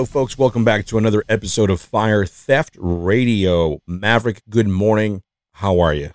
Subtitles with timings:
[0.00, 0.38] Hello, folks.
[0.38, 3.82] Welcome back to another episode of Fire Theft Radio.
[3.86, 5.22] Maverick, good morning.
[5.52, 6.12] How are you?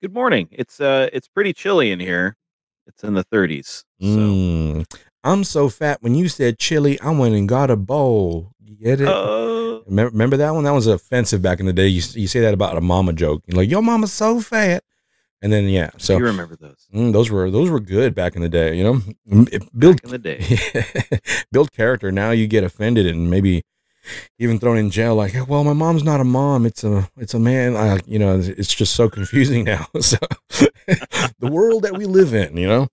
[0.00, 0.48] Good morning.
[0.50, 2.38] It's uh it's pretty chilly in here.
[2.86, 3.84] It's in the 30s.
[4.00, 4.84] So Mm,
[5.24, 5.98] I'm so fat.
[6.00, 8.52] When you said chili, I went and got a bowl.
[8.58, 9.08] You get it?
[9.08, 10.64] uh, remember, remember that one?
[10.64, 11.88] That was offensive back in the day.
[11.88, 13.42] You, you say that about a mama joke.
[13.46, 14.84] You're like, your mama's so fat.
[15.42, 15.90] And then, yeah.
[15.98, 18.84] So you remember those mm, those were those were good back in the day, you
[18.84, 19.02] know?
[19.76, 21.18] Build, back in the day.
[21.52, 22.12] build character.
[22.12, 23.64] Now you get offended and maybe
[24.38, 25.14] even thrown in jail.
[25.14, 27.76] Like, well, my mom's not a mom; it's a it's a man.
[27.76, 29.86] I, you know, it's just so confusing now.
[30.00, 30.18] So
[31.38, 32.88] the world that we live in, you know.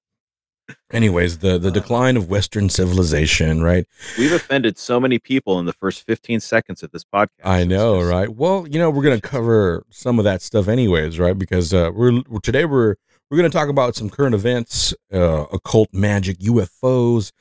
[0.92, 3.86] Anyways, the the decline of Western civilization, right?
[4.18, 7.30] We've offended so many people in the first 15 seconds of this podcast.
[7.44, 8.30] I know, right?
[8.30, 11.38] Well, you know, we're gonna cover some of that stuff, anyways, right?
[11.38, 12.96] Because uh, we're, we're today we're
[13.30, 17.32] we're gonna talk about some current events, uh, occult magic, UFOs,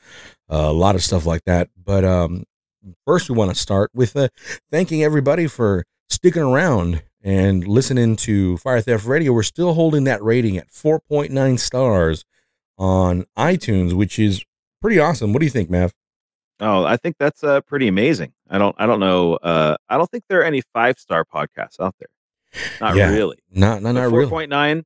[0.51, 1.69] uh, a lot of stuff like that.
[1.83, 2.43] But um,
[3.05, 4.29] first, we want to start with uh,
[4.71, 9.33] thanking everybody for sticking around and listening to Fire Theft Radio.
[9.33, 12.23] We're still holding that rating at 4.9 stars
[12.79, 14.43] on iTunes, which is
[14.81, 15.33] pretty awesome.
[15.33, 15.93] What do you think, Mav?
[16.61, 18.33] Oh, I think that's uh pretty amazing.
[18.49, 21.95] I don't I don't know uh I don't think there are any five-star podcasts out
[21.99, 22.09] there.
[22.81, 23.11] Not Yeah.
[23.11, 23.37] really.
[23.51, 24.25] Not, not, not really.
[24.31, 24.83] 4.9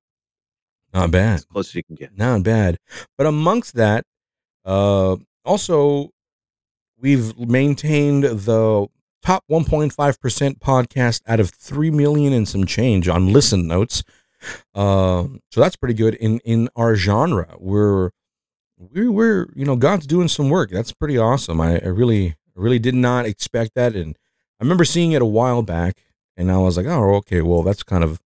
[0.94, 1.36] Not bad.
[1.36, 2.18] as close as you can get.
[2.18, 2.78] not bad.
[3.18, 4.06] But amongst that,
[4.66, 5.16] uh,
[5.46, 6.09] also
[7.00, 8.88] we've maintained the
[9.24, 14.03] top 1.5% podcast out of 3 million and some change on listen notes.
[14.76, 17.56] Uh, so that's pretty good in in our genre.
[17.59, 18.12] We're
[18.78, 20.72] we we're you know God's doing some work.
[20.72, 21.62] That's pretty awesome.
[21.62, 24.16] I, I really really did not expect that, and
[24.59, 26.03] I remember seeing it a while back,
[26.38, 28.20] and I was like, oh okay, well that's kind of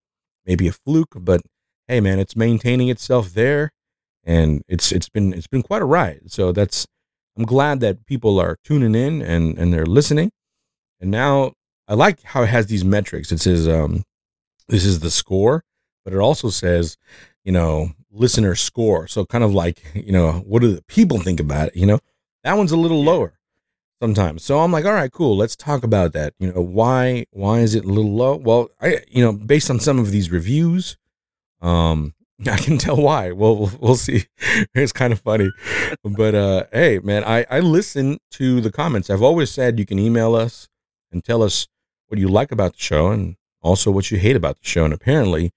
[0.46, 1.42] maybe a fluke, but
[1.88, 3.72] hey man, it's maintaining itself there,
[4.24, 6.32] and it's it's been it's been quite a ride.
[6.32, 6.88] So that's
[7.38, 10.32] I'm glad that people are tuning in and and they're listening.
[11.00, 11.54] And now
[11.88, 13.32] I like how it has these metrics.
[13.32, 14.04] It says um
[14.68, 15.64] this is the score,
[16.08, 16.96] but it also says,
[17.44, 19.08] you know, listener score.
[19.08, 22.00] So kind of like, you know, what do the people think about it, you know?
[22.46, 23.38] That one's a little lower
[24.02, 24.42] sometimes.
[24.42, 25.36] So I'm like, all right, cool.
[25.36, 26.34] Let's talk about that.
[26.40, 28.38] You know, why why is it a little low?
[28.38, 30.96] Well, I you know, based on some of these reviews,
[31.62, 32.14] um
[32.48, 33.34] I can tell why.
[33.34, 34.28] Well, we'll, we'll see.
[34.74, 35.50] It's kind of funny,
[36.06, 39.10] but uh, hey, man, I I listen to the comments.
[39.10, 40.70] I've always said you can email us
[41.12, 41.68] and tell us
[42.08, 44.86] what you like about the show and also what you hate about the show.
[44.86, 45.52] And apparently,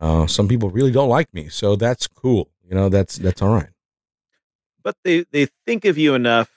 [0.00, 2.50] uh, some people really don't like me, so that's cool.
[2.68, 3.70] You know, that's that's all right.
[4.82, 6.50] But they they think of you enough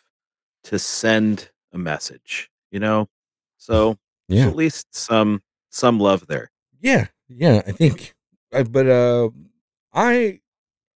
[0.65, 3.07] to send a message, you know?
[3.57, 6.51] So Yeah, at least some some love there.
[6.81, 7.61] yeah, yeah.
[7.67, 8.15] I think,
[8.53, 9.29] I, but uh,
[9.93, 10.39] I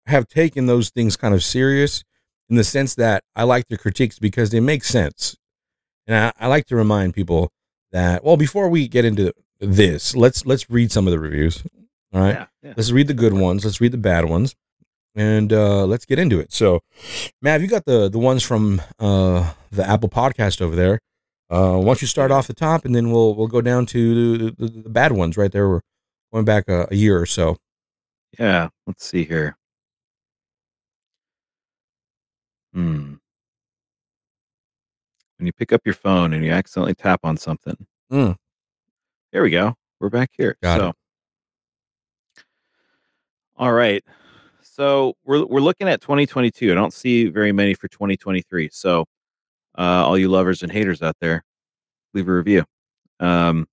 [0.06, 2.04] have taken those things kind of serious
[2.50, 5.38] in the sense that I like their critiques because they make sense.
[6.08, 7.52] And I, I like to remind people
[7.92, 11.64] that well, before we get into this, let's let's read some of the reviews.
[12.14, 12.36] All right.
[12.36, 12.46] Yeah.
[12.64, 12.74] yeah.
[12.76, 13.64] Let's read the good ones.
[13.64, 14.56] Let's read the bad ones,
[15.16, 16.52] and uh, let's get into it.
[16.52, 16.82] So,
[17.42, 21.00] Mav, you got the the ones from uh, the Apple Podcast over there.
[21.50, 24.38] Uh, why don't you start off the top, and then we'll we'll go down to
[24.38, 25.70] the, the, the bad ones right there.
[25.70, 25.82] We're
[26.32, 27.58] going back a, a year or so.
[28.40, 29.58] Yeah, let's see here.
[32.74, 33.16] Hmm.
[35.38, 37.76] When you pick up your phone and you accidentally tap on something.
[38.12, 38.36] Mm.
[39.34, 39.76] There we go.
[40.00, 40.56] We're back here.
[40.62, 40.96] Got so, it.
[43.62, 44.04] All right.
[44.64, 46.72] So we're we're looking at 2022.
[46.72, 48.70] I don't see very many for 2023.
[48.74, 49.06] So,
[49.78, 51.46] uh, all you lovers and haters out there,
[52.14, 52.66] leave a review.
[53.20, 53.68] Um,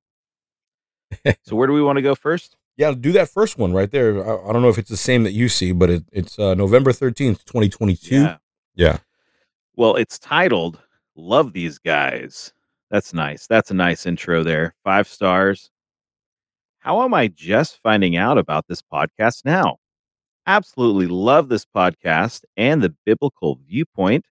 [1.42, 2.56] so where do we want to go first?
[2.76, 4.18] Yeah, do that first one right there.
[4.18, 6.54] I, I don't know if it's the same that you see, but it, it's uh,
[6.54, 8.14] November 13th, 2022.
[8.14, 8.36] Yeah.
[8.76, 8.98] Yeah.
[9.74, 10.78] Well, it's titled
[11.16, 12.52] Love These Guys.
[12.90, 13.46] That's nice.
[13.48, 14.74] That's a nice intro there.
[14.84, 15.70] Five stars.
[16.80, 19.76] How am I just finding out about this podcast now?
[20.46, 24.24] Absolutely love this podcast and the biblical viewpoint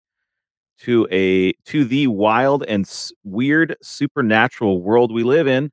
[0.79, 5.71] to a to the wild and s- weird supernatural world we live in.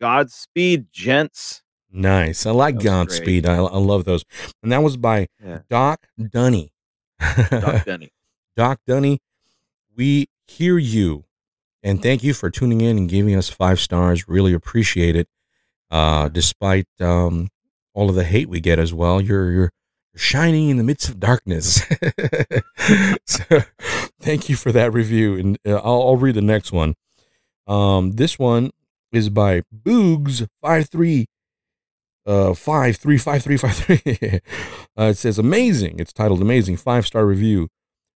[0.00, 1.62] Godspeed, gents.
[1.90, 2.44] Nice.
[2.44, 3.46] I like Godspeed.
[3.46, 4.24] I, I love those.
[4.62, 5.60] And that was by Yeah.
[5.70, 6.72] Doc Dunny.
[7.50, 8.10] Doc Dunny.
[8.56, 9.20] Doc Dunny,
[9.94, 11.24] we hear you.
[11.82, 14.28] And thank you for tuning in and giving us five stars.
[14.28, 15.28] Really appreciate it.
[15.90, 17.48] Uh, despite um,
[17.94, 19.72] all of the hate we get as well, you're you're
[20.16, 21.82] shining in the midst of darkness.
[23.26, 23.44] so,
[24.20, 26.94] thank you for that review, and uh, I'll, I'll read the next one.
[27.66, 28.70] Um, this one
[29.12, 31.26] is by Boogs five three
[32.26, 34.00] uh five three five three five three.
[34.98, 35.98] uh, it says amazing.
[35.98, 37.68] It's titled amazing five star review.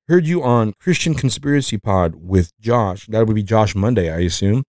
[0.09, 3.07] Heard you on Christian Conspiracy Pod with Josh.
[3.07, 4.63] That would be Josh Monday, I assume.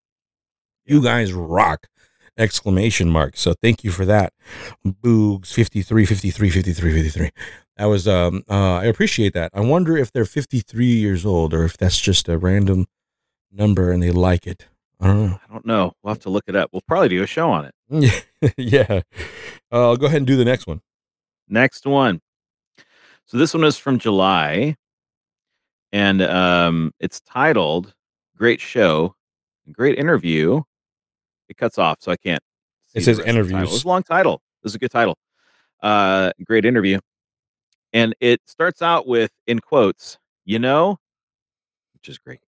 [0.83, 1.85] You guys rock!
[2.37, 3.35] Exclamation mark.
[3.37, 4.33] So thank you for that.
[4.85, 7.29] Boogs 53, 53, 53, 53.
[7.77, 9.51] That was um uh I appreciate that.
[9.53, 12.87] I wonder if they're 53 years old or if that's just a random
[13.51, 14.67] number and they like it.
[14.99, 15.39] I don't know.
[15.47, 15.93] I don't know.
[16.01, 16.69] We'll have to look it up.
[16.71, 17.75] We'll probably do a show on it.
[17.89, 18.49] Yeah.
[18.57, 19.01] yeah.
[19.71, 20.81] Uh, I'll go ahead and do the next one.
[21.47, 22.21] Next one.
[23.25, 24.75] So this one is from July,
[25.91, 27.93] and um, it's titled
[28.37, 29.15] "Great Show,
[29.71, 30.61] Great Interview."
[31.49, 32.41] It cuts off, so I can't.
[32.93, 33.73] It says rest of the interviews.
[33.75, 34.41] It's a long title.
[34.63, 35.17] This is a good title.
[35.81, 36.99] Uh, great interview,
[37.93, 40.97] and it starts out with in quotes, "You know,"
[41.93, 42.39] which is great.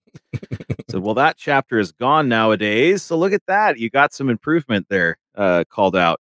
[0.90, 3.04] so, well, that chapter is gone nowadays.
[3.04, 3.78] So look at that.
[3.78, 5.18] You got some improvement there.
[5.36, 6.19] Uh, called out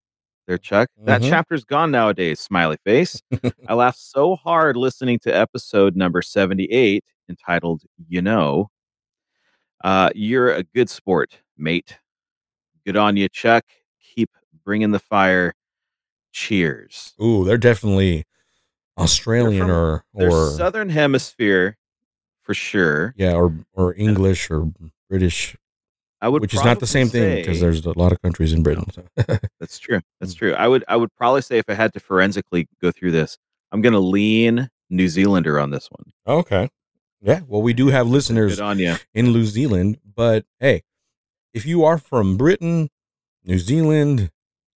[0.46, 0.88] there, Chuck.
[1.04, 1.28] That Mhm.
[1.28, 2.40] chapter's gone nowadays.
[2.40, 3.20] Smiley face.
[3.68, 8.70] I laughed so hard listening to episode number 78 entitled You Know.
[9.82, 11.98] Uh, you're a good sport, mate.
[12.86, 13.64] Good on you, Chuck.
[14.14, 14.30] Keep
[14.64, 15.54] bringing the fire.
[16.32, 17.14] Cheers.
[17.22, 18.24] Ooh, they're definitely
[18.98, 21.76] Australian from- or They're or Southern Hemisphere
[22.42, 23.14] for sure.
[23.16, 24.70] yeah, or or English or
[25.08, 25.56] British,
[26.20, 28.62] I would which is not the same thing because there's a lot of countries in
[28.62, 28.84] Britain.
[28.92, 29.04] So.
[29.60, 29.98] That's true.
[29.98, 30.02] Mm.
[30.20, 30.54] That's true.
[30.54, 33.38] I would I would probably say if I had to forensically go through this,
[33.72, 36.12] I'm gonna lean New Zealander on this one.
[36.26, 36.68] okay,
[37.22, 37.40] yeah.
[37.46, 38.96] Well, we do have listeners Good on you.
[39.14, 40.82] in New Zealand, but hey,
[41.54, 42.90] if you are from Britain,
[43.44, 44.30] New Zealand,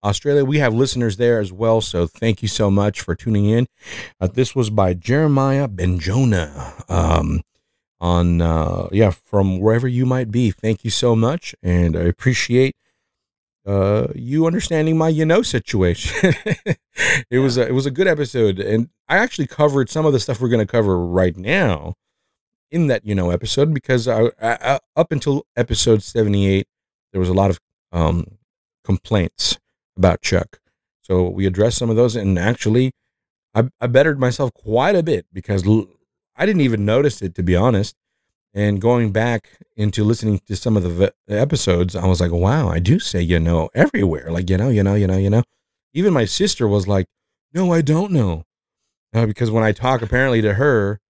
[0.05, 1.81] Australia, we have listeners there as well.
[1.81, 3.67] So thank you so much for tuning in.
[4.21, 6.89] Uh, this was by Jeremiah Benjona.
[6.91, 7.43] Um,
[8.01, 12.77] on uh yeah from wherever you might be thank you so much and i appreciate
[13.67, 16.33] uh you understanding my you know situation
[17.31, 20.21] it was a, it was a good episode and i actually covered some of the
[20.21, 21.95] stuff we're going to cover right now
[22.70, 26.67] in that you know episode because I, I, up until episode 78
[27.12, 27.59] there was a lot of
[27.93, 28.26] um
[28.85, 29.59] complaints
[29.97, 30.61] about chuck
[31.03, 32.93] so we addressed some of those and actually
[33.55, 35.88] i, I bettered myself quite a bit because l-
[36.38, 37.97] I didn't even notice it to be honest.
[38.55, 42.69] And going back into listening to some of the v- episodes, I was like, wow,
[42.69, 44.31] I do say you know everywhere.
[44.31, 45.43] Like, you know, you know, you know, you know.
[45.93, 47.07] Even my sister was like,
[47.52, 48.45] no, I don't know.
[49.12, 51.00] Uh, because when I talk apparently to her,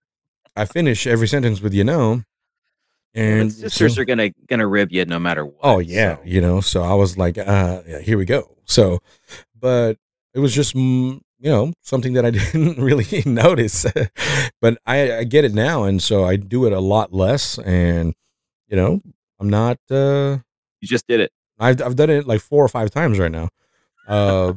[0.56, 2.22] I finish every sentence with you know.
[3.14, 5.56] And But sisters so- are gonna gonna rib you no matter what.
[5.62, 6.22] Oh yeah, so.
[6.24, 6.60] you know.
[6.60, 8.56] So I was like, uh, yeah, here we go.
[8.64, 8.98] So,
[9.58, 9.96] but
[10.34, 13.86] it was just mm, you know something that I didn't really notice,
[14.60, 17.58] but I, I get it now, and so I do it a lot less.
[17.58, 18.14] And
[18.68, 19.00] you know,
[19.40, 19.78] I'm not.
[19.90, 20.38] uh
[20.80, 21.32] You just did it.
[21.58, 23.48] I've I've done it like four or five times right now,
[24.06, 24.52] uh,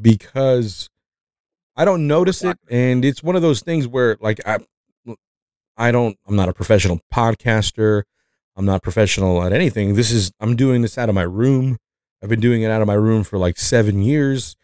[0.00, 0.88] because
[1.76, 4.58] I don't notice it, and it's one of those things where like I,
[5.80, 6.16] I don't.
[6.28, 8.02] I'm not a professional podcaster.
[8.56, 9.94] I'm not professional at anything.
[9.94, 11.78] This is I'm doing this out of my room.
[12.22, 14.56] I've been doing it out of my room for like seven years.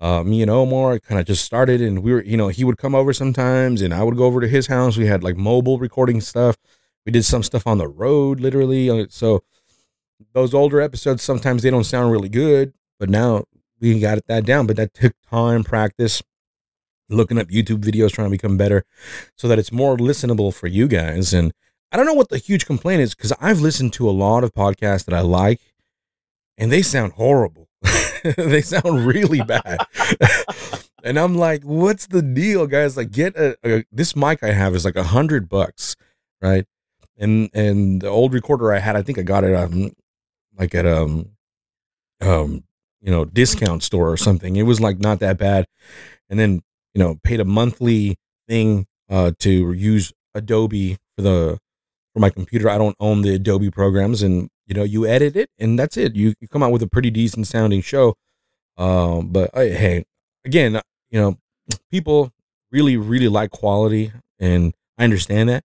[0.00, 2.78] Uh, me and Omar kind of just started, and we were, you know, he would
[2.78, 4.96] come over sometimes, and I would go over to his house.
[4.96, 6.56] We had like mobile recording stuff.
[7.06, 8.88] We did some stuff on the road, literally.
[8.90, 9.44] Uh, So
[10.34, 13.44] those older episodes sometimes they don't sound really good, but now
[13.80, 14.66] we got that down.
[14.66, 16.22] But that took time, practice,
[17.12, 18.84] looking up YouTube videos, trying to become better,
[19.36, 21.32] so that it's more listenable for you guys.
[21.32, 21.52] And
[21.90, 24.54] I don't know what the huge complaint is because I've listened to a lot of
[24.54, 25.60] podcasts that I like,
[26.56, 27.68] and they sound horrible.
[28.36, 29.78] they sound really bad.
[31.04, 32.96] and I'm like, what's the deal, guys?
[32.96, 35.96] Like, get a, a this mic I have is like a hundred bucks,
[36.40, 36.66] right?
[37.18, 39.92] And and the old recorder I had, I think I got it um
[40.58, 41.30] like at um
[42.20, 42.64] um
[43.00, 44.56] you know discount store or something.
[44.56, 45.66] It was like not that bad,
[46.30, 46.62] and then
[46.94, 48.16] you know paid a monthly
[48.48, 51.58] thing uh, to use Adobe for the
[52.12, 52.68] for my computer.
[52.68, 56.14] I don't own the Adobe programs, and you know you edit it, and that's it.
[56.14, 58.14] You, you come out with a pretty decent sounding show.
[58.76, 60.04] Um, but I, hey,
[60.44, 60.80] again,
[61.10, 61.38] you know,
[61.90, 62.32] people
[62.70, 65.64] really really like quality, and I understand that.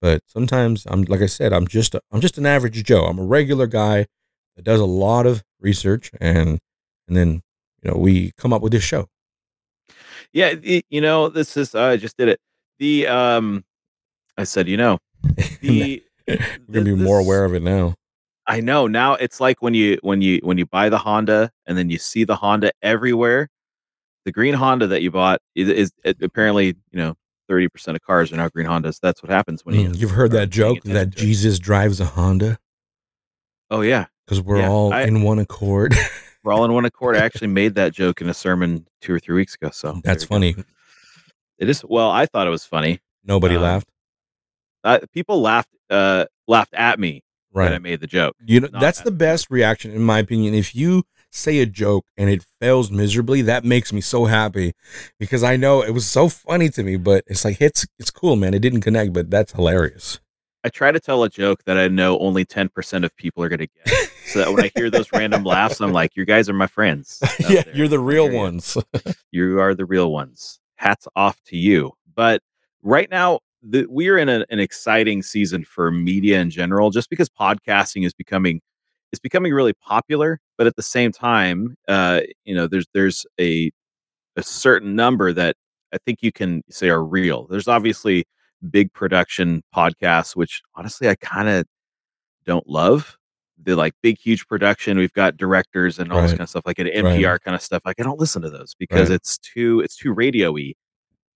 [0.00, 3.04] But sometimes I'm like I said, I'm just a, I'm just an average Joe.
[3.04, 4.06] I'm a regular guy
[4.56, 6.58] that does a lot of research, and
[7.08, 7.42] and then
[7.82, 9.08] you know we come up with this show.
[10.34, 10.54] Yeah,
[10.90, 12.40] you know, this is I just did it.
[12.78, 13.64] The um
[14.36, 14.98] I said, you know,
[15.62, 16.38] the We're
[16.70, 17.94] gonna be more this- aware of it now.
[18.46, 18.86] I know.
[18.86, 21.96] Now it's like when you when you when you buy the Honda and then you
[21.98, 23.48] see the Honda everywhere.
[24.26, 27.14] The green Honda that you bought is, is it, apparently, you know,
[27.50, 28.98] 30% of cars are now green Hondas.
[29.00, 31.20] That's what happens when you Mm, You've heard that joke that attention to it.
[31.26, 32.58] Jesus drives a Honda
[33.70, 34.06] Oh yeah.
[34.26, 35.94] because we're Yeah, all I- in one accord.
[36.44, 37.16] We're all in one accord.
[37.16, 39.70] I actually made that joke in a sermon two or three weeks ago.
[39.72, 40.34] So That's you go.
[40.34, 40.54] funny.
[41.58, 43.00] It is well, I thought it was funny.
[43.24, 43.88] Nobody Um, laughed.
[44.84, 48.36] Uh, people laughed uh laughed at me when I made the joke.
[48.44, 50.54] You know not that's the best reaction in my opinion.
[50.54, 54.72] If you say a joke and it fails miserably, that makes me so happy
[55.18, 56.96] because I know it was so funny to me.
[56.96, 58.52] But it's like it's it's cool, man.
[58.54, 60.20] It didn't connect, but that's hilarious.
[60.64, 63.58] I try to tell a joke that I know only 10% of people are going
[63.58, 64.10] to get.
[64.26, 67.20] So that when I hear those random laughs, I'm like, you guys are my friends.
[67.40, 67.74] yeah, there.
[67.74, 68.76] you're the real ones.
[69.32, 70.60] You are the real ones.
[70.76, 71.92] Hats off to you.
[72.14, 72.40] But
[72.82, 77.28] right now, the, we're in a, an exciting season for media in general, just because
[77.28, 78.60] podcasting is becoming
[79.12, 80.40] is becoming really popular.
[80.56, 83.72] But at the same time, uh, you know, there's there's a
[84.36, 85.56] a certain number that
[85.92, 87.46] I think you can say are real.
[87.48, 88.24] There's obviously
[88.70, 91.64] big production podcasts, which honestly I kind of
[92.44, 93.16] don't love.
[93.62, 94.98] The like big, huge production.
[94.98, 97.82] We've got directors and all this kind of stuff, like an NPR kind of stuff.
[97.84, 99.14] Like I don't listen to those because Right.
[99.16, 100.74] it's too it's too radio-y.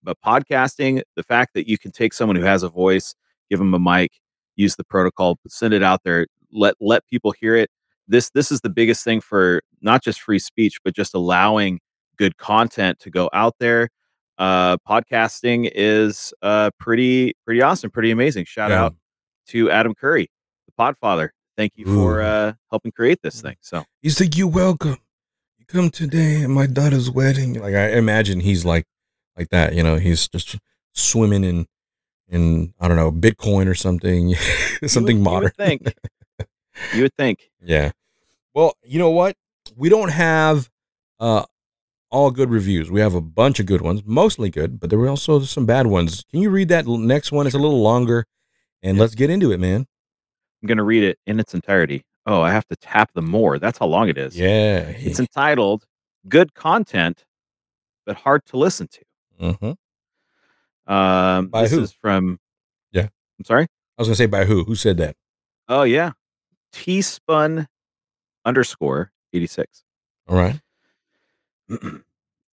[0.03, 3.15] But podcasting, the fact that you can take someone who has a voice,
[3.51, 4.13] give them a mic,
[4.57, 7.71] use the protocol, send it out there, let let people hear it.
[8.09, 11.79] This this is the biggest thing for not just free speech, but just allowing
[12.17, 13.91] good content to go out there.
[14.39, 18.45] Uh, podcasting is uh, pretty pretty awesome, pretty amazing.
[18.45, 18.85] Shout Yeah.
[18.87, 18.97] out
[19.49, 20.31] to Adam Curry,
[20.67, 21.31] the Podfather.
[21.59, 23.57] Thank you for uh, helping create this thing.
[23.61, 24.97] So He's like, "You're welcome.
[25.59, 28.87] You come today at my daughter's wedding." Like I imagine he's like,
[29.37, 29.75] like that.
[29.75, 30.57] You know, he's just
[30.95, 31.67] swimming in,
[32.29, 34.29] in I don't know, Bitcoin or something,
[34.83, 35.53] you something would- modern.
[35.59, 35.95] You would think.
[36.95, 37.51] you would think.
[37.61, 37.91] Yeah.
[38.55, 39.37] Well, you know what?
[39.77, 40.71] We don't have
[41.19, 41.45] uh
[42.11, 42.89] all good reviews.
[42.91, 45.89] We have a bunch of good ones, mostly good, but there were also some bad
[45.89, 46.25] ones.
[46.31, 47.47] Can you read that next one?
[47.47, 48.27] It's a little longer,
[48.81, 49.01] and Yeah.
[49.03, 49.87] let's get into it, man.
[50.63, 52.05] I'm going to read it in its entirety.
[52.27, 53.59] Oh, I have to tap the more.
[53.59, 54.37] That's how long it is.
[54.39, 54.81] Yeah.
[54.89, 55.87] It's entitled
[56.29, 57.25] "Good Content,
[58.05, 59.05] but Hard to Listen to."
[59.57, 61.81] hmm Um, By this who?
[61.83, 62.39] is from.
[62.93, 63.09] Yeah.
[63.39, 63.65] I'm sorry.
[63.65, 64.65] I was gonna say by who?
[64.65, 65.17] Who said that?
[65.69, 66.13] Oh yeah,
[66.73, 67.67] T-spun
[68.45, 69.85] underscore eighty six.
[70.29, 70.61] All right.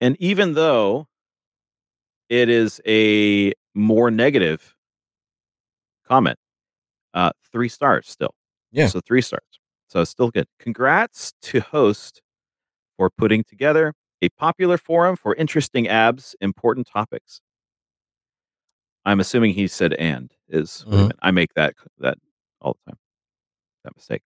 [0.02, 1.08] and even though
[2.30, 4.76] it is a more negative
[6.08, 6.40] comment,
[7.16, 8.36] uh, three stars still.
[8.74, 8.88] Yeah.
[8.90, 9.44] So three stars.
[9.90, 10.48] So it's still good.
[10.60, 12.22] Congrats to host
[12.98, 17.42] for putting together a popular forum for interesting abs, important topics.
[19.06, 21.12] I'm assuming he said and is Mhm.
[21.22, 22.18] I make that that
[22.62, 23.00] all the time.
[23.86, 24.24] That mistake.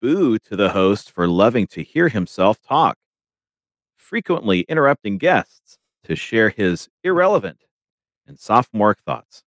[0.00, 2.98] Boo to the host for loving to hear himself talk,
[3.98, 7.64] frequently interrupting guests to share his irrelevant
[8.26, 9.44] and sophomoric thoughts.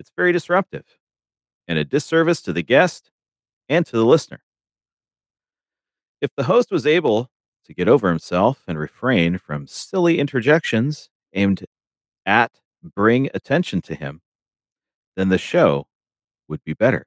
[0.00, 0.98] It's very disruptive
[1.70, 3.12] and a disservice to the guest
[3.68, 4.42] and to the listener.
[6.20, 7.30] If the host was able
[7.64, 11.64] to get over himself and refrain from silly interjections aimed
[12.26, 12.50] at
[12.82, 14.20] bring attention to him,
[15.14, 15.86] then the show
[16.48, 17.06] would be better.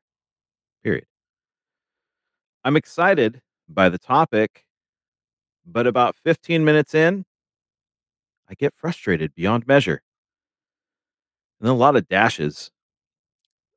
[0.82, 1.08] Period.
[2.64, 4.64] I'm excited by the topic,
[5.66, 7.26] but about 15 minutes in,
[8.50, 10.02] I get frustrated beyond measure.
[11.60, 12.72] And a lot of dashes.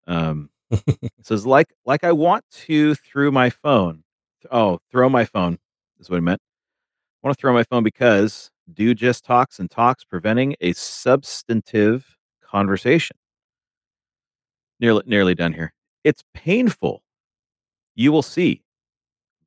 [0.06, 0.50] Um,
[1.22, 4.02] says like like I want to through my phone.
[4.50, 5.58] Oh, throw my phone
[5.98, 6.40] is what I meant.
[7.22, 12.16] I want to throw my phone because dude just talks and talks, preventing a substantive
[12.42, 13.16] conversation.
[14.80, 15.72] Nearly nearly done here.
[16.04, 17.02] It's painful.
[17.94, 18.62] You will see.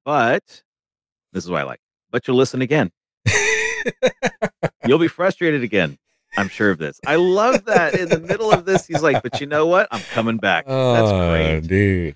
[0.03, 0.63] But
[1.33, 1.79] this is what I like.
[2.11, 2.91] But you'll listen again.
[4.85, 5.97] You'll be frustrated again.
[6.38, 7.00] I'm sure of this.
[7.05, 9.88] I love that in the middle of this, he's like, but you know what?
[9.91, 10.65] I'm coming back.
[10.65, 11.62] That's Oh, great.
[11.67, 12.15] dude.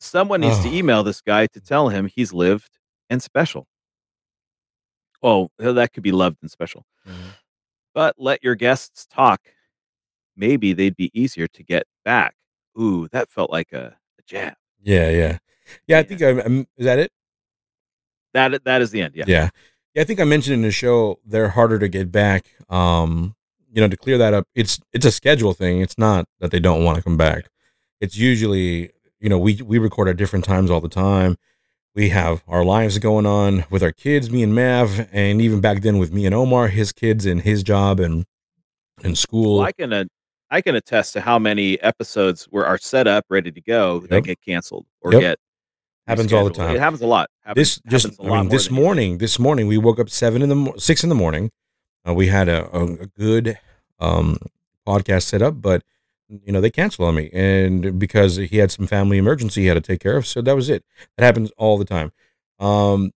[0.00, 0.72] Someone needs to Oh.
[0.72, 3.66] email this guy to tell him he's lived and special.
[5.22, 6.84] Oh, that could be loved and special.
[7.94, 9.40] But let your guests talk.
[10.36, 12.34] Maybe they'd be easier to get back.
[12.78, 14.54] Ooh, that felt like a, a jab.
[14.82, 15.38] Yeah, yeah,
[15.86, 15.98] yeah.
[15.98, 16.66] I think I, I'm.
[16.76, 17.12] Is that it?
[18.34, 19.14] That that is the end.
[19.14, 19.24] Yeah.
[19.28, 19.50] Yeah.
[19.94, 22.48] Yeah, I think I mentioned in the show they're harder to get back.
[22.68, 23.36] Um,
[23.74, 25.80] you know, to clear that up, it's it's a schedule thing.
[25.80, 27.48] It's not that they don't want to come back.
[28.00, 31.36] It's usually, you know, we we record at different times all the time.
[31.96, 35.82] We have our lives going on with our kids, me and Mav, and even back
[35.82, 38.24] then with me and Omar, his kids and his job and
[39.02, 39.58] and school.
[39.58, 40.04] Well, I can uh,
[40.50, 44.22] I can attest to how many episodes were are set up, ready to go, that
[44.22, 45.20] get canceled or Yep.
[45.20, 45.38] get
[46.06, 46.76] Happens all the time.
[46.76, 47.28] It happens a lot.
[47.44, 48.84] Happens, this just I mean this than you think.
[48.84, 51.50] morning this morning we woke up seven in the mo- six in the morning
[52.08, 53.58] uh, we had a, a, a good
[54.00, 54.38] um
[54.86, 55.82] podcast set up but
[56.28, 59.74] you know they canceled on me and because he had some family emergency he had
[59.74, 60.84] to take care of so that was it
[61.16, 62.12] that happens all the time
[62.58, 63.10] um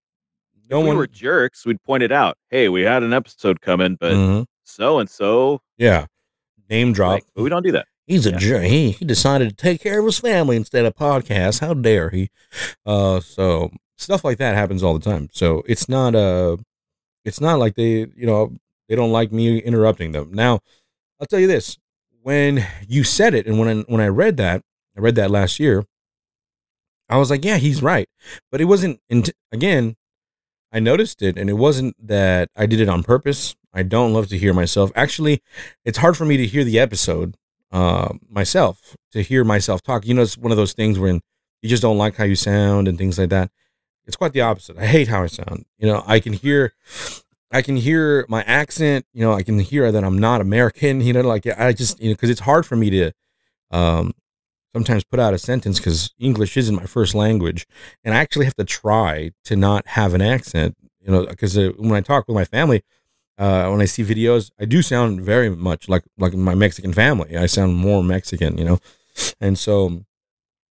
[0.71, 2.37] no if we one were jerks, we'd point it out.
[2.51, 5.63] Hey, we had an episode coming, but so and so.
[5.79, 6.05] yeah
[6.69, 7.87] name drop Like, but we don't do that.
[8.07, 8.37] He's a Yeah.
[8.37, 8.63] jerk.
[8.65, 11.61] He, he decided to take care of his family instead of podcast.
[11.61, 12.29] How dare he?
[12.85, 15.29] Uh, so stuff like that happens all the time.
[15.33, 16.59] So it's not uh
[17.25, 18.53] it's not like they you know
[18.89, 20.31] they don't like me interrupting them.
[20.33, 20.61] Now,
[21.21, 21.79] I'll tell you this:
[22.23, 24.63] when you said it, and when I, when I read that,
[24.97, 25.85] I read that last year.
[27.11, 28.07] I was like, yeah, he's right,
[28.51, 29.01] but it wasn't.
[29.09, 29.97] int again,
[30.73, 33.57] I noticed it, and it wasn't that I did it on purpose.
[33.73, 34.91] I don't love to hear myself.
[34.95, 35.43] Actually,
[35.85, 37.37] it's hard for me to hear the episode
[37.73, 40.07] uh, myself, to hear myself talk.
[40.07, 41.21] You know, it's one of those things when
[41.63, 43.51] you just don't like how you sound and things like that.
[44.07, 44.79] It's quite the opposite.
[44.79, 45.67] I hate how I sound.
[45.79, 46.73] You know, I can hear,
[47.51, 49.07] I can hear my accent.
[49.13, 51.01] You know, I can hear that I'm not American.
[51.09, 53.13] You know, like I just, you know, because it's hard for me to
[53.71, 54.13] um,
[54.75, 57.67] sometimes put out a sentence because English isn't my first language,
[58.05, 60.77] and I actually have to try to not have an accent.
[61.01, 62.83] You know, because uh, when I talk with my family,
[63.39, 67.37] uh, when I see videos, I do sound very much like like my Mexican family.
[67.37, 68.79] I sound more Mexican, you know,
[69.41, 70.05] and so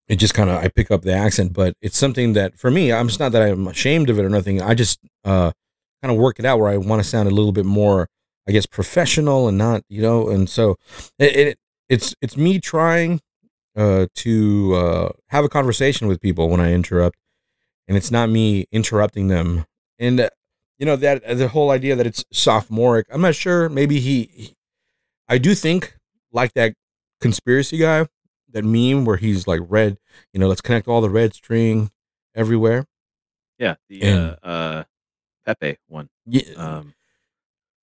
[0.09, 1.53] it just kind of I pick up the accent.
[1.53, 4.29] But it's something that for me, I'm just not that I'm ashamed of it or
[4.29, 4.61] nothing.
[4.61, 5.53] I just uh,
[6.07, 8.09] kind of work it out where I want to sound a little bit more,
[8.49, 10.29] I guess, professional and not, you know.
[10.29, 10.77] And so
[11.19, 13.21] it, it it's it's me trying
[13.77, 17.17] uh, to uh, have a conversation with people when I interrupt,
[17.89, 19.65] and it's not me interrupting them.
[19.99, 20.31] And uh,
[20.79, 23.07] you know that the whole idea that it's sophomoric.
[23.11, 23.69] I'm not sure.
[23.69, 24.55] Maybe he, he
[25.29, 25.97] I do think
[26.31, 26.75] like that
[27.21, 28.07] conspiracy guy,
[28.53, 29.99] that meme where he's like red.
[30.33, 31.91] You know, let's connect all the red string
[32.35, 32.85] everywhere.
[33.59, 34.85] Yeah, the And- uh, uh,
[35.47, 36.09] Pepe one.
[36.27, 36.95] Yeah, Um,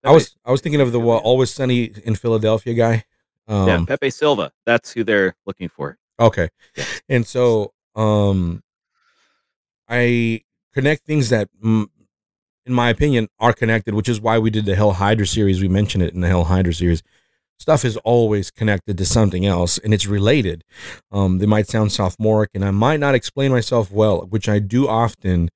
[0.03, 3.05] I was I was thinking of the uh, Always Sunny in Philadelphia guy.
[3.47, 4.51] Um, yeah, Pepe Silvia.
[4.65, 5.97] That's who they're looking for.
[6.19, 6.49] Okay.
[7.09, 8.61] And so um
[9.87, 10.41] I
[10.73, 11.87] connect things that mm,
[12.65, 15.61] in my opinion are connected, which is why we did the Hell Hydra series.
[15.61, 17.03] We mentioned it in the Hell Hydra series.
[17.59, 20.63] Stuff is always connected to something else and it's related.
[21.11, 24.87] Um they might sound sophomoric and I might not explain myself well, which I do
[24.87, 25.49] often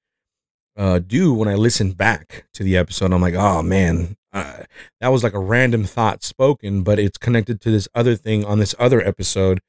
[0.78, 3.12] uh, do when I listen back to the episode.
[3.12, 4.64] I'm like, oh man, uh,
[5.02, 8.60] that was like a random thought spoken, but it's connected to this other thing on
[8.60, 9.60] this other episode.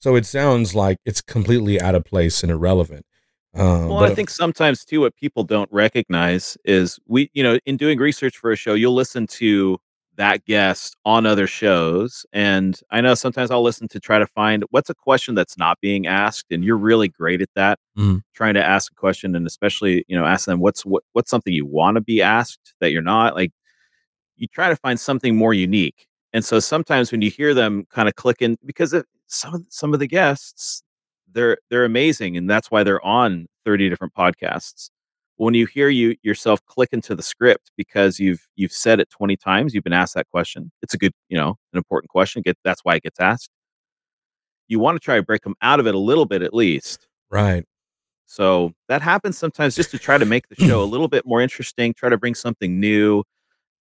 [0.00, 3.06] So it sounds like it's completely out of place and irrelevant.
[3.54, 7.58] Uh, Well, but I think sometimes too, what people don't recognize is we, you know,
[7.64, 9.78] in doing research for a show, you'll listen to
[10.16, 12.26] that guest on other shows.
[12.32, 15.78] And I know sometimes I'll listen to try to find what's a question that's not
[15.80, 16.46] being asked.
[16.50, 18.22] And you're really great at that, Mhm.
[18.34, 21.52] trying to ask a question and especially, you know, ask them what's what, what's something
[21.52, 23.52] you want to be asked that you're not like,
[24.36, 26.06] you try to find something more unique.
[26.32, 29.94] And so sometimes when you hear them kind of clicking, because it, some of some
[29.94, 30.82] of the guests,
[31.32, 34.90] they're they're amazing, and that's why they're on thirty different podcasts.
[35.36, 39.36] When you hear you yourself click into the script because you've you've said it twenty
[39.36, 40.72] times, you've been asked that question.
[40.82, 42.42] It's a good, you know, an important question.
[42.42, 43.50] Get that's why it gets asked.
[44.68, 47.06] You want to try to break them out of it a little bit at least.
[47.30, 47.64] right.
[48.26, 51.40] So that happens sometimes just to try to make the show a little bit more
[51.40, 53.22] interesting, try to bring something new.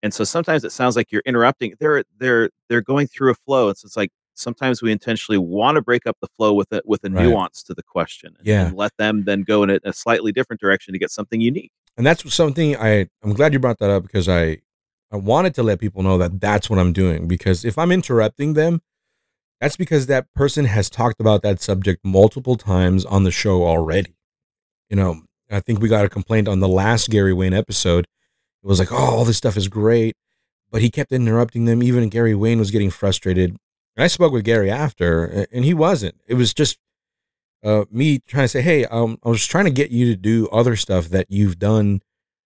[0.04, 1.74] And so sometimes it sounds like you're interrupting.
[1.80, 3.70] They're they're they're going through a flow.
[3.70, 7.04] It's it's like sometimes we intentionally want to break up the flow with it with
[7.04, 7.26] a Right.
[7.26, 8.36] nuance to the question.
[8.38, 8.68] And, Yeah.
[8.68, 11.72] and let them then go in a, a slightly different direction to get something unique.
[11.98, 14.60] And that's something I I'm glad you brought that up because I
[15.12, 18.54] I wanted to let people know that that's what I'm doing because if I'm interrupting
[18.54, 18.82] them
[19.62, 24.14] that's because that person has talked about that subject multiple times on the show already.
[24.90, 28.06] You know, I think we got a complaint on the last Gary Wayne episode.
[28.64, 30.18] It was like, "Oh, all this stuff is great,"
[30.72, 31.82] but he kept interrupting them.
[31.82, 33.56] Even Gary Wayne was getting frustrated.
[33.96, 36.16] And I spoke with Gary after, and he wasn't.
[36.28, 36.78] It was just
[37.64, 40.48] uh, me trying to say, "Hey, um, I was trying to get you to do
[40.50, 42.02] other stuff that you've done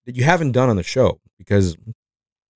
[0.05, 1.77] that you haven't done on the show because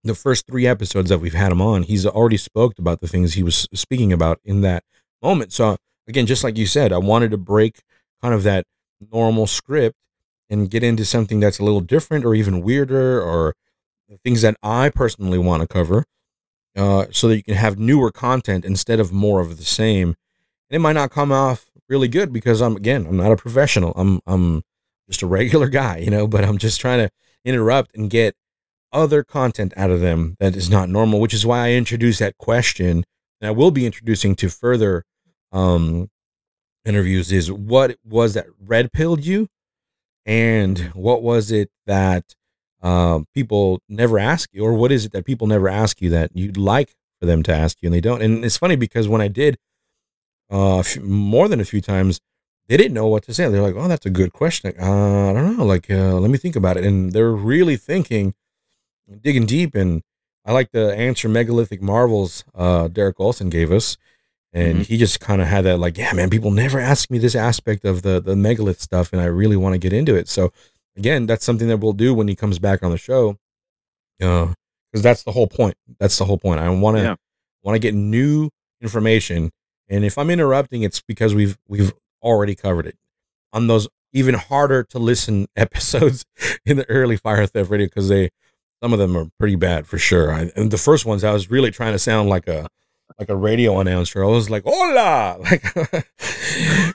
[0.03, 3.33] the first three episodes that we've had him on, he's already spoke about the things
[3.33, 4.83] he was speaking about in that
[5.21, 5.53] moment.
[5.53, 7.81] So again, just like you said, I wanted to break
[8.21, 8.65] kind of that
[9.11, 9.97] normal script
[10.49, 13.53] and get into something that's a little different or even weirder or
[14.23, 16.05] things that I personally want to cover
[16.77, 20.09] uh, so that you can have newer content instead of more of the same.
[20.69, 23.93] And it might not come off really good because I'm again, I'm not a professional.
[23.95, 24.63] I'm I'm
[25.09, 27.09] just a regular guy, you know, but I'm just trying to
[27.43, 28.35] interrupt and get
[28.93, 32.37] other content out of them that is not normal, which is why I introduced that
[32.37, 33.03] question.
[33.41, 35.03] And I will be introducing to further
[35.51, 36.09] um,
[36.85, 39.47] interviews is what was that red pilled you
[40.25, 42.23] and what was it that
[42.81, 46.31] uh, people never ask you or what is it that people never ask you that
[46.33, 48.21] you'd like for them to ask you and they don't?
[48.21, 49.57] And it's funny because when i did
[50.49, 52.21] uh, more than a few times
[52.67, 53.49] they didn't know what to say.
[53.49, 54.73] They're like oh that's a good question.
[54.79, 56.85] Uh, i don't know like uh, let me think about it.
[56.85, 58.33] And they're really thinking
[59.21, 60.03] digging deep and
[60.45, 63.97] i like the answer megalithic marvels uh, derek olson gave us.
[64.53, 64.83] And mm-hmm.
[64.83, 67.85] he just kind of had that like yeah man people never ask me this aspect
[67.85, 70.29] of the the megalith stuff and i really want to get into it.
[70.29, 70.51] So
[70.97, 73.37] again that's something that we'll do when he comes back on the show
[74.21, 74.47] uh
[74.91, 77.15] because that's the whole point that's the whole point i want to yeah.
[77.63, 78.49] want to get new
[78.81, 79.51] information
[79.89, 82.97] and if i'm interrupting it's because we've we've already covered it
[83.53, 86.25] on those even harder to listen episodes
[86.65, 88.29] in the early fire theft radio because they
[88.81, 91.49] some of them are pretty bad for sure I, and the first ones i was
[91.49, 92.67] really trying to sound like a
[93.19, 94.23] like a radio announcer.
[94.23, 95.63] I was like, "Hola, like,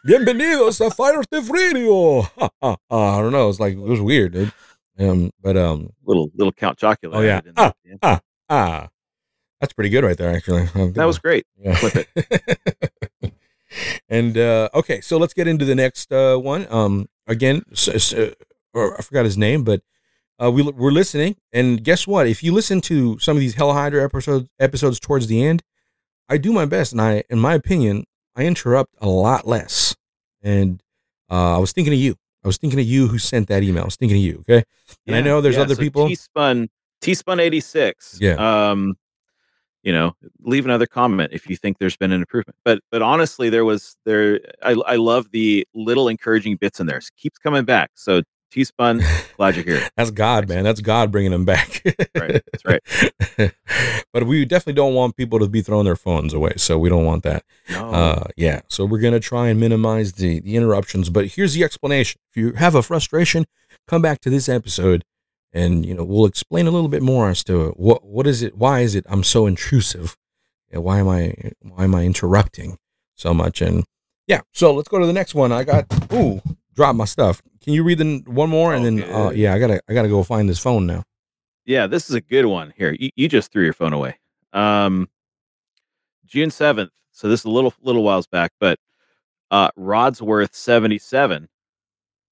[0.07, 2.21] bienvenidos a Fire Theft Radio."
[2.63, 3.49] I don't know.
[3.49, 4.53] It's like it was weird, dude.
[4.99, 7.15] Um, but um, little little Count Chocula.
[7.15, 7.73] Oh yeah, ah,
[8.03, 8.89] ah, ah.
[9.61, 10.65] That's pretty good right there, actually.
[10.95, 11.47] That was great.
[11.57, 11.77] Yeah.
[11.77, 13.33] Flip it.
[14.09, 16.67] and uh, okay, so let's get into the next uh, one.
[16.69, 18.33] Um, again, so, so,
[18.75, 19.83] or I forgot his name, but
[20.43, 22.27] uh, we we're listening, and guess what?
[22.27, 25.63] If you listen to some of these Hell Hydra episodes episodes towards the end,
[26.29, 28.05] I do my best, and I, in my opinion,
[28.37, 29.95] I interrupt a lot less.
[30.43, 30.83] And
[31.31, 32.17] uh, I was thinking of you.
[32.45, 33.83] I was thinking of you who sent that email.
[33.83, 34.39] I was thinking of you.
[34.41, 34.65] Okay,
[35.07, 36.09] and yeah, I know there's yeah, other so people.
[36.09, 36.69] T spun
[37.01, 38.19] T spun eighty six.
[38.21, 38.35] Yeah.
[38.71, 38.97] Um,
[39.83, 42.57] you know, leave another comment if you think there's been an improvement.
[42.65, 44.41] But but honestly, there was there.
[44.63, 46.99] I I love the little encouraging bits in there.
[46.99, 47.91] It keeps coming back.
[47.95, 49.01] So T Spun,
[49.39, 49.89] glad you're here.
[49.97, 50.63] That's God, man.
[50.63, 51.81] That's God bringing them back.
[52.15, 52.43] right.
[52.53, 53.55] That's right.
[54.13, 56.53] but we definitely don't want people to be throwing their phones away.
[56.59, 57.45] So we don't want that.
[57.71, 57.89] No.
[57.89, 58.61] Uh, yeah.
[58.69, 61.09] So we're going to try and minimize the, the interruptions.
[61.09, 62.21] But here's the explanation.
[62.31, 63.47] If you have a frustration,
[63.89, 65.03] come back to this episode
[65.55, 68.59] and, you know, we'll explain a little bit more as to what, what is it?
[68.59, 70.15] Why is it I'm so intrusive?
[70.71, 72.77] And why am I, why am I interrupting
[73.15, 73.63] so much?
[73.63, 73.85] And
[74.27, 74.43] yeah.
[74.53, 75.53] So let's go to the next one.
[75.53, 76.43] I got, ooh,
[76.75, 77.41] drop my stuff.
[77.63, 80.23] Can you read the one more and then uh, yeah, I gotta I gotta go
[80.23, 81.05] find this phone now.
[81.65, 82.73] Yeah, this is a good one.
[82.77, 84.19] Here, you, you just threw your phone away.
[84.53, 85.09] Um,
[86.27, 86.91] June seventh.
[87.13, 88.81] So this is a little little whiles back, but
[89.51, 91.49] uh, Rodsworth seventy seven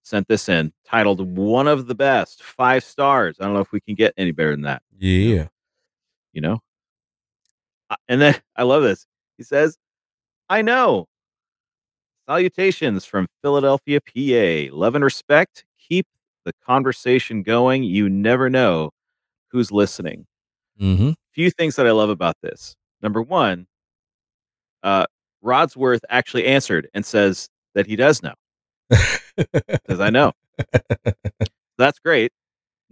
[0.02, 3.36] sent this in titled "One of the Best," five stars.
[3.40, 4.82] I don't know if we can get any better than that.
[4.98, 5.46] Yeah,
[6.32, 6.60] you know.
[7.88, 9.06] Uh, and then I love this.
[9.36, 9.78] He says,
[10.48, 11.06] "I know
[12.30, 14.72] Salutations from Philadelphia, PA.
[14.72, 15.64] Love and respect.
[15.80, 16.06] Keep
[16.44, 17.82] the conversation going.
[17.82, 18.90] You never know
[19.50, 20.26] who's listening.
[20.80, 21.10] Mm-hmm.
[21.34, 22.76] Few things that I love about this.
[23.02, 23.66] Number one,
[24.84, 25.06] uh,
[25.44, 28.34] Rodsworth actually answered and says that he does know.
[29.88, 30.30] Says I know.
[31.78, 32.30] That's great.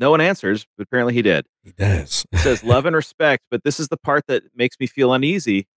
[0.00, 1.46] No one answers, but apparently he did.
[1.62, 2.26] He does.
[2.32, 5.68] he says love and respect, but this is the part that makes me feel uneasy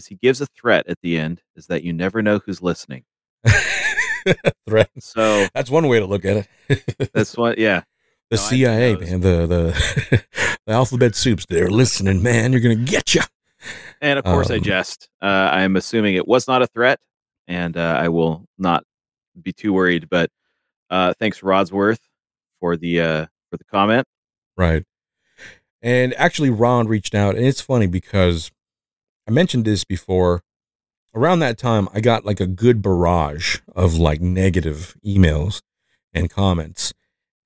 [0.00, 3.04] is he gives a threat at the end is that you never know who's listening.
[4.68, 4.90] threat.
[4.98, 7.10] So that's one way to look at it.
[7.12, 7.82] that's what, yeah.
[8.30, 10.24] The no, CIA, man, the the
[10.66, 12.52] the alphabet soups, they're listening, man.
[12.52, 13.22] You're gonna get you.
[14.00, 15.08] And of course, um, I jest.
[15.20, 17.00] Uh, I am assuming it was not a threat,
[17.48, 18.84] and uh, I will not
[19.42, 20.08] be too worried.
[20.08, 20.30] But
[20.90, 21.98] uh, thanks, Rodsworth,
[22.60, 24.06] for the uh, for the comment.
[24.56, 24.84] Right.
[25.82, 28.52] And actually, Ron reached out, and it's funny because
[29.30, 30.42] I mentioned this before.
[31.14, 35.62] Around that time, I got like a good barrage of like negative emails
[36.12, 36.92] and comments.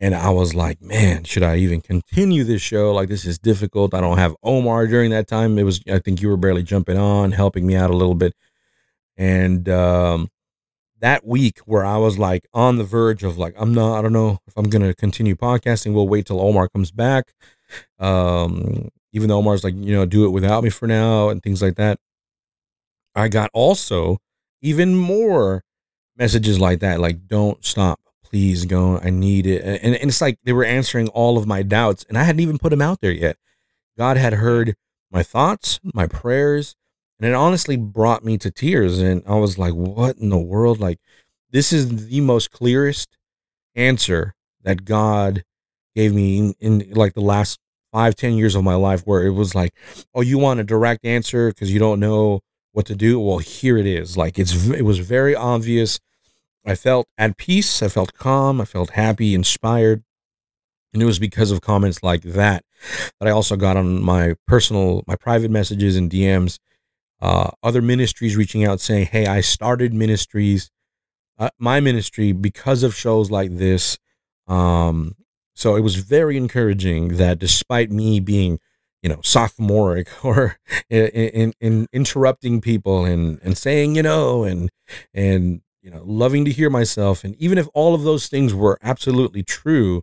[0.00, 2.94] And I was like, man, should I even continue this show?
[2.94, 3.92] Like, this is difficult.
[3.92, 5.58] I don't have Omar during that time.
[5.58, 8.34] It was, I think you were barely jumping on, helping me out a little bit.
[9.18, 10.28] And um,
[11.00, 14.14] that week where I was like on the verge of like, I'm not, I don't
[14.14, 15.92] know if I'm going to continue podcasting.
[15.92, 17.34] We'll wait till Omar comes back.
[17.98, 21.62] Um, even though Omar's like, you know, do it without me for now and things
[21.62, 21.98] like that.
[23.14, 24.18] I got also
[24.60, 25.62] even more
[26.16, 28.00] messages like that, like, don't stop.
[28.22, 28.98] please go.
[28.98, 29.62] I need it.
[29.62, 32.58] And, and it's like they were answering all of my doubts, and I hadn't even
[32.58, 33.36] put them out there yet.
[33.96, 34.74] God had heard
[35.12, 36.74] my thoughts, my prayers,
[37.20, 38.98] and it honestly brought me to tears.
[38.98, 40.80] And I was like, what in the world?
[40.80, 40.98] Like,
[41.52, 43.16] this is the most clearest
[43.76, 45.44] answer that God
[45.94, 47.60] gave me in, in like the last
[47.94, 49.72] five, ten years of my life, where it was like,
[50.14, 52.40] oh, you want a direct answer because you don't know
[52.72, 53.20] what to do.
[53.20, 54.16] Well, here it is.
[54.16, 56.00] Like it's it was very obvious.
[56.66, 57.82] I felt at peace.
[57.82, 58.60] I felt calm.
[58.60, 60.02] I felt happy, inspired.
[60.92, 62.64] And it was because of comments like that
[63.20, 66.58] that I also got on my personal, my private messages and DMs.
[67.20, 70.70] Uh, other ministries reaching out saying, Hey, I started ministries,
[71.38, 73.98] uh, my ministry, because of shows like this.
[74.46, 75.14] Um,
[75.54, 78.58] so it was very encouraging that despite me being,
[79.02, 80.56] you know, sophomoric or
[80.90, 84.70] in, in, in interrupting people and, and saying, you know, and,
[85.12, 87.24] and, you know, loving to hear myself.
[87.24, 90.02] And even if all of those things were absolutely true,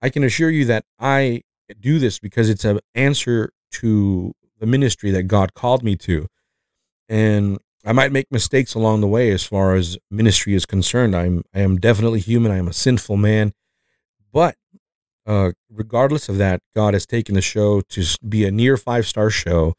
[0.00, 1.42] I can assure you that I
[1.80, 6.26] do this because it's an answer to the ministry that God called me to.
[7.08, 11.14] And I might make mistakes along the way as far as ministry is concerned.
[11.14, 12.50] I'm I am definitely human.
[12.50, 13.52] I am a sinful man.
[14.36, 14.56] But
[15.24, 19.30] uh, regardless of that, God has taken the show to be a near five star
[19.30, 19.72] show,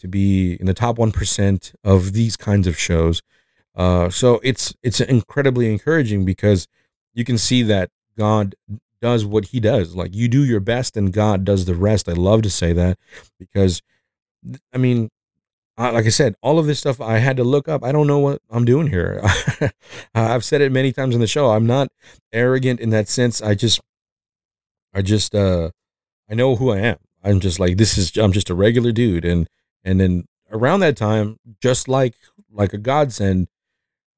[0.00, 3.22] to be in the top one percent of these kinds of shows.
[3.76, 6.66] Uh, so it's it's incredibly encouraging because
[7.14, 8.56] you can see that God
[9.00, 9.94] does what He does.
[9.94, 12.08] Like you do your best, and God does the rest.
[12.08, 12.98] I love to say that
[13.38, 13.82] because,
[14.72, 15.10] I mean,
[15.78, 17.84] like I said, all of this stuff I had to look up.
[17.84, 19.22] I don't know what I'm doing here.
[20.16, 21.52] I've said it many times in the show.
[21.52, 21.86] I'm not
[22.32, 23.40] arrogant in that sense.
[23.40, 23.80] I just
[24.94, 25.70] I just uh
[26.30, 26.98] I know who I am.
[27.22, 29.48] I'm just like this is I'm just a regular dude and
[29.84, 32.14] and then around that time just like
[32.50, 33.48] like a godsend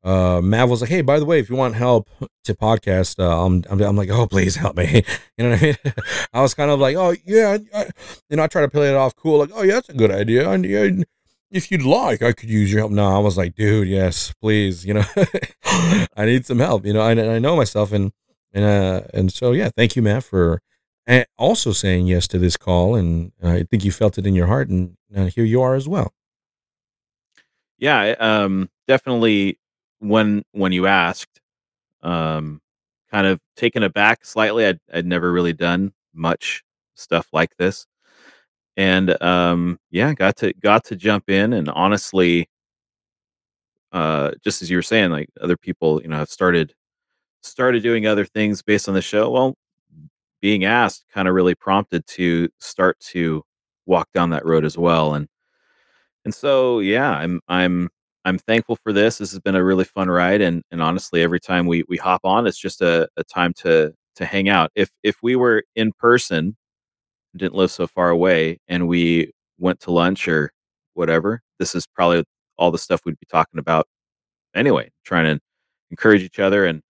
[0.04, 2.10] uh Mav was like, "Hey, by the way, if you want help
[2.44, 5.02] to podcast, uh, I'm, I'm I'm like, "Oh, please help me."
[5.38, 5.76] you know what I mean?
[6.34, 7.88] I was kind of like, "Oh, yeah, I,
[8.28, 10.10] you know, I try to play it off cool like, "Oh, yeah, that's a good
[10.10, 10.90] idea." And yeah,
[11.50, 12.92] if you'd like, I could use your help.
[12.92, 15.04] No, I was like, "Dude, yes, please, you know.
[16.16, 17.00] I need some help, you know.
[17.00, 18.12] I I know myself and
[18.54, 20.62] and uh, and so yeah, thank you, Matt, for
[21.36, 22.94] also saying yes to this call.
[22.94, 25.88] And I think you felt it in your heart, and uh, here you are as
[25.88, 26.14] well.
[27.78, 29.58] Yeah, um, definitely.
[29.98, 31.40] When when you asked,
[32.02, 32.60] um,
[33.10, 34.66] kind of taken aback slightly.
[34.66, 36.62] I'd I'd never really done much
[36.94, 37.86] stuff like this,
[38.76, 41.52] and um, yeah, got to got to jump in.
[41.54, 42.48] And honestly,
[43.92, 46.74] uh, just as you were saying, like other people, you know, have started
[47.44, 49.30] started doing other things based on the show.
[49.30, 49.54] Well,
[50.42, 53.42] being asked kind of really prompted to start to
[53.86, 55.14] walk down that road as well.
[55.14, 55.28] And
[56.24, 57.88] and so yeah, I'm I'm
[58.24, 59.18] I'm thankful for this.
[59.18, 62.22] This has been a really fun ride, and and honestly, every time we we hop
[62.24, 64.70] on, it's just a, a time to to hang out.
[64.74, 66.56] If if we were in person,
[67.36, 70.52] didn't live so far away, and we went to lunch or
[70.94, 72.24] whatever, this is probably
[72.58, 73.86] all the stuff we'd be talking about
[74.54, 74.90] anyway.
[75.04, 75.40] Trying to
[75.90, 76.82] encourage each other and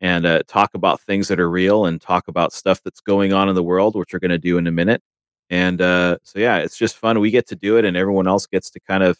[0.00, 3.48] and uh, talk about things that are real and talk about stuff that's going on
[3.48, 5.02] in the world, which we're going to do in a minute.
[5.50, 7.20] And uh, so, yeah, it's just fun.
[7.20, 9.18] We get to do it, and everyone else gets to kind of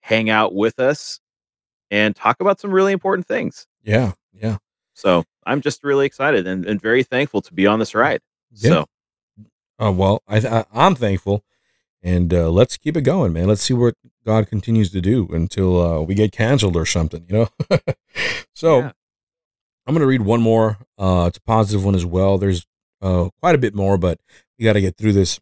[0.00, 1.20] hang out with us
[1.90, 3.66] and talk about some really important things.
[3.82, 4.58] Yeah, yeah.
[4.94, 8.20] So I'm just really excited and, and very thankful to be on this ride.
[8.52, 8.70] Yeah.
[8.70, 8.86] So,
[9.78, 11.44] uh, well, I, I am thankful,
[12.02, 13.48] and uh, let's keep it going, man.
[13.48, 17.48] Let's see what God continues to do until uh, we get canceled or something, you
[17.70, 17.78] know.
[18.54, 18.78] so.
[18.78, 18.92] Yeah.
[19.86, 20.78] I'm going to read one more.
[20.98, 22.38] Uh, it's a positive one as well.
[22.38, 22.66] There's
[23.02, 24.20] uh, quite a bit more, but
[24.58, 25.40] we got to get through this.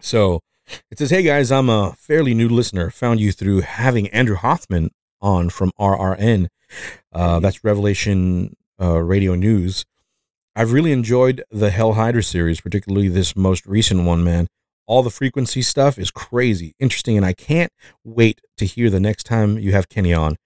[0.00, 0.40] So
[0.90, 2.90] it says, Hey guys, I'm a fairly new listener.
[2.90, 6.48] Found you through having Andrew Hoffman on from RRN.
[7.12, 9.84] Uh, that's Revelation uh, Radio News.
[10.54, 14.48] I've really enjoyed the Hell Hydra series, particularly this most recent one, man.
[14.86, 17.72] All the frequency stuff is crazy, interesting, and I can't
[18.04, 20.36] wait to hear the next time you have Kenny on.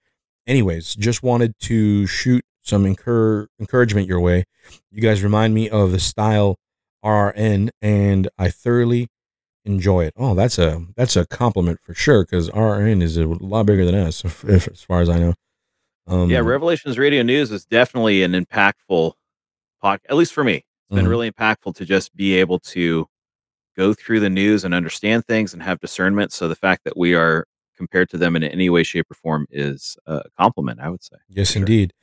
[0.45, 4.45] Anyways, just wanted to shoot some incur- encouragement your way.
[4.89, 6.57] You guys remind me of the style
[7.03, 9.09] RRN, and I thoroughly
[9.65, 10.13] enjoy it.
[10.17, 13.95] Oh, that's a that's a compliment for sure because RRN is a lot bigger than
[13.95, 15.33] us, if, as far as I know.
[16.07, 19.13] Um, yeah, Revelations Radio News is definitely an impactful
[19.83, 19.99] podcast.
[20.09, 21.07] At least for me, it's been mm-hmm.
[21.07, 23.07] really impactful to just be able to
[23.75, 26.31] go through the news and understand things and have discernment.
[26.31, 29.47] So the fact that we are compared to them in any way, shape, or form
[29.49, 31.17] is a compliment, I would say.
[31.29, 31.61] Yes, sure.
[31.61, 31.93] indeed.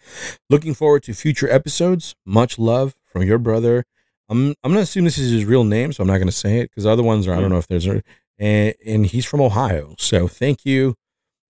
[0.48, 2.14] Looking forward to future episodes.
[2.24, 3.84] Much love from your brother.
[4.28, 6.70] I'm I'm gonna assume this is his real name, so I'm not gonna say it
[6.70, 7.34] because other ones are.
[7.34, 8.02] I don't know if there's a
[8.38, 9.94] and and he's from Ohio.
[9.98, 10.94] So thank you,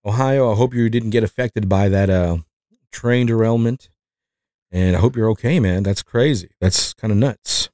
[0.05, 0.51] Ohio.
[0.51, 2.37] I hope you didn't get affected by that uh,
[2.91, 3.89] train derailment.
[4.71, 5.83] And I hope you're okay, man.
[5.83, 6.51] That's crazy.
[6.61, 7.69] That's kind of nuts.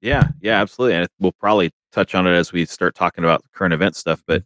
[0.00, 0.96] Yeah, yeah, absolutely.
[0.96, 4.22] And we'll probably touch on it as we start talking about current event stuff.
[4.26, 4.42] But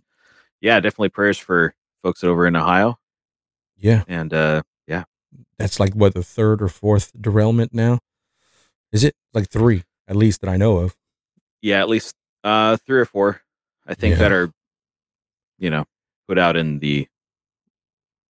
[0.60, 2.98] yeah, definitely prayers for folks over in Ohio.
[3.76, 4.04] Yeah.
[4.08, 5.04] And uh yeah.
[5.58, 8.00] That's like what the third or fourth derailment now?
[8.92, 10.96] Is it like three at least that I know of?
[11.62, 13.42] Yeah, at least uh three or four,
[13.86, 14.18] I think, Yeah.
[14.20, 14.52] that are,
[15.58, 15.84] you know,
[16.28, 17.06] put out in the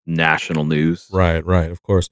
[0.07, 1.09] national news.
[1.13, 2.09] Right, right, of course.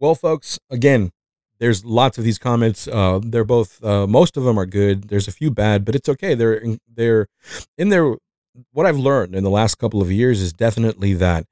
[0.00, 1.12] Well, folks, again,
[1.60, 2.88] there's lots of these comments.
[2.88, 5.04] Uh, they're both, uh, most of them are good.
[5.08, 6.34] There's a few bad, but it's okay.
[6.34, 7.28] They're in, they're
[7.78, 8.16] in there.
[8.72, 11.46] What I've learned in the last couple of years is definitely that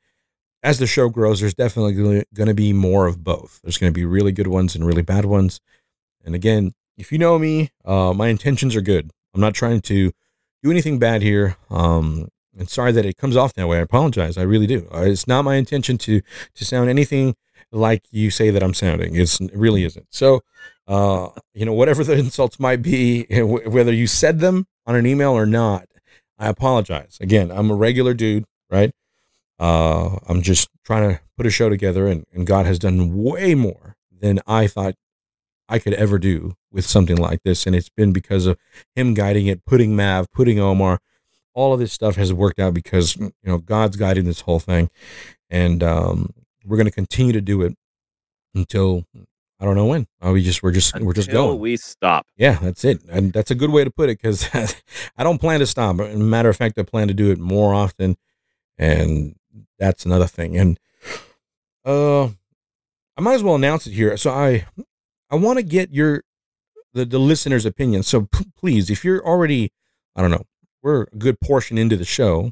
[0.62, 3.60] as the show grows, there's definitely going to be more of both.
[3.62, 5.60] There's going to be really good ones and really bad ones.
[6.24, 9.10] And again, if you know me, uh, my intentions are good.
[9.34, 10.12] I'm not trying to
[10.62, 11.56] do anything bad here.
[11.70, 13.78] Um, and sorry that it comes off that way.
[13.78, 14.36] I apologize.
[14.36, 14.86] I really do.
[14.94, 16.20] Uh, it's not my intention to
[16.54, 17.34] to sound anything
[17.72, 19.16] like you say that I'm sounding.
[19.16, 20.06] It's it really isn't.
[20.10, 20.42] So,
[20.86, 25.32] uh, you know, whatever the insults might be, whether you said them on an email
[25.32, 25.86] or not,
[26.42, 27.18] I apologize.
[27.20, 28.90] Again, I'm a regular dude, right?
[29.60, 33.54] Uh, I'm just trying to put a show together, and, and God has done way
[33.54, 34.96] more than I thought
[35.68, 37.64] I could ever do with something like this.
[37.64, 38.58] And it's been because of
[38.96, 40.98] Him guiding it, putting Mav, putting Omar.
[41.54, 44.90] All of this stuff has worked out because you know God's guiding this whole thing,
[45.48, 47.76] and um, we're going to continue to do it
[48.52, 49.04] until
[49.62, 50.08] I don't know when.
[50.20, 51.60] Uh, we just we're just we're just Until going.
[51.60, 52.26] we stop.
[52.36, 53.00] Yeah, that's it.
[53.08, 54.48] And that's a good way to put it because
[55.16, 56.00] I don't plan to stop.
[56.00, 58.16] As a matter of fact, I plan to do it more often.
[58.76, 59.36] And
[59.78, 60.58] that's another thing.
[60.58, 60.80] And
[61.84, 64.16] uh I might as well announce it here.
[64.16, 64.66] So I
[65.30, 66.24] I want to get your
[66.92, 68.02] the, the listener's opinion.
[68.02, 69.70] So p- please, if you're already,
[70.16, 70.42] I don't know,
[70.82, 72.50] we're a good portion into the show.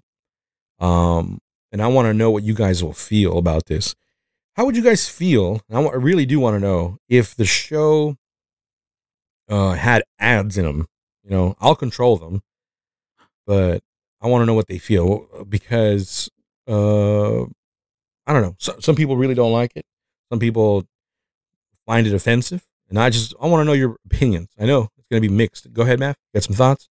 [0.79, 1.41] Um,
[1.73, 3.95] and I want to know what you guys will feel about this.
[4.61, 5.63] How would you guys feel?
[5.71, 8.19] and I really do want to know if the show
[9.49, 10.87] uh, had ads in them.
[11.25, 12.43] You know, I'll control them,
[13.47, 13.83] but
[14.21, 16.29] I want to know what they feel because
[16.69, 18.55] uh, I don't know.
[18.59, 19.87] So, some people really don't like it.
[20.31, 20.85] Some people
[21.87, 24.51] find it offensive, and I just I want to know your opinions.
[24.61, 25.73] I know it's going to be mixed.
[25.73, 26.19] Go ahead, Matt.
[26.35, 26.91] Got some thoughts?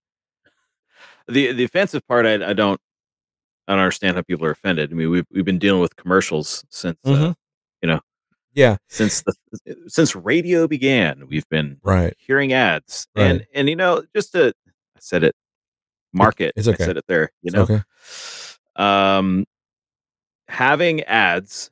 [1.27, 2.81] The the offensive part, I, I don't
[3.67, 4.91] I don't understand how people are offended.
[4.91, 7.35] I mean, we've we've been dealing with commercials since uh, Mhm.
[7.83, 8.01] You know
[8.55, 9.35] Yeah, since the
[9.89, 11.27] since radio began.
[11.29, 12.15] We've been right.
[12.19, 13.25] hearing ads, Right.
[13.25, 14.53] and and you know, just to
[14.97, 15.35] I said it,
[16.13, 16.53] market.
[16.57, 16.83] it's okay.
[16.85, 17.31] I said it there.
[17.43, 17.83] You know, okay.
[18.77, 19.45] um,
[20.49, 21.71] having ads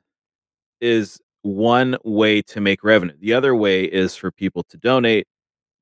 [0.80, 3.14] is one way to make revenue.
[3.20, 5.26] The other way is for people to donate.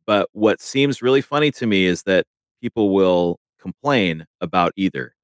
[0.06, 2.26] But what seems really funny to me is that
[2.60, 5.14] people will complain about either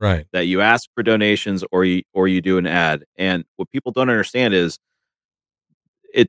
[0.00, 0.26] Right.
[0.32, 3.04] that you ask for donations or you or you do an ad.
[3.16, 4.78] And what people don't understand is
[6.12, 6.28] it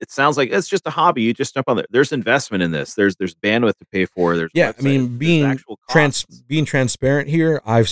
[0.00, 1.22] it sounds like it's just a hobby.
[1.22, 1.86] You just jump on there.
[1.90, 2.94] There's investment in this.
[2.94, 4.36] There's there's bandwidth to pay for.
[4.36, 7.90] There's Yeah, I mean, being trans being transparent here, I've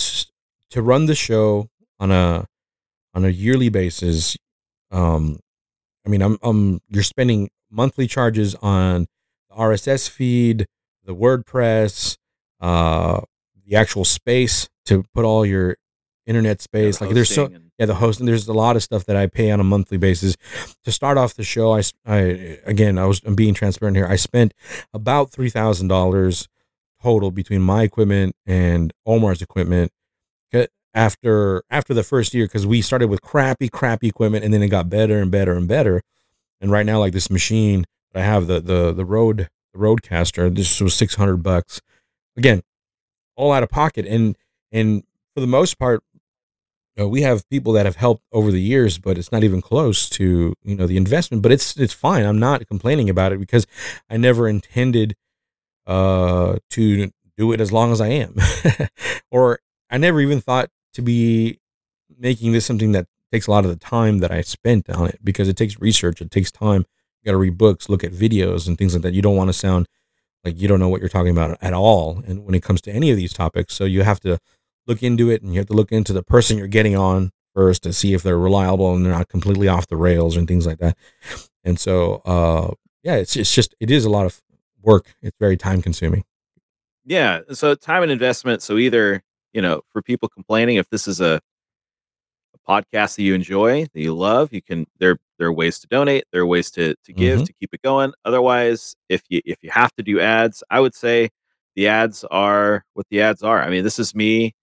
[0.71, 2.47] to run the show on a
[3.13, 4.37] on a yearly basis.
[4.91, 5.39] Um,
[6.05, 9.07] I mean, I'm um you're spending monthly charges on
[9.49, 10.65] the RSS feed,
[11.03, 12.17] the WordPress,
[12.59, 13.21] uh,
[13.65, 15.77] the actual space to put all your
[16.25, 16.99] internet space.
[16.99, 18.25] the like there's so and- yeah, the hosting.
[18.25, 20.35] There's a lot of stuff that I pay on a monthly basis.
[20.83, 22.17] To start off the show, I, I
[22.65, 24.05] again, I was I'm being transparent here.
[24.05, 24.53] I spent
[24.93, 26.47] about three thousand dollars
[27.01, 29.91] total between my equipment and Omar's equipment.
[30.95, 34.69] After after the first year, because we started with crappy, crappy equipment, and then it
[34.69, 36.01] got better and better and better.
[36.59, 40.53] And right now, like this machine that I have, the the the road the RODECaster,
[40.53, 41.79] this was six hundred bucks.
[42.35, 42.63] Again,
[43.35, 44.35] all out of pocket, and
[44.71, 45.03] and
[45.33, 46.03] for the most part,
[46.99, 50.09] uh, we have people that have helped over the years, but it's not even close
[50.09, 51.43] to you know the investment.
[51.43, 52.25] But it's it's fine.
[52.25, 53.65] I'm not complaining about it because
[54.09, 55.15] I never intended
[55.87, 58.35] uh, to do it as long as I am,
[59.31, 61.59] or I never even thought to be
[62.17, 65.19] making this something that takes a lot of the time that I spent on it
[65.23, 66.85] because it takes research, it takes time.
[67.21, 69.13] You got to read books, look at videos, and things like that.
[69.13, 69.87] You don't want to sound
[70.43, 72.91] like you don't know what you're talking about at all, and when it comes to
[72.91, 74.39] any of these topics, so you have to
[74.89, 77.83] look into it and you have to look into the person you're getting on first
[77.83, 80.79] to see if they're reliable and they're not completely off the rails and things like
[80.79, 80.97] that.
[81.63, 82.73] And so, uh,
[83.03, 84.41] yeah, it's it's just it is a lot of
[84.81, 85.13] work.
[85.21, 86.23] It's very time consuming.
[87.05, 87.41] Yeah.
[87.51, 88.61] So time and investment.
[88.61, 89.21] So either,
[89.53, 91.39] you know, for people complaining, if this is a,
[92.53, 95.87] a podcast that you enjoy, that you love, you can there there are ways to
[95.87, 97.45] donate, there are ways to to give Mhm.
[97.45, 98.13] to keep it going.
[98.25, 101.29] Otherwise, if you if you have to do ads, I would say
[101.75, 103.61] the ads are what the ads are.
[103.61, 104.53] I mean, this is me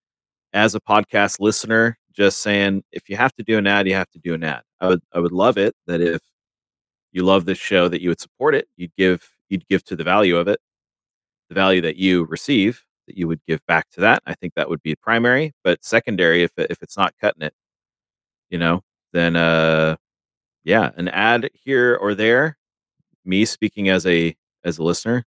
[0.57, 4.11] as a podcast listener just saying if you have to do an ad, you have
[4.13, 4.63] to do an ad.
[4.81, 6.21] I would I would love it that if
[7.13, 8.69] you love this show that you would support it.
[8.77, 10.61] You'd give you'd give to the value of it,
[11.49, 14.23] the value that you receive that you would give back to that.
[14.27, 17.55] I think that would be primary, but secondary if if it's not cutting it,
[18.51, 18.83] you know,
[19.13, 19.97] then uh
[20.65, 22.59] yeah, an ad here or there,
[23.25, 25.25] me speaking as a as a listener,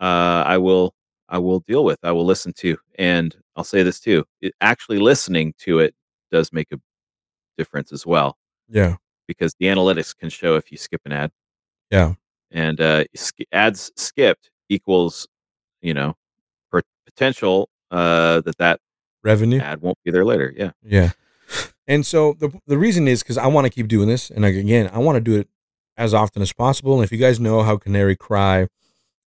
[0.00, 0.94] uh I will
[1.32, 1.98] I will deal with.
[2.04, 2.76] I will listen to.
[2.98, 4.24] And I'll say this too.
[4.40, 5.94] It, actually listening to it
[6.30, 6.78] does make a
[7.58, 8.36] difference as well
[8.68, 8.96] Yeah.
[9.26, 11.30] because the analytics can show if you skip an ad
[11.90, 12.14] Yeah.
[12.50, 13.04] and uh
[13.52, 15.26] ads skipped equals,
[15.80, 16.14] you know,
[16.70, 18.80] per- potential uh that that
[19.24, 19.58] Revenue.
[19.60, 20.52] ad won't be there later.
[20.56, 20.70] Yeah.
[20.82, 21.10] Yeah.
[21.86, 24.88] And so the the reason is because I want to keep doing this, and again,
[24.92, 25.48] I want to do it
[25.96, 26.94] as often as possible.
[26.94, 28.68] And if you guys know how Canary Cry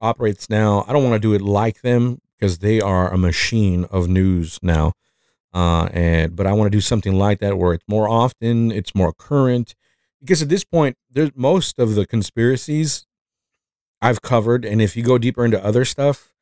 [0.03, 3.85] operates now, I don't want to do it like them because they are a machine
[3.91, 4.93] of news now.
[5.55, 8.95] Uh, and but I want to do something like that where it's more often, it's
[8.95, 9.75] more current.
[10.21, 13.07] Because at this point, there's most of the conspiracies
[14.01, 16.33] I've covered, and if you go deeper into other stuff,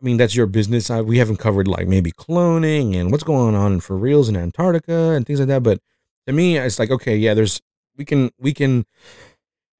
[0.00, 0.90] I mean, that's your business.
[0.90, 5.12] I, we haven't covered like maybe cloning and what's going on for reals in Antarctica
[5.12, 5.62] and things like that.
[5.62, 5.80] But
[6.26, 7.60] to me, it's like, okay, yeah, there's,
[7.96, 8.84] we can, we can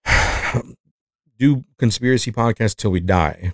[1.43, 3.53] do conspiracy podcasts till we die.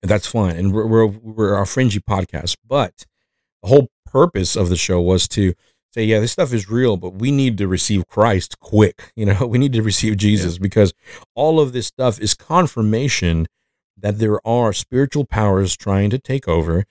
[0.00, 0.56] And that's fine.
[0.56, 2.56] And we're, we're, we're a fringy podcast.
[2.64, 3.04] But
[3.62, 5.54] the whole purpose of the show was to
[5.92, 9.12] say, yeah, this stuff is real, but we need to receive Christ quick.
[9.16, 10.92] You know, we need to receive Jesus because
[11.34, 13.48] all of this stuff is confirmation
[13.96, 16.84] that there are spiritual powers trying to take over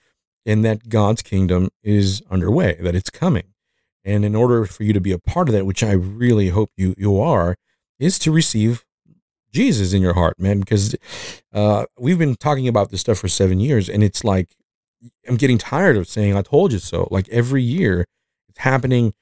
[0.44, 3.54] and that God's kingdom is underway, that it's coming.
[4.04, 6.68] And in order for you to be a part of that, which I really hope
[6.76, 7.56] you you are,
[7.98, 8.84] is to receive
[9.52, 10.60] Jesus in your heart, man.
[10.60, 10.94] Because
[11.52, 14.56] uh, we've been talking about this stuff for seven years, and it's like
[15.28, 18.06] I'm getting tired of saying "I told you so." Like every year,
[18.48, 19.14] it's happening.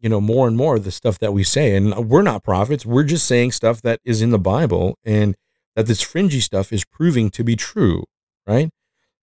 [0.00, 2.84] You know, more and more the stuff that we say, and we're not prophets.
[2.84, 5.36] We're just saying stuff that is in the Bible, and
[5.76, 8.04] that this fringy stuff is proving to be true,
[8.44, 8.68] right?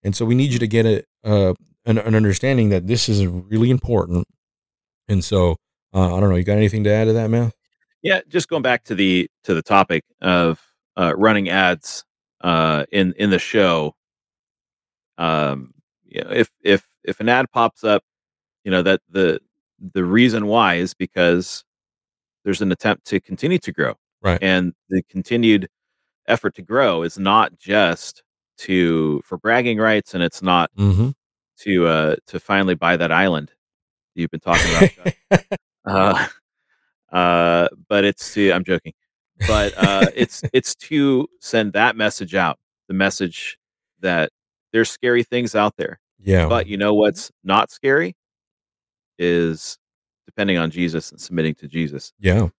[0.03, 1.53] And so we need you to get a uh,
[1.85, 4.25] an, an understanding that this is really important.
[5.09, 5.57] And so
[5.93, 6.35] uh, I don't know.
[6.35, 7.51] You got anything to add to that, man?
[8.01, 10.61] Yeah, just going back to the to the topic of
[10.97, 12.05] uh, running ads
[12.41, 13.95] uh, in in the show.
[15.17, 15.73] Um,
[16.05, 18.03] you know, if if if an ad pops up,
[18.63, 19.41] you know that the
[19.93, 21.63] the reason why is because
[22.45, 24.39] there's an attempt to continue to grow, Right.
[24.41, 25.67] and the continued
[26.27, 28.23] effort to grow is not just
[28.59, 31.09] to for bragging rights, and it's not Mm-hmm.
[31.59, 33.51] to uh to finally buy that island
[34.15, 34.71] you've been talking
[35.31, 35.45] about.
[35.85, 36.27] Uh,
[37.11, 38.93] uh, but it's to I'm joking,
[39.47, 42.57] but uh, it's it's to send that message out,
[42.87, 43.57] the message
[44.01, 44.31] that
[44.71, 46.47] there's scary things out there, yeah.
[46.47, 48.15] but you know what's not scary
[49.17, 49.77] is
[50.25, 52.49] depending on Jesus and submitting to Jesus yeah.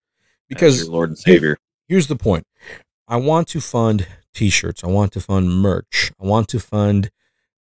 [0.48, 1.56] Because your Lord and Savior.
[1.88, 2.46] here's the point
[3.06, 7.10] I want to fund t shirts, I want to fund merch, I want to fund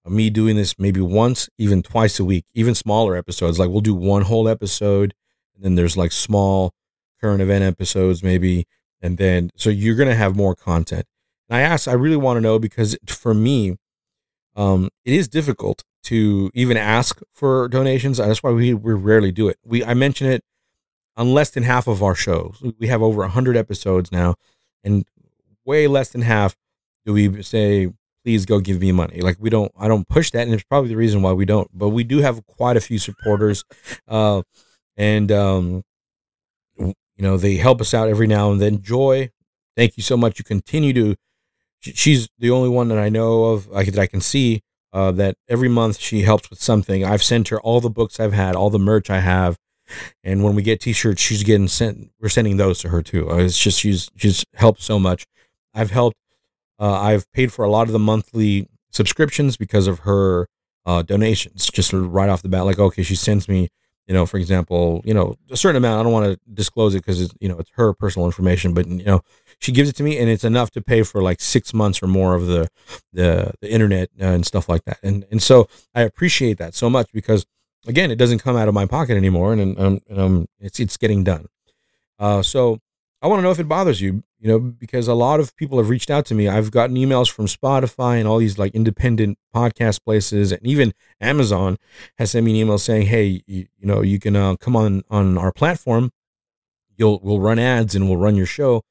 [0.08, 3.60] me doing this maybe once, even twice a week, even smaller episodes.
[3.60, 5.14] Like we'll do one whole episode,
[5.56, 6.74] and then there's like small
[7.20, 8.66] current event episodes, maybe.
[9.02, 11.06] And then, so you're going to have more content.
[11.50, 13.78] And I asked, I really want to know because for me,
[14.56, 18.18] um, it is difficult to even ask for donations.
[18.18, 19.58] That's why we, we rarely do it.
[19.64, 20.44] We, I mention it
[21.16, 22.62] on less than half of our shows.
[22.80, 24.36] We have over 100 episodes now,
[24.84, 25.06] and
[25.66, 26.56] way less than half
[27.06, 27.90] do we say,
[28.24, 29.22] please go give me money.
[29.22, 31.70] Like we don't, I don't push that, and it's probably the reason why we don't.
[31.74, 33.66] But we do have quite a few supporters,
[34.08, 34.44] uh,
[34.98, 35.84] and um,
[37.20, 38.82] you know they help us out every now and then.
[38.82, 39.30] Joy,
[39.76, 40.40] thank you so much.
[40.40, 41.16] You continue to.
[41.82, 44.62] She's the only one that I know of like, that I can see
[44.94, 47.06] uh, that every month she helps with something.
[47.06, 49.58] I've sent her all the books I've had, all the merch I have,
[50.24, 52.12] and when we get T-shirts, she's getting sent.
[52.22, 53.30] We're sending those to her too.
[53.30, 55.26] Uh, It's just she's she's helped so much.
[55.74, 56.18] I've helped.
[56.80, 60.48] Uh, I've paid for a lot of the monthly subscriptions because of her
[60.86, 61.70] uh, donations.
[61.70, 63.68] Just right off the bat, like okay, she sends me,
[64.10, 66.00] you know, for example, you know, a certain amount.
[66.00, 68.88] I don't want to disclose it because it's you know it's her personal information, but
[68.88, 69.22] you know,
[69.60, 72.08] she gives it to me, and it's enough to pay for like six months or
[72.08, 72.68] more of the
[73.14, 74.98] the, the internet uh, and stuff like that.
[75.04, 77.46] And and so I appreciate that so much because
[77.86, 80.98] again, it doesn't come out of my pocket anymore, and, and, and um, it's it's
[80.98, 81.46] getting done.
[82.18, 82.80] Uh, so
[83.22, 85.78] I want to know if it bothers you, you know, because a lot of people
[85.78, 86.48] have reached out to me.
[86.48, 91.78] I've gotten emails from Spotify and all these like independent podcast places, and even Amazon
[92.18, 95.04] has sent me an email saying, "Hey, you, you know, you can uh, come on
[95.10, 96.12] on our platform.
[96.96, 98.82] You'll we'll run ads and we'll run your show."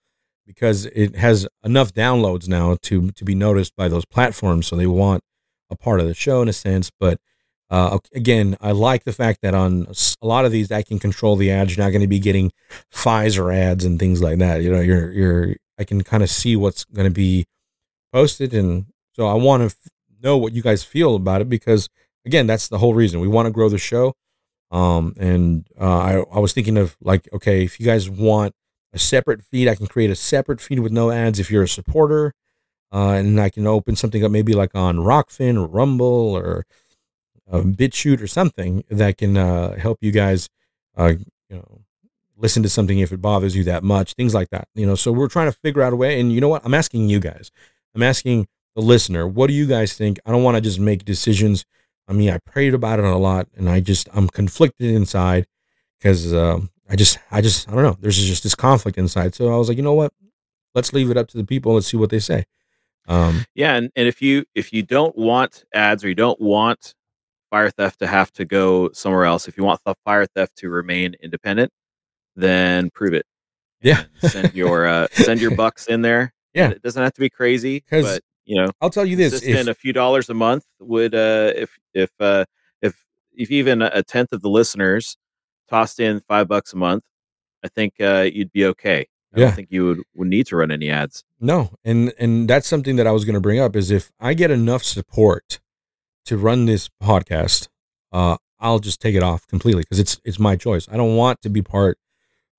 [0.46, 4.86] Because it has enough downloads now to to be noticed by those platforms, so they
[4.86, 5.22] want
[5.70, 6.90] a part of the show in a sense.
[7.00, 7.18] But
[7.70, 9.86] Uh, again, I like the fact that on
[10.22, 11.76] a lot of these, I can control the ads.
[11.76, 12.50] You're not going to be getting
[12.92, 14.62] Pfizer ads and things like that.
[14.62, 15.56] You know, you're you're.
[15.78, 17.46] I can kind of see what's going to be
[18.12, 19.92] posted, and so I want to f-
[20.22, 21.88] know what you guys feel about it because,
[22.26, 24.14] again, that's the whole reason we want to grow the show.
[24.70, 28.54] Um, and uh, I I was thinking of like, okay, if you guys want
[28.92, 31.38] a separate feed, I can create a separate feed with no ads.
[31.38, 32.32] If you're a supporter,
[32.92, 36.64] uh, and I can open something up maybe like on Rokfin or Rumble or
[37.50, 40.48] uh, BitChute or something that can uh, help you guys,
[40.96, 41.14] uh,
[41.48, 41.80] you know,
[42.36, 44.68] listen to something if it bothers you that much, things like that.
[44.74, 46.20] You know, so we're trying to figure out a way.
[46.20, 46.64] And you know what?
[46.64, 47.50] I'm asking you guys.
[47.94, 49.26] I'm asking the listener.
[49.26, 50.18] What do you guys think?
[50.24, 51.64] I don't want to just make decisions.
[52.06, 55.46] I mean, I prayed about it a lot, and I just I'm conflicted inside
[55.98, 57.96] because uh, I just I just I don't know.
[58.00, 59.34] There's just this conflict inside.
[59.34, 60.12] So I was like, you know what?
[60.74, 61.74] Let's leave it up to the people.
[61.74, 62.44] Let's see what they say.
[63.08, 66.94] Um, Yeah, and, and if you if you don't want ads or you don't want
[67.50, 70.68] fire theft to have to go somewhere else, if you want the fire theft to
[70.70, 71.70] remain independent,
[72.36, 73.26] then prove it.
[73.80, 74.04] Yeah.
[74.22, 76.32] Send your uh, send your bucks in there.
[76.54, 76.64] Yeah.
[76.64, 79.66] And it doesn't have to be crazy, but you know, I'll tell you this: if,
[79.68, 82.46] a few dollars a month would uh if if uh
[82.80, 83.04] if
[83.36, 85.18] if even a tenth of the listeners
[85.68, 87.04] tossed in five bucks a month,
[87.62, 89.06] I think uh you'd be okay.
[89.34, 89.46] I Yeah.
[89.48, 91.22] don't think you would, would need to run any ads.
[91.38, 94.32] No, and and that's something that I was going to bring up is if I
[94.32, 95.60] get enough support
[96.28, 97.68] to run this podcast,
[98.12, 100.86] uh, I'll just take it off completely because it's it's my choice.
[100.90, 101.98] I don't want to be part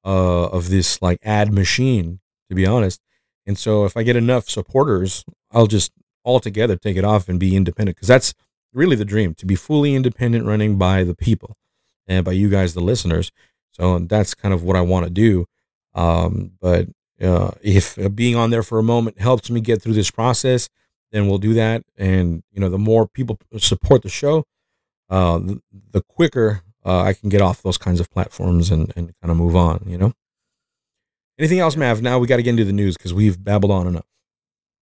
[0.04, 3.00] uh, of this like ad machine, to be honest.
[3.46, 5.92] And so if I get enough supporters, I'll just
[6.26, 8.34] altogether take it off and be independent because that's
[8.74, 11.56] really the dream to be fully independent, running by the people
[12.08, 13.32] and by you guys, the listeners.
[13.72, 15.46] So that's kind of what I want to do.
[15.94, 16.88] Um, but
[17.22, 20.70] uh, if uh, being on there for a moment helps me get through this process,
[21.12, 21.84] then we'll do that.
[21.98, 24.46] And you know, the more people support the show,
[25.10, 29.14] uh, the, the quicker uh, I can get off those kinds of platforms and, and
[29.22, 29.84] kind of move on.
[29.86, 30.14] You know.
[31.38, 32.02] Anything else, Mav?
[32.02, 34.06] Now we got to get into the news because we've babbled on enough.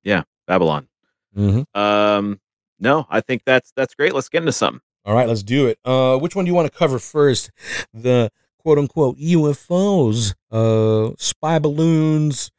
[0.04, 0.88] Yeah, Babylon.
[1.36, 1.80] Mm-hmm.
[1.80, 2.40] Um,
[2.80, 4.14] no, I think that's that's great.
[4.14, 4.82] Let's get into something.
[5.06, 5.80] All right, let's do it.
[5.86, 7.52] Uh, which one do you want to cover first?
[7.94, 12.52] The quote unquote UFOs, uh, spy balloons,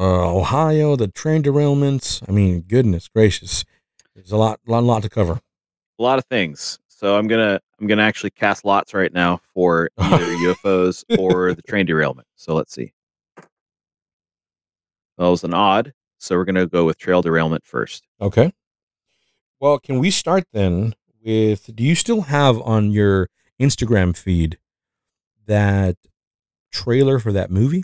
[0.00, 2.26] uh, Ohio, the train derailments.
[2.26, 3.64] I mean, goodness gracious,
[4.14, 5.40] there's a lot, lot, lot to cover.
[5.98, 6.78] A lot of things.
[6.88, 10.24] So I'm gonna I'm gonna actually cast lots right now for either
[10.54, 12.26] UFOs or the train derailment.
[12.34, 12.92] So let's see.
[15.16, 15.92] That was an odd.
[16.18, 18.06] So we're gonna go with trail derailment first.
[18.20, 18.52] Okay.
[19.60, 20.94] Well, can we start then
[21.24, 21.74] with?
[21.74, 23.28] Do you still have on your
[23.60, 24.58] Instagram feed
[25.46, 25.96] that
[26.72, 27.82] trailer for that movie?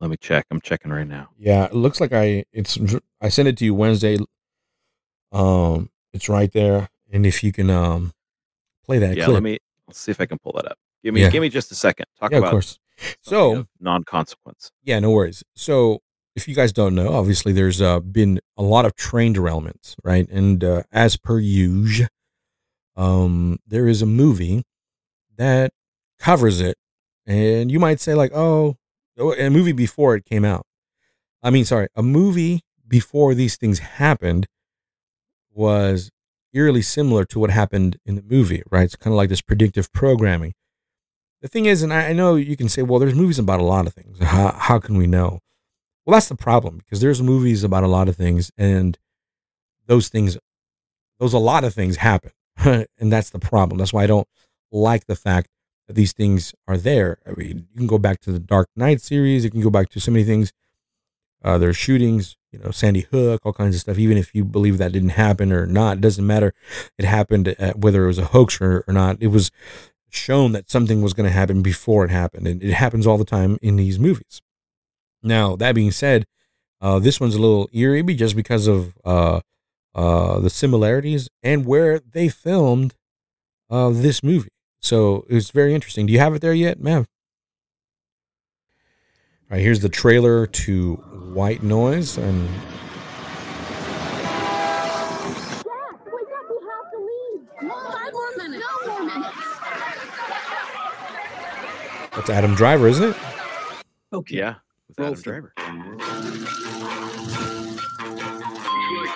[0.00, 0.46] Let me check.
[0.50, 1.28] I'm checking right now.
[1.38, 2.78] Yeah, it looks like I it's
[3.20, 4.18] I sent it to you Wednesday.
[5.32, 8.12] Um, it's right there, and if you can um
[8.84, 9.34] play that yeah, clip.
[9.34, 10.78] let me let's see if I can pull that up.
[11.02, 11.30] Give me Yeah.
[11.30, 12.06] give me just a second.
[12.18, 12.78] Talk yeah, of about course.
[13.22, 14.70] So non consequence.
[14.82, 15.42] yeah, no worries.
[15.54, 16.00] So
[16.34, 20.28] if you guys don't know, obviously there's uh, been a lot of train derailments, right?
[20.30, 22.08] And uh, as per usual,
[22.96, 24.64] um, there is a movie
[25.36, 25.72] that
[26.18, 26.76] covers it,
[27.26, 28.76] and you might say like, oh,
[29.18, 30.64] Oh, a movie before it came out.
[31.42, 34.46] I mean, sorry, a movie before these things happened
[35.52, 36.10] was
[36.52, 38.84] eerily similar to what happened in the movie, right?
[38.84, 40.54] It's kind of like this predictive programming.
[41.42, 43.64] The thing is, and I I know you can say, well, there's movies about a
[43.64, 44.18] lot of things.
[44.20, 45.40] How, how can we know?
[46.04, 48.98] Well, that's the problem because there's movies about a lot of things, and
[49.86, 50.38] those things,
[51.18, 53.78] those a lot of things happen, and that's the problem.
[53.78, 54.26] That's why I don't
[54.72, 55.48] like the fact
[55.88, 57.18] that these things are there.
[57.26, 59.42] I mean, you can go back to the Dark Knight series.
[59.42, 60.52] You can go back to so many things.
[61.44, 63.98] Uh, are shootings, you know, Sandy Hook, all kinds of stuff.
[63.98, 66.52] Even if you believe that didn't happen or not, it doesn't matter.
[66.98, 69.18] It happened, uh, whether it was a hoax or, or not.
[69.20, 69.50] It was
[70.10, 73.24] shown that something was going to happen before it happened, and it happens all the
[73.24, 74.42] time in these movies.
[75.22, 76.26] Now, that being said,
[76.80, 79.40] uh, this one's a little eerie just because of uh,
[79.94, 82.94] uh, the similarities and where they filmed
[83.70, 84.50] uh, this movie.
[84.80, 86.06] So it's very interesting.
[86.06, 87.06] Do you have it there yet, Mav?
[89.50, 90.94] All right, here's the trailer to
[91.32, 92.54] White Noise, and Jack,
[96.04, 97.48] wake up, we have to leave.
[97.70, 98.64] Five more minutes.
[98.86, 99.36] No more minutes.
[102.14, 103.16] that's Adam Driver, isn't it?
[104.12, 104.36] Okay.
[104.36, 104.54] Yeah.
[104.88, 105.52] With Roll Adam for- Driver.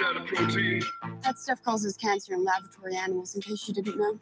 [0.03, 1.02] That
[1.39, 4.19] stuff causes cancer in laboratory animals, in case you didn't know.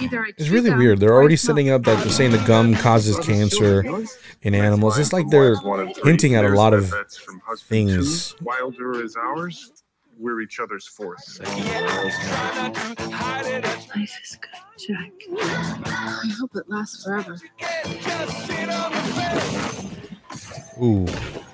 [0.00, 1.00] Either It's really weird.
[1.00, 3.84] They're already setting up that they're saying the gum causes cancer
[4.42, 4.98] in animals.
[4.98, 5.56] It's like they're
[6.04, 6.92] hinting at a lot of
[7.68, 8.34] things.
[8.42, 9.72] Wilder is ours.
[10.18, 11.40] we're each other's force.
[11.40, 11.58] Life
[13.96, 15.10] is good, Jack.
[15.84, 17.36] I hope it lasts forever.
[20.82, 21.06] Ooh,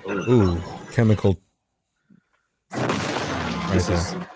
[0.09, 0.61] ooh,
[0.91, 1.37] chemical.
[2.71, 4.27] Right there.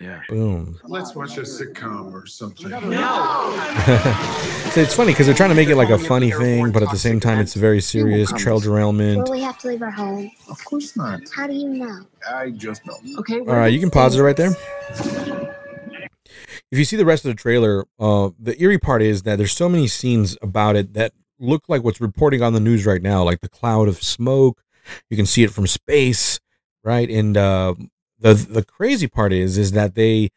[0.00, 0.20] Yeah.
[0.28, 0.78] Boom.
[0.84, 2.68] Let's watch a sitcom or something.
[2.70, 2.78] so
[4.80, 6.98] it's funny because they're trying to make it like a funny thing, but at the
[6.98, 8.30] same time, it's very serious.
[8.32, 9.24] Trail derailment.
[9.24, 10.30] Will we have to leave our home?
[10.48, 11.20] Of course not.
[11.34, 12.00] How do you know?
[12.32, 12.96] I just know.
[13.18, 13.40] Okay.
[13.40, 14.54] All right, you can pause it right there.
[16.70, 19.52] If you see the rest of the trailer, uh, the eerie part is that there's
[19.52, 23.24] so many scenes about it that look like what's reporting on the news right now,
[23.24, 24.62] like the cloud of smoke.
[25.10, 26.40] You can see it from space,
[26.84, 27.08] right?
[27.08, 27.74] And uh,
[28.18, 30.30] the the crazy part is is that they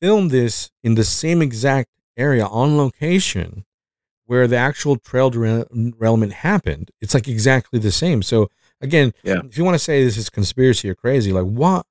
[0.00, 3.64] filmed this in the same exact area on location
[4.26, 6.90] where the actual trail derail- derailment happened.
[7.00, 8.22] It's like exactly the same.
[8.22, 8.48] So
[8.80, 9.40] again, Yeah.
[9.44, 11.84] if you want to say this is conspiracy or crazy, like what?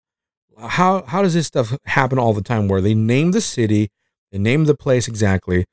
[0.59, 2.67] How how does this stuff happen all the time?
[2.67, 3.89] Where they name the city,
[4.31, 5.65] they name the place exactly,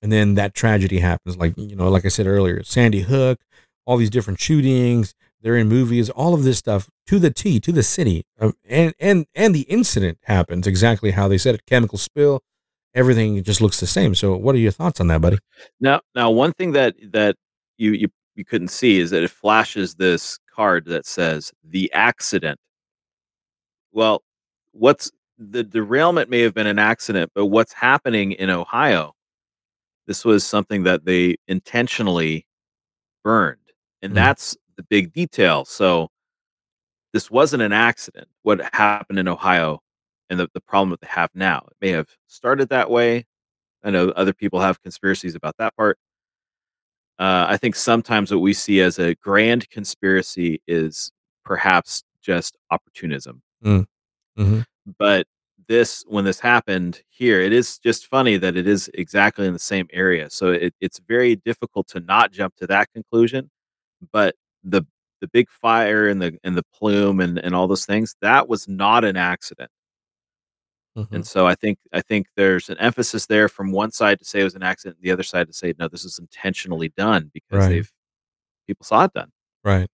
[0.00, 1.36] and then that tragedy happens.
[1.36, 3.40] Like you know, like I said earlier, Sandy Hook,
[3.86, 5.14] all these different shootings.
[5.42, 6.08] They're in movies.
[6.10, 9.62] All of this stuff to the T, to the city, um, and and and the
[9.62, 11.66] incident happens exactly how they said it.
[11.66, 12.42] Chemical spill,
[12.94, 14.14] everything just looks the same.
[14.14, 15.38] So, what are your thoughts on that, buddy?
[15.80, 17.36] Now, now one thing that that
[17.76, 22.58] you you you couldn't see is that it flashes this card that says the accident.
[23.92, 24.22] Well,
[24.72, 29.12] what's the derailment may have been an accident, but what's happening in Ohio?
[30.06, 32.46] This was something that they intentionally
[33.24, 33.58] burned,
[34.02, 34.16] and Mm.
[34.16, 35.64] that's the big detail.
[35.64, 36.08] So,
[37.12, 38.28] this wasn't an accident.
[38.42, 39.80] What happened in Ohio,
[40.30, 43.26] and the, the problem that they have now, it may have started that way.
[43.84, 45.98] I know other people have conspiracies about that part.
[47.18, 51.12] Uh, I think sometimes what we see as a grand conspiracy is
[51.44, 53.42] perhaps just opportunism.
[54.38, 54.60] Mm-hmm.
[54.98, 55.26] But
[55.68, 59.58] this, when this happened here, it is just funny that it is exactly in the
[59.58, 60.30] same area.
[60.30, 63.50] So it, it's very difficult to not jump to that conclusion.
[64.12, 64.34] But
[64.64, 64.82] the
[65.20, 68.66] the big fire and the and the plume and, and all those things, that was
[68.68, 69.70] not an accident.
[70.96, 71.14] Mm-hmm.
[71.14, 74.40] And so I think I think there's an emphasis there from one side to say
[74.40, 77.58] it was an accident, the other side to say no, this is intentionally done because
[77.60, 77.68] Right.
[77.68, 77.92] they've
[78.66, 79.30] people saw it done.
[79.64, 79.88] Right.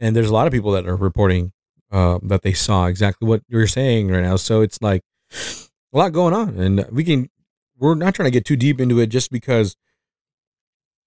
[0.00, 1.52] And there's a lot of people that are reporting
[1.90, 4.36] uh, that they saw exactly what you're saying right now.
[4.36, 7.30] So it's like a lot going on, and we can.
[7.78, 9.76] We're not trying to get too deep into it, just because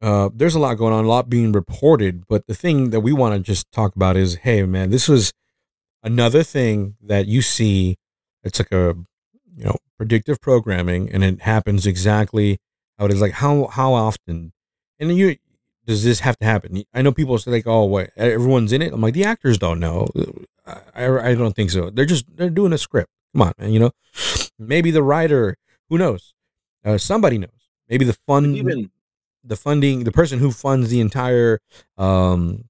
[0.02, 2.28] uh, there's a lot going on, a lot being reported.
[2.28, 5.34] But the thing that we want to just talk about is, hey, man, this was
[6.04, 7.98] another thing that you see.
[8.44, 8.96] It's like a
[9.56, 12.60] you know predictive programming, and it happens exactly
[12.98, 13.22] how it is.
[13.22, 14.54] Like how how often,
[15.00, 15.36] and you
[15.86, 16.84] does this have to happen?
[16.94, 18.12] I know people say like, "Oh, what?
[18.16, 20.08] Everyone's in it." I'm like, the actors don't know.
[20.96, 21.90] I, I don't think so.
[21.90, 23.10] They're just they're doing a script.
[23.34, 23.74] Come on, man.
[23.74, 23.92] You know,
[24.60, 25.58] maybe the writer.
[25.90, 26.34] Who knows?
[26.86, 27.50] Uh, somebody knows.
[27.90, 28.92] Maybe the fun, Even
[29.44, 31.60] the funding, the person who funds the entire,
[31.98, 32.66] um,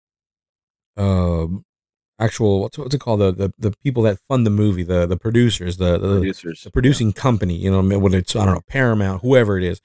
[0.97, 1.47] uh,
[2.19, 3.21] actual what's what's it called?
[3.21, 6.71] The the, the people that fund the movie, the the producers, the the, producers, the
[6.71, 9.81] producing company, you know, whether it's I don't know Paramount, whoever it is.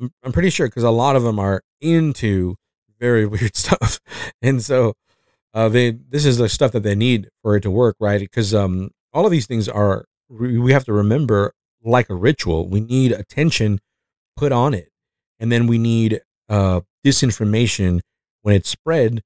[0.00, 2.56] I'm, I'm pretty sure because a lot of them are into
[2.98, 4.00] very weird stuff,
[4.42, 4.94] and so
[5.54, 8.20] uh, they this is the stuff that they need for it to work, right?
[8.20, 12.68] Because um, all of these things are we have to remember like a ritual.
[12.68, 13.80] We need attention
[14.36, 14.89] put on it,
[15.40, 18.00] and then we need uh, disinformation
[18.42, 19.22] when it's spread,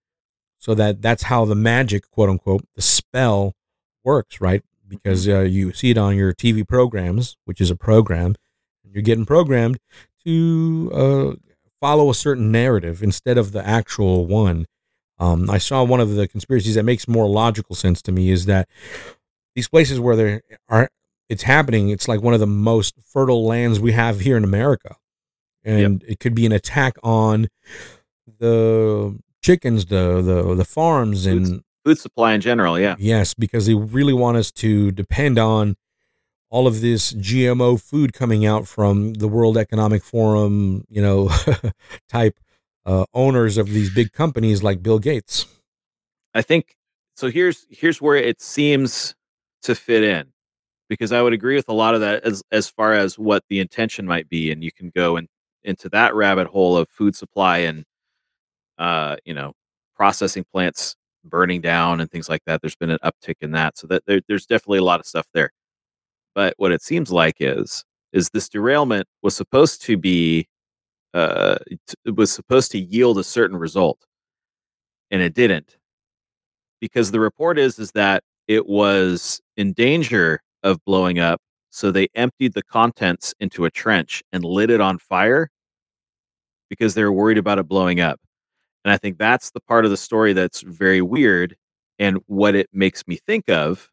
[0.59, 3.53] so that that's how the magic, quote unquote, the spell
[4.05, 4.63] works, right?
[4.89, 8.35] Because uh, you see it on your TV programs, which is a program,
[8.85, 9.79] and you're getting programmed
[10.25, 11.33] to uh,
[11.81, 14.67] follow a certain narrative instead of the actual one.
[15.19, 18.47] Um, I saw one of the conspiracies that makes more logical sense to me is
[18.47, 18.69] that
[19.55, 20.89] these places where there are
[21.29, 24.97] it's happening, it's like one of the most fertile lands we have here in America,
[25.65, 27.49] and it could be an attack on
[28.39, 32.79] the chickens, the the the farms, and food supply in general.
[32.79, 35.77] Yeah, Yes, because they really want us to depend on
[36.51, 41.29] all of this GMO food coming out from the World Economic Forum, you know,
[42.09, 42.39] type
[42.87, 45.47] uh, owners of these big companies like Bill Gates.
[46.35, 46.77] I think
[47.17, 47.31] so.
[47.31, 49.15] Here's here's where it seems
[49.63, 50.33] to fit in,
[50.89, 53.61] because I would agree with a lot of that as as far as what the
[53.61, 55.29] intention might be, and you can go in,
[55.65, 57.85] into that rabbit hole of food supply and
[58.79, 59.53] uh, you know
[59.97, 62.61] processing plants burning down and things like that.
[62.61, 65.27] There's been an uptick in that, so that there, there's definitely a lot of stuff
[65.35, 65.51] there.
[66.35, 70.49] But what it seems like is is this derailment was supposed to be
[71.15, 71.57] uh,
[72.05, 73.99] it was supposed to yield a certain result,
[75.11, 75.77] and it didn't
[76.81, 81.41] because the report is is that it was in danger of blowing up.
[81.71, 85.49] So they emptied the contents into a trench and lit it on fire
[86.75, 88.21] because they're worried about it blowing up.
[88.85, 91.57] And I think that's the part of the story that's very weird.
[91.99, 93.89] And what it makes me think of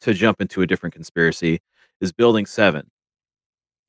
[0.00, 1.60] to jump into a different conspiracy
[2.00, 2.90] is Building 7,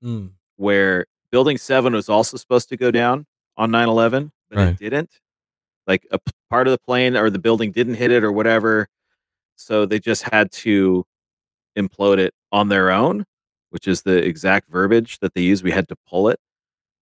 [0.03, 0.31] Mm.
[0.55, 3.25] where Building 7 was also supposed to go down
[3.57, 4.67] on 9 11, but Right.
[4.69, 5.19] it didn't.
[5.87, 8.87] Like a p- part of the plane or the building didn't hit it or whatever.
[9.55, 11.05] So they just had to
[11.77, 13.25] implode it on their own,
[13.71, 15.63] which is the exact verbiage that they use.
[15.63, 16.39] We had to pull it.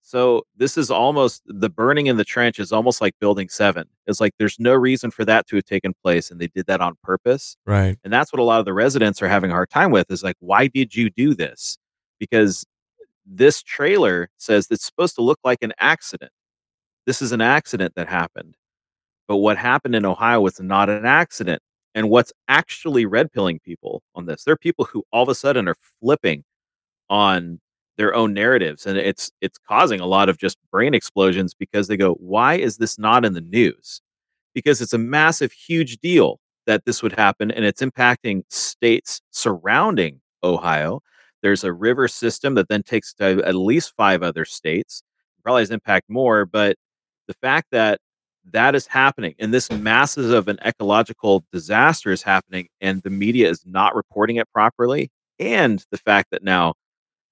[0.08, 3.89] So this is almost the burning in the trench is almost like building seven.
[4.05, 6.80] It's like there's no reason for that to have taken place, and they did that
[6.80, 7.58] on purpose.
[7.66, 7.97] Right.
[8.05, 10.24] And that's what a lot of the residents are having a hard time with is
[10.24, 11.78] like, why did you do this?
[12.22, 12.66] Because
[13.26, 16.32] this trailer says it's supposed to look like an accident.
[17.05, 18.55] This is an accident that happened.
[19.28, 21.62] But what happened in Ohio was not an accident.
[21.93, 24.45] And what's actually red pilling people on this?
[24.45, 26.45] There are people who all of a sudden are flipping
[27.10, 27.60] on
[27.98, 31.98] their own narratives and it's it's causing a lot of just brain explosions because they
[31.98, 34.02] go why is this not in the news?
[34.54, 40.22] Because it's a massive huge deal that this would happen and it's impacting states surrounding
[40.43, 41.02] ohio.
[41.41, 45.02] There's a river system that then takes to at least five other states.
[45.43, 46.76] Probably has impact more but
[47.28, 48.00] the fact that
[48.52, 53.50] that is happening and this massive of an ecological disaster is happening and the media
[53.50, 56.74] is not reporting it properly and the fact that now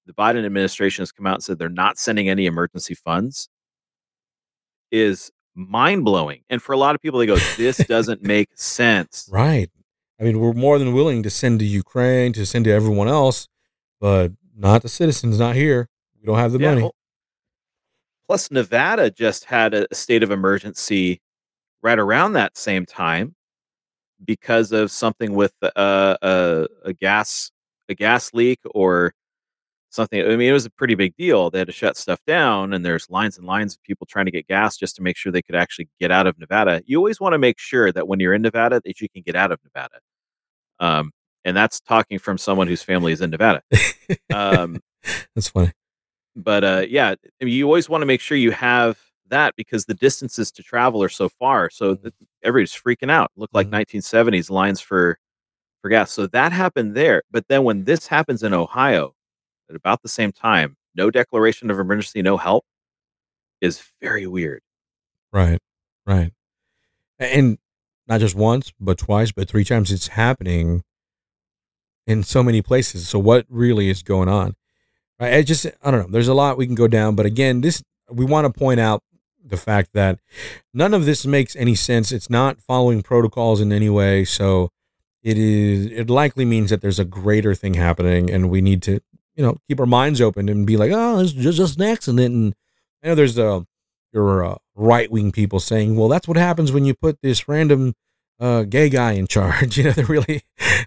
[0.06, 3.48] the Biden administration has come out and said they're not sending any emergency funds
[4.90, 6.42] is mind blowing.
[6.48, 9.28] And for a lot of people, they go, this doesn't make sense.
[9.32, 9.70] Right.
[10.20, 13.48] I mean, we're more than willing to send to Ukraine, to send to everyone else,
[14.00, 15.88] but not the citizens, not here.
[16.20, 16.82] We don't have the Yeah, money.
[16.82, 16.94] well,
[18.28, 21.20] plus, Nevada just had a, a state of emergency
[21.82, 23.34] right around that same time
[24.24, 27.50] because of something with uh, a, a gas
[27.88, 29.12] a gas leak or
[29.96, 30.20] something.
[30.22, 31.50] I mean, it was a pretty big deal.
[31.50, 34.30] They had to shut stuff down, and there's lines and lines of people trying to
[34.30, 36.82] get gas just to make sure they could actually get out of Nevada.
[36.86, 39.34] You always want to make sure that when you're in Nevada, that you can get
[39.36, 39.98] out of Nevada.
[40.80, 41.12] Um,
[41.44, 43.62] and that's talking from someone whose family is in Nevada.
[44.32, 44.80] Um,
[45.34, 45.72] That's funny.
[46.36, 49.86] but uh, yeah, I mean, you always want to make sure you have that because
[49.86, 51.70] the distances to travel are so far.
[51.70, 52.02] So Mhm.
[52.02, 53.32] that everybody's freaking out.
[53.36, 53.72] Look like Mhm.
[53.72, 55.18] 1970s lines for
[55.82, 56.12] for gas.
[56.12, 57.22] So that happened there.
[57.32, 59.15] But then when this happens in Ohio
[59.68, 62.64] at about the same time, no declaration of emergency, no help
[63.60, 64.62] is very weird.
[65.32, 65.58] Right.
[66.06, 66.32] Right.
[67.18, 67.58] And
[68.06, 70.82] not just once, but twice, but three times it's happening
[72.06, 73.08] in so many places.
[73.08, 74.54] So what really is going on?
[75.18, 76.08] I just I don't know.
[76.10, 79.02] There's a lot we can go down, but again, this we want to point out
[79.42, 80.18] the fact that
[80.74, 82.12] none of this makes any sense.
[82.12, 84.24] It's not following protocols in any way.
[84.24, 84.70] So
[85.22, 89.00] it is it likely means that there's a greater thing happening and we need to,
[89.36, 92.34] you know, keep our minds open and be like, oh, it's just, just an accident.
[92.34, 92.54] And
[93.02, 93.60] I know there's uh,
[94.12, 97.94] your uh, right wing people saying, well, that's what happens when you put this random
[98.40, 99.76] uh, gay guy in charge.
[99.78, 100.42] You know, they're really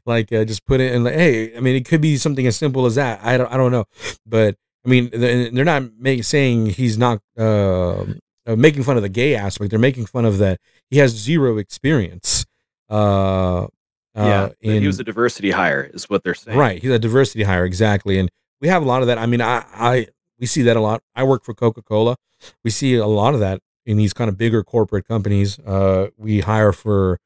[0.05, 2.57] like uh, just put it in like, hey, I mean, it could be something as
[2.57, 3.19] simple as that.
[3.23, 3.85] I don't, I don't know,
[4.25, 9.09] but I mean, they're not make, saying he's not uh, uh, making fun of the
[9.09, 9.69] gay aspect.
[9.69, 12.45] They're making fun of that he has zero experience.
[12.89, 13.67] Uh,
[14.15, 16.57] yeah, uh, that he was a diversity hire, is what they're saying.
[16.57, 16.81] Right.
[16.81, 17.65] He's a diversity hire.
[17.65, 18.19] Exactly.
[18.19, 18.29] And
[18.61, 19.17] we have a lot of that.
[19.17, 20.07] I mean, I, I,
[20.39, 21.01] we see that a lot.
[21.15, 22.15] I work for Coca Cola.
[22.63, 25.59] We see a lot of that in these kind of bigger corporate companies.
[25.59, 27.19] Uh, we hire for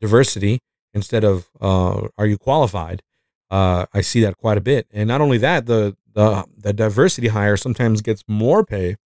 [0.00, 0.60] diversity
[0.94, 3.02] instead of, uh, are you qualified?
[3.50, 4.86] Uh, I see that quite a bit.
[4.92, 8.96] And not only that, the, the, the diversity hire sometimes gets more pay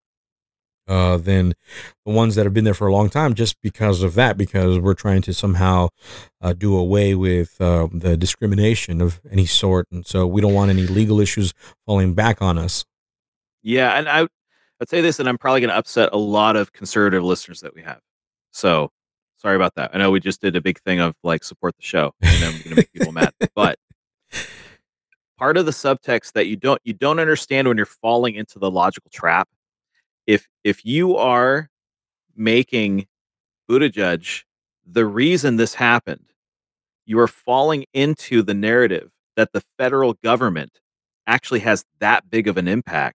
[0.89, 1.55] uh, than
[2.05, 4.79] the ones that have been there for a long time just because of that, because
[4.79, 5.89] we're trying to somehow
[6.41, 9.87] uh, do away with uh, the discrimination of any sort.
[9.91, 11.53] And so we don't want any legal issues
[11.87, 12.85] falling back on us.
[13.63, 14.27] Yeah, and I
[14.81, 17.73] I'd say this, and I'm probably going to upset a lot of conservative listeners that
[17.73, 18.01] we have.
[18.51, 18.91] So
[19.37, 19.93] sorry about that.
[19.95, 22.53] I know we just did a big thing of like support the show, and I'm
[22.53, 23.33] going to make people mad.
[23.55, 23.79] But
[25.39, 28.71] part of the subtext that you don't you don't understand when you're falling into the
[28.71, 29.49] logical trap.
[30.27, 31.69] If if you are
[32.37, 33.07] making
[33.71, 34.45] Buttigieg
[34.87, 36.33] the reason this happened,
[37.07, 40.81] you are falling into the narrative that the federal government
[41.27, 43.17] actually has that big of an impact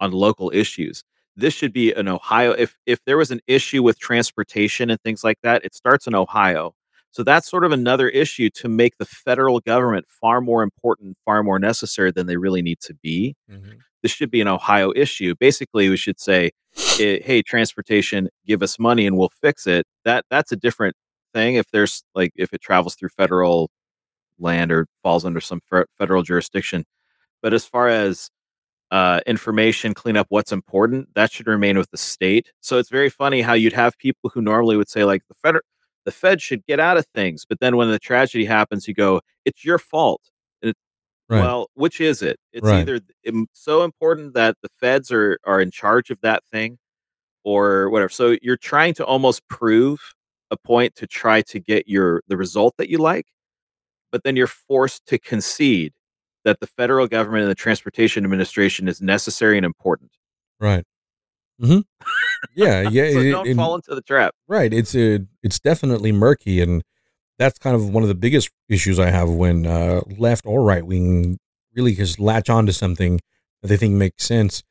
[0.00, 1.04] on local issues.
[1.36, 2.52] This should be an Ohio.
[2.52, 6.14] If if there was an issue with transportation and things like that, it starts in
[6.14, 6.74] Ohio.
[7.12, 11.42] So that's sort of another issue to make the federal government far more important, far
[11.42, 13.34] more necessary than they really need to be.
[14.02, 15.34] This should be an Ohio issue.
[15.38, 16.50] Basically, we should say,
[17.22, 20.96] "Hey, transportation, give us money and we'll fix it." That that's a different
[21.34, 21.56] thing.
[21.56, 23.70] If there's like if it travels through federal
[24.38, 25.60] land or falls under some
[25.98, 26.84] federal jurisdiction.
[27.42, 28.30] But as far as
[28.90, 32.52] uh, information, clean up what's important, that should remain with the state.
[32.60, 35.56] So it's very funny how you'd have people who normally would say like the fed,
[36.04, 39.20] the Fed should get out of things, but then when the tragedy happens, you go,
[39.44, 40.22] "It's your fault."
[40.62, 40.76] And it,
[41.28, 41.40] Right.
[41.40, 42.38] Well, which is it?
[42.52, 42.80] It's Right.
[42.88, 43.00] either
[43.52, 46.78] so important that the feds are are in charge of that thing,
[47.44, 48.08] or whatever.
[48.10, 50.00] So you're trying to almost prove
[50.50, 53.26] a point to try to get your the result that you like,
[54.12, 55.92] but then you're forced to concede
[56.44, 60.12] that the federal government and the transportation administration is necessary and important.
[60.60, 60.84] Right.
[61.60, 61.80] hmm
[62.54, 62.82] Yeah.
[62.82, 63.10] Yeah.
[63.12, 64.34] so it- don't it- fall into the trap.
[64.48, 64.72] Right.
[64.72, 66.82] It's a, it's definitely murky, and
[67.38, 70.84] that's kind of one of the biggest issues I have when uh, left or right
[70.84, 71.38] wing
[71.74, 73.20] really just latch onto something
[73.62, 74.62] that they think makes sense,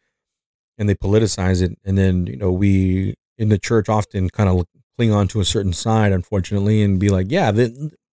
[0.77, 4.65] and they politicize it, and then you know we in the church often kind of
[4.97, 7.51] cling on to a certain side, unfortunately, and be like, yeah,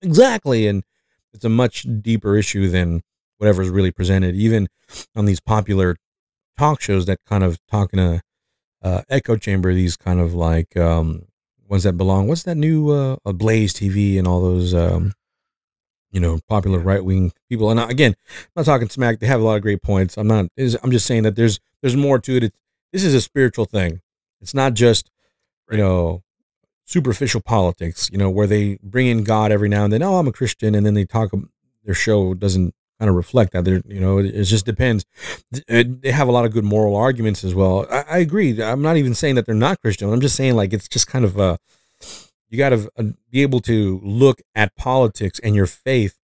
[0.03, 0.85] exactly, and
[1.35, 3.03] it's a much deeper issue than
[3.39, 4.69] whatever's really presented, even
[5.15, 5.97] on these popular
[6.57, 8.23] talk shows that kind of talk in a
[8.87, 9.75] uh, echo chamber.
[9.75, 11.27] These kind of like um,
[11.69, 12.29] ones that belong.
[12.29, 15.13] What's that new uh, Blaze TV and all those um,
[16.13, 17.71] you know popular right wing people?
[17.71, 19.19] And again, I'm not talking smack.
[19.19, 20.17] They have a lot of great points.
[20.17, 20.47] I'm not.
[20.57, 22.45] I'm just saying that there's there's more to it.
[22.45, 22.57] It's,
[22.93, 24.01] this is a spiritual thing.
[24.41, 25.11] It's not just
[25.71, 26.23] you know
[26.85, 28.09] superficial politics.
[28.13, 30.03] You know where they bring in God every now and then.
[30.03, 31.33] Oh, I'm a Christian, and then they talk.
[31.85, 33.65] Their show doesn't kind of reflect that.
[33.65, 35.05] They're you know it, it just depends.
[35.69, 37.87] Uh, They have a lot of good moral arguments as well.
[37.91, 38.63] I, I agree.
[38.63, 40.13] I'm not even saying that they're not Christian.
[40.13, 41.57] I'm just saying like it's just kind of uh
[42.49, 46.19] you got to uh, be able to look at politics and your faith.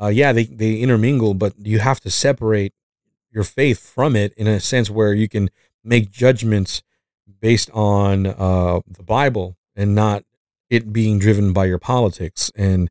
[0.00, 2.72] Uh, yeah, they they intermingle, but you have to separate
[3.30, 5.50] your faith from it in a sense where you can
[5.84, 6.82] make judgments
[7.40, 10.24] based on uh, the Bible and not
[10.70, 12.50] it being driven by your politics.
[12.56, 12.90] And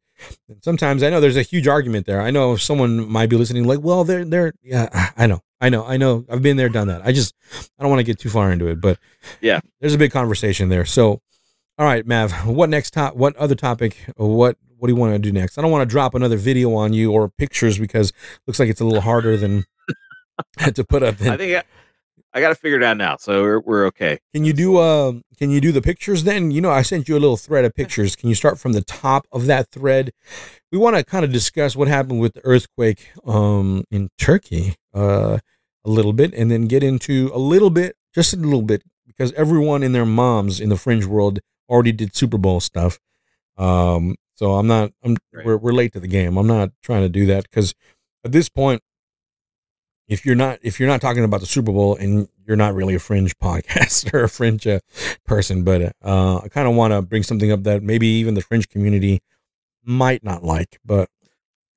[0.62, 2.22] sometimes I know there's a huge argument there.
[2.22, 5.86] I know someone might be listening, like, well, they're they're yeah, I know, I know,
[5.86, 6.26] I know.
[6.30, 7.02] I've been there, done that.
[7.06, 7.34] I just
[7.78, 8.98] I don't want to get too far into it, but
[9.42, 9.60] Yeah.
[9.80, 10.86] there's a big conversation there.
[10.86, 11.22] So,
[11.78, 13.16] all right, Mav, what next top?
[13.16, 13.98] What other topic?
[14.16, 15.58] What what do you want to do next?
[15.58, 18.16] I don't want to drop another video on you or pictures because it
[18.48, 19.66] looks like it's a little harder than
[20.74, 21.18] to put up.
[21.18, 21.64] Than, I think I,
[22.34, 24.20] I got to figure it out now, so we're we're okay.
[24.34, 26.52] Can you do uh can you do the pictures then?
[26.52, 28.16] You know, I sent you a little thread of pictures.
[28.16, 30.12] Can you start from the top of that thread?
[30.72, 35.40] We want to kind of discuss what happened with the earthquake um in Turkey uh
[35.86, 39.32] a little bit and then get into a little bit, just a little bit because
[39.34, 43.00] everyone and their moms in the fringe world already did Super Bowl stuff.
[43.58, 45.46] Um so I'm not I'm Right.
[45.46, 46.38] we're we're late to the game.
[46.38, 47.74] I'm not trying to do that cuz
[48.26, 48.82] at this point
[50.08, 52.96] if you're not if you're not talking about the Super Bowl and you're not really
[52.96, 54.80] a fringe podcast or a fringe uh,
[55.26, 58.42] person, but uh, I kind of want to bring something up that maybe even the
[58.42, 59.22] fringe community
[59.84, 60.80] might not like.
[60.86, 61.10] But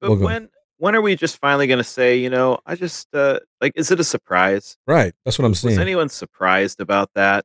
[0.01, 3.14] But We'll when when are we just finally going to say, you know, I just
[3.14, 4.76] uh like, is it a surprise?
[4.87, 5.78] right, that's what I'm Was saying.
[5.78, 7.45] anyone surprised about that?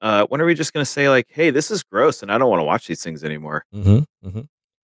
[0.00, 2.38] Uh, when are we just going to say like, hey, this is gross, and I
[2.38, 3.66] don't want to watch these things anymore?
[3.74, 4.40] mm-hmm, mm-hmm.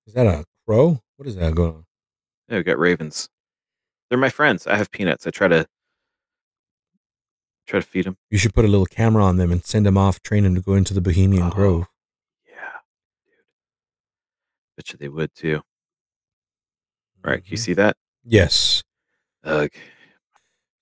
[0.06, 1.00] Is that a crow?
[1.16, 1.84] What is that going on?
[2.50, 3.30] Yeah, we got ravens.
[4.08, 4.66] They're my friends.
[4.66, 5.26] I have peanuts.
[5.26, 5.66] I try to
[7.66, 8.16] try to feed them.
[8.30, 10.60] You should put a little camera on them and send them off, train them to
[10.60, 11.50] go into the Bohemian Oh.
[11.50, 11.86] Grove.
[12.46, 12.54] Yeah,
[13.26, 13.34] dude.
[14.76, 15.56] Bet you they would too.
[17.24, 17.60] All right, can you Mhm.
[17.60, 17.96] see that?
[18.24, 18.82] Yes.
[19.42, 19.70] Ugh.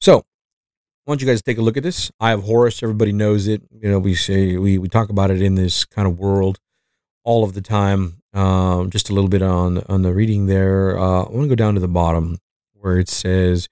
[0.00, 2.10] So, I don't you guys to take a look at this?
[2.20, 2.82] I have Horus.
[2.82, 3.62] Everybody knows it.
[3.70, 6.58] You know, we say we we talk about it in this kind of world
[7.24, 8.20] all of the time.
[8.34, 10.98] Um, just a little bit on on the reading there.
[10.98, 12.38] Uh, I want to go down to the bottom
[12.84, 13.68] where it says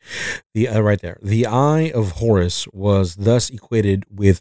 [0.54, 1.18] the uh, right there.
[1.22, 4.40] The Eye of Horus was thus equated with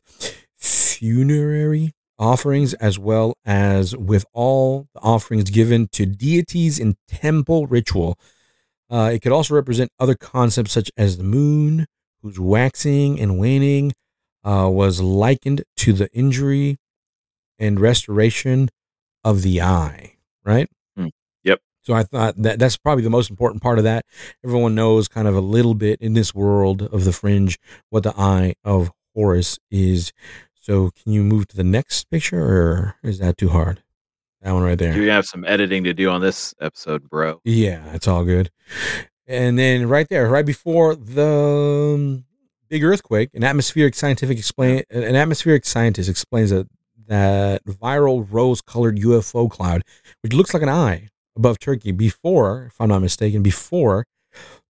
[0.57, 8.17] funerary offerings as well as with all the offerings given to deities in temple ritual.
[8.89, 11.85] Uh, it could also represent other concepts such as the moon,
[12.21, 13.91] whose waxing and waning
[14.45, 16.77] uh, was likened to the injury
[17.59, 18.69] and restoration
[19.23, 20.13] of the eye,
[20.45, 20.69] right?
[21.81, 24.05] So I thought that that's probably the most important part of that.
[24.43, 27.57] Everyone knows kind of a little bit in this world of the fringe
[27.89, 30.13] what the eye of Horus is.
[30.53, 33.83] So can you move to the next picture or is that too hard?
[34.41, 34.93] That one right there.
[34.93, 37.41] You're gonna have some editing to do on this episode, bro.
[37.43, 38.49] Yeah, it's all good.
[39.27, 42.25] And then right there, right before the um,
[42.69, 46.67] big earthquake, an atmospheric scientific explain an atmospheric scientist explains that
[47.07, 49.83] that viral rose-colored UFO cloud,
[50.21, 54.05] which looks like an eye above Turkey, before, if I'm not mistaken, before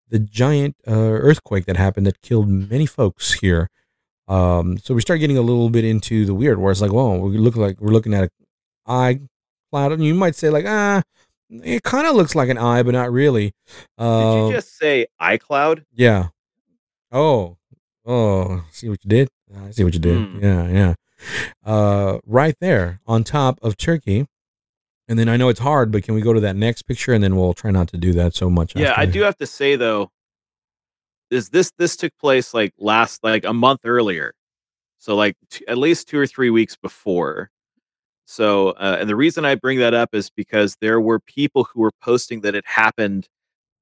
[0.08, 3.68] the giant uh, earthquake that happened that killed many folks here.
[4.28, 7.18] Um, so we start getting a little bit into the weird, where it's like, well,
[7.18, 8.30] we look like we're looking at an
[8.86, 9.20] eye
[9.70, 11.02] cloud, and you might say like, ah,
[11.50, 13.52] It kind of looks like an eye, but not really.
[13.98, 15.84] Did Uh, you just say iCloud?
[15.92, 16.28] yeah.
[17.12, 17.56] Oh,
[18.06, 19.28] oh, see what you did?
[19.56, 20.16] I see what you did.
[20.28, 20.38] Hmm.
[20.44, 20.94] Yeah, yeah.
[21.64, 24.26] Uh, right there on top of Turkey.
[25.10, 27.22] And then I know it's hard, but can we go to that next picture and
[27.22, 28.76] then we'll try not to do that so much.
[28.76, 30.12] Yeah, I do have to say though,
[31.30, 34.34] is this this took place like last like a month earlier,
[34.98, 37.50] so like t- at least two or three weeks before.
[38.24, 41.80] So, uh, and the reason I bring that up is because there were people who
[41.80, 43.28] were posting that it happened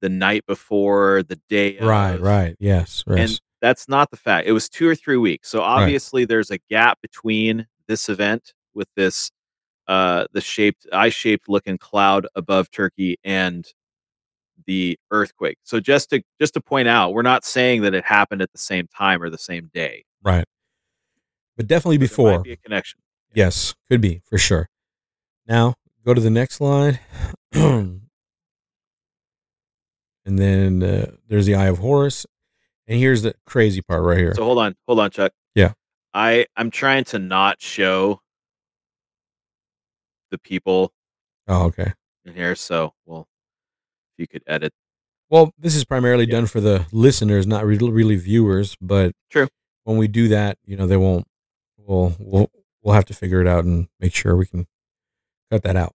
[0.01, 2.57] the night before, the day, Right, of, right.
[2.59, 3.19] Yes, yes.
[3.19, 4.49] and that's not the fact.
[4.49, 5.51] It was two or three weeks.
[5.51, 9.31] So obviously, there's a gap between this event with this
[9.89, 13.67] uh the shaped eye shaped looking cloud above Turkey and
[14.67, 15.59] the earthquake.
[15.65, 18.59] So just to just to point out, we're not saying that it happened at the
[18.59, 20.05] same time or the same day.
[20.23, 20.45] right.
[21.57, 22.39] But definitely before.
[22.41, 23.01] be a connection.
[23.35, 24.69] Yes, could be for sure.
[25.49, 25.75] Now
[26.05, 27.01] go to the next slide,
[27.53, 28.01] and
[30.25, 32.27] then uh, there's the Eye of Horus,
[32.87, 34.35] and here's the crazy part right here.
[34.37, 35.33] So hold on, hold on, Chuck.
[35.55, 35.73] Yeah.
[36.15, 38.21] I I'm trying to not show
[40.31, 40.93] the people
[41.47, 41.93] oh, okay.
[42.25, 42.55] in here.
[42.55, 43.29] So well,
[44.17, 44.73] if you could edit.
[45.31, 46.37] Well, this is primarily Yeah.
[46.37, 48.77] done for the listeners, not really, really viewers.
[48.81, 49.49] But True.
[49.85, 51.27] when we do that, you know, they won't.
[51.77, 52.51] We'll we'll
[52.83, 54.67] we'll have to figure it out and make sure we can
[55.51, 55.95] cut that out.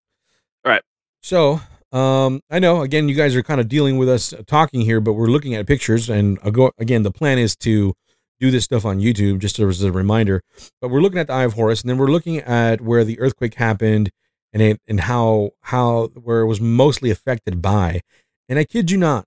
[0.66, 0.82] All right.
[1.22, 1.62] So,
[1.92, 5.14] um, I know again, you guys are kind of dealing with us talking here, but
[5.14, 7.04] we're looking at pictures, and again.
[7.04, 7.94] The plan is to
[8.40, 10.42] do this stuff on YouTube, just as a reminder.
[10.82, 13.20] But we're looking at the Eye of Horus, and then we're looking at where the
[13.20, 14.12] earthquake happened,
[14.54, 18.02] and it and how how where it was mostly affected by.
[18.48, 19.26] And I kid you not,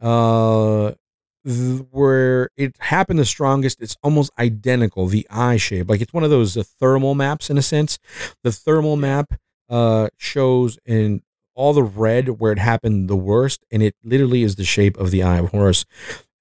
[0.00, 0.92] uh,
[1.44, 5.06] th- where it happened the strongest, it's almost identical.
[5.06, 7.98] The eye shape, like it's one of those uh, thermal maps in a sense.
[8.44, 9.34] The thermal map
[9.70, 11.22] uh shows in
[11.54, 15.10] all the red where it happened the worst, and it literally is the shape of
[15.10, 15.84] the eye of Horus.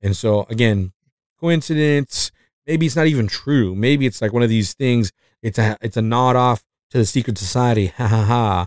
[0.01, 0.93] And so again,
[1.39, 2.31] coincidence.
[2.65, 3.73] Maybe it's not even true.
[3.75, 5.11] Maybe it's like one of these things.
[5.41, 7.87] It's a it's a nod off to the secret society.
[7.97, 8.65] Ha ha ha.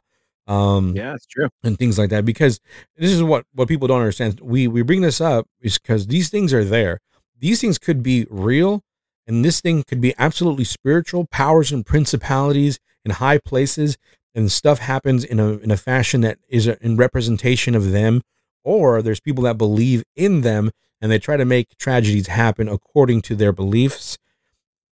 [0.53, 1.49] Um, Yeah, it's true.
[1.63, 2.61] and things like that because
[2.97, 6.29] this is what what people don't understand we we bring this up is because these
[6.29, 6.99] things are there
[7.39, 8.83] these things could be real
[9.29, 13.97] and this thing could be absolutely spiritual powers and principalities in high places
[14.35, 18.21] and stuff happens in a in a fashion that is a, in representation of them
[18.65, 23.23] or there's people that believe in them and they try to make tragedies happen according
[23.23, 24.19] to their beliefs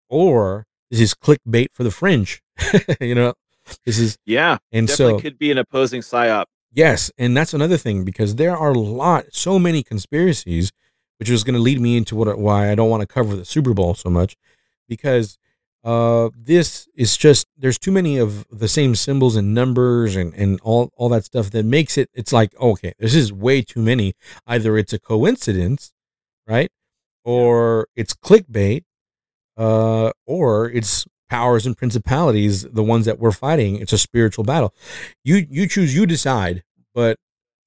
[0.08, 2.42] or this is clickbait for the fringe
[3.00, 3.34] you know
[3.84, 6.46] this is Yeah, and so could be an opposing psyop.
[6.72, 10.70] Yes, and that's another thing because there are a lot, so many conspiracies,
[11.18, 13.44] which is going to lead me into what why I don't want to cover the
[13.44, 14.36] Super Bowl so much,
[14.88, 15.38] because
[15.84, 20.60] uh, this is just there's too many of the same symbols and numbers and and
[20.62, 22.10] all all that stuff that makes it.
[22.14, 24.14] It's like okay, this is way too many.
[24.46, 25.92] Either it's a coincidence,
[26.46, 26.70] right,
[27.24, 28.84] or it's clickbait,
[29.58, 33.76] uh, or it's powers and principalities, the ones that we're fighting.
[33.76, 34.72] It's a spiritual battle.
[35.24, 36.62] You you choose, you decide.
[36.94, 37.18] But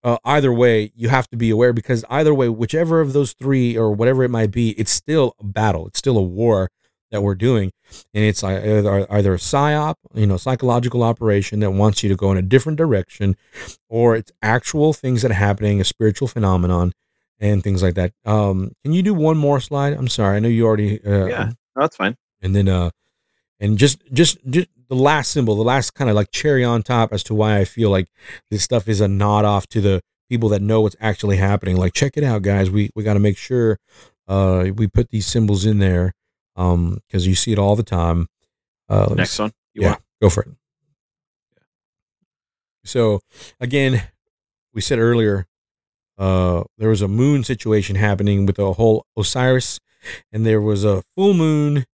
[0.03, 3.77] uh, either way, you have to be aware because either way, whichever of those three
[3.77, 5.85] or whatever it might be, it's still a battle.
[5.87, 6.69] It's still a war
[7.11, 7.71] that we're doing,
[8.13, 12.31] and it's either either a psyop, you know, psychological operation that wants you to go
[12.31, 13.35] in a different direction,
[13.89, 16.93] or it's actual things that are happening, a spiritual phenomenon,
[17.39, 18.13] and things like that.
[18.25, 19.93] Um, can you do one more slide?
[19.93, 21.03] I'm sorry, I know you already.
[21.05, 21.51] Uh, Yeah.
[21.75, 22.17] No, that's fine.
[22.41, 22.89] and then uh
[23.59, 27.13] and just just just the last symbol the last kind of like cherry on top
[27.13, 28.07] as to why i feel like
[28.49, 31.93] this stuff is a nod off to the people that know what's actually happening like
[31.93, 33.77] check it out guys we we got to make sure
[34.27, 36.13] uh we put these symbols in there
[36.57, 38.27] um because you see it all the time
[38.89, 39.51] uh Next one.
[39.73, 40.01] You yeah want?
[40.21, 40.49] go for it
[42.83, 43.19] so
[43.59, 44.03] again
[44.73, 45.45] we said earlier
[46.17, 49.79] uh there was a moon situation happening with the whole osiris
[50.31, 51.85] and there was a full moon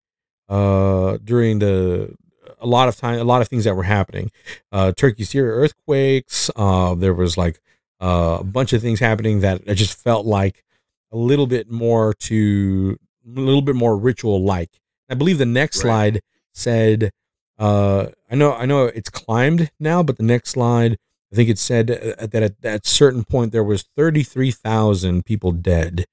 [0.50, 2.16] uh during the
[2.60, 4.32] a lot of time a lot of things that were happening.
[4.72, 7.60] Uh turkey syria earthquakes uh there was like
[8.00, 10.64] uh, a bunch of things happening that I just felt like
[11.12, 14.70] a little bit more to a little bit more ritual like
[15.10, 15.82] i believe the next Right.
[15.84, 16.22] slide
[16.54, 17.12] said
[17.60, 20.98] uh i know i know it's climbed now but the next slide
[21.32, 21.90] i think it said
[22.20, 26.06] uh, that at that certain point there was 33,000 people dead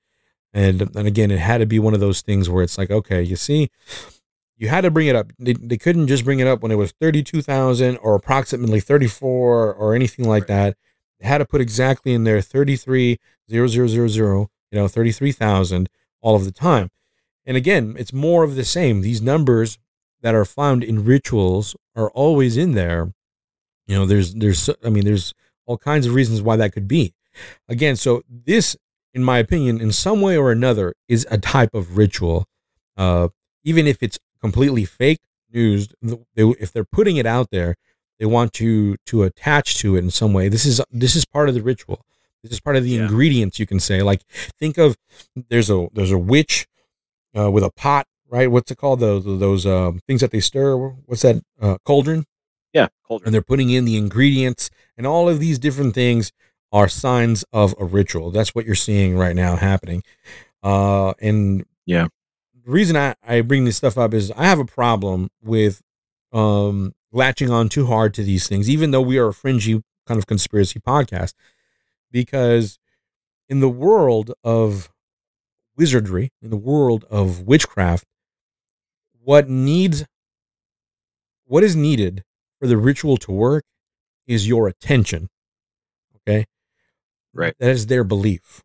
[0.54, 3.20] and and again it had to be one of those things where it's like okay
[3.20, 3.68] you see
[4.56, 5.32] you had to bring it up.
[5.38, 9.94] They, they couldn't just bring it up when it was 32,000 or approximately 34 or
[9.94, 10.76] anything like that.
[11.20, 13.18] They had to put exactly in there 33,000,
[14.70, 15.88] you know 33,000
[16.20, 16.90] all of the time.
[17.44, 19.00] And again it's more of the same.
[19.00, 19.78] These numbers
[20.22, 23.12] that are found in rituals are always in there.
[23.86, 25.34] You know there's there's i mean there's
[25.66, 27.14] all kinds of reasons why that could be.
[27.68, 28.76] Again, so this,
[29.14, 32.46] in my opinion, in some way or another, is a type of ritual.
[32.96, 33.28] Uh,
[33.62, 35.20] even if it's completely fake
[35.52, 37.76] news, they, if they're putting it out there,
[38.18, 40.48] they want you to attach to it in some way.
[40.48, 42.04] This is this is part of the ritual.
[42.42, 43.02] This is part of the Yeah.
[43.04, 43.58] ingredients.
[43.58, 44.22] You can say like
[44.58, 44.96] think of
[45.48, 46.66] there's a there's a witch
[47.36, 48.50] uh, with a pot, right?
[48.50, 49.00] What's it called?
[49.00, 50.76] Those those um, things that they stir.
[50.76, 51.42] What's that?
[51.60, 52.26] Uh, cauldron.
[52.72, 53.28] Yeah, cauldron.
[53.28, 56.32] And they're putting in the ingredients, and all of these different things
[56.74, 58.32] are signs of a ritual.
[58.32, 60.02] That's what you're seeing right now happening.
[60.60, 62.08] Uh, and Yeah.
[62.64, 65.80] the reason I, I bring this stuff up is I have a problem with
[66.32, 70.18] um, latching on too hard to these things, even though we are a fringy kind
[70.18, 71.34] of conspiracy podcast,
[72.10, 72.80] because
[73.48, 74.90] in the world of
[75.76, 78.04] wizardry, in the world of witchcraft,
[79.22, 80.04] what needs,
[81.44, 82.24] what is needed
[82.58, 83.64] for the ritual to work
[84.26, 85.28] is your attention.
[86.16, 86.46] Okay.
[87.34, 87.54] Right.
[87.58, 88.62] That is their belief.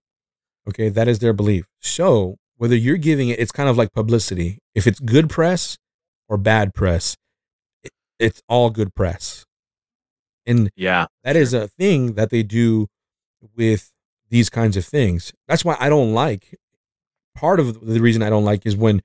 [0.67, 0.89] Okay.
[0.89, 1.65] That is their belief.
[1.79, 4.59] So whether you're giving it, it's kind of like publicity.
[4.75, 5.77] If it's good press
[6.27, 7.17] or bad press,
[7.83, 9.45] it, it's all good press.
[10.45, 11.07] And yeah.
[11.23, 12.87] that is a thing that they do
[13.55, 13.91] with
[14.29, 15.33] these kinds of things.
[15.47, 16.55] That's why I don't like.
[17.35, 19.01] Part of the reason I don't like is when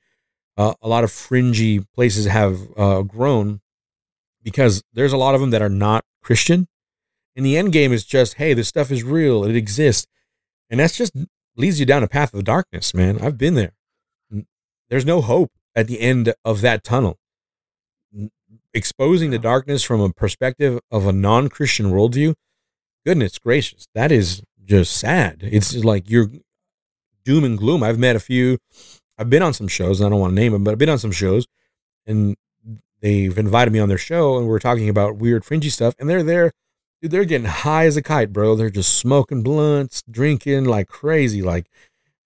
[0.56, 3.60] uh, a lot of fringy places have uh, grown,
[4.42, 6.66] because there's a lot of them that are not Christian.
[7.36, 10.06] And the end game is just, hey, this stuff is real, it exists,
[10.70, 11.12] and that's just
[11.56, 13.20] leads you down a path of darkness, man.
[13.20, 13.74] I've been there.
[14.88, 17.18] There's no hope at the end of that tunnel
[18.72, 22.34] exposing the darkness from a perspective of a non-Christian worldview,
[23.06, 25.40] goodness gracious, that is just sad.
[25.42, 26.30] It's just like you're
[27.24, 27.82] doom and gloom.
[27.82, 28.58] I've met a few.
[29.16, 30.02] I've been on some shows.
[30.02, 31.46] I don't want to name them, but I've been on some shows,
[32.06, 32.36] and
[33.00, 36.22] they've invited me on their show, and we're talking about weird fringy stuff, and they're
[36.22, 36.52] there.
[37.04, 38.56] Dude, they're getting high as a kite, bro.
[38.56, 41.66] They're just smoking blunts, drinking like crazy, like.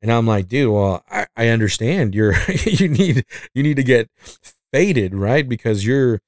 [0.01, 2.14] And I'm like, dude, well, I, I understand.
[2.14, 4.09] You're you need you need to get
[4.72, 5.49] faded, right?
[5.49, 6.20] Because you're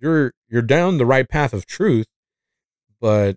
[0.00, 2.06] you're you're down the right path of truth,
[2.98, 3.36] but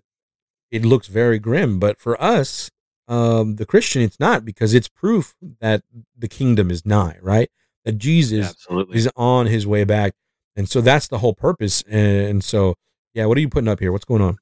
[0.70, 1.78] it looks very grim.
[1.78, 2.70] But for us,
[3.08, 5.82] um, the Christian, it's not because it's proof that
[6.16, 7.50] the kingdom is nigh, right?
[7.84, 8.96] That Jesus Absolutely.
[8.96, 10.14] is on his way back,
[10.56, 11.82] and so that's the whole purpose.
[11.82, 12.76] And so,
[13.12, 13.92] yeah, what are you putting up here?
[13.92, 14.38] What's going on?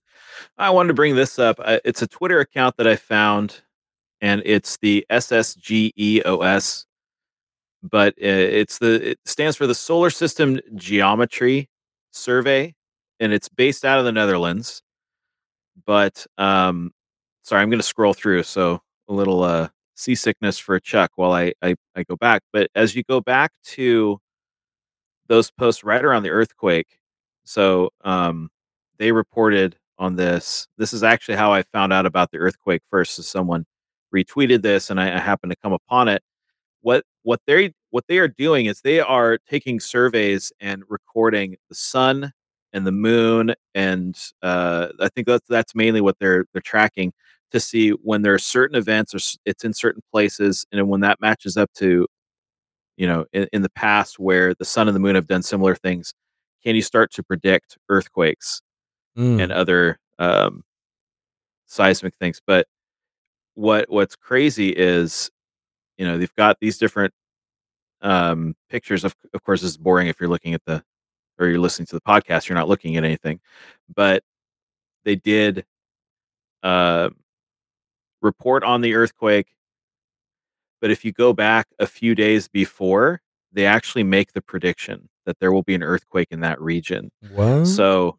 [0.59, 1.57] I wanted to bring this up.
[1.59, 3.63] Uh, It's a Twitter account that I found,
[4.21, 6.87] and it's the SSGEOS,
[7.83, 11.69] but uh, it's the it stands for the Solar System Geometry
[12.13, 12.75] Survey,
[13.21, 14.83] and it's based out of the Netherlands.
[15.87, 16.93] But um,
[17.43, 21.53] sorry, I'm going to scroll through, so a little uh, seasickness for Chuck while I,
[21.63, 22.43] I I go back.
[22.53, 24.19] But as you go back to
[25.29, 26.99] those posts right around the earthquake,
[27.45, 28.51] so um,
[28.99, 30.67] they reported on this.
[30.79, 33.15] This is actually how I found out about the earthquake first.
[33.17, 33.65] So someone
[34.15, 36.23] retweeted this, and I, I happened to come upon it.
[36.83, 41.75] What what they what they are doing is they are taking surveys and recording the
[41.75, 42.33] sun
[42.73, 47.13] and the moon, and uh, I think that's that's mainly what they're they're tracking
[47.53, 51.21] to see when there are certain events or it's in certain places, and when that
[51.21, 52.07] matches up to
[52.97, 55.75] you know in, in the past where the sun and the moon have done similar
[55.77, 56.15] things,
[56.65, 58.63] can you start to predict earthquakes?
[59.17, 59.41] Mm.
[59.41, 60.65] and other um,
[61.67, 62.41] seismic things.
[62.45, 62.67] But
[63.55, 65.31] what what's crazy is,
[65.97, 67.15] you know, they've got these different
[68.03, 69.05] um, pictures.
[69.05, 70.83] Of of course, it's boring if you're looking at the
[71.39, 72.49] or you're listening to the podcast.
[72.49, 73.41] You're not looking at anything,
[73.95, 74.23] but
[75.05, 75.65] they did
[76.63, 77.11] uh,
[78.21, 79.49] report on the earthquake.
[80.81, 83.21] But if you go back a few days before,
[83.53, 87.11] they actually make the prediction that there will be an earthquake in that region.
[87.31, 87.67] what?
[87.67, 88.19] So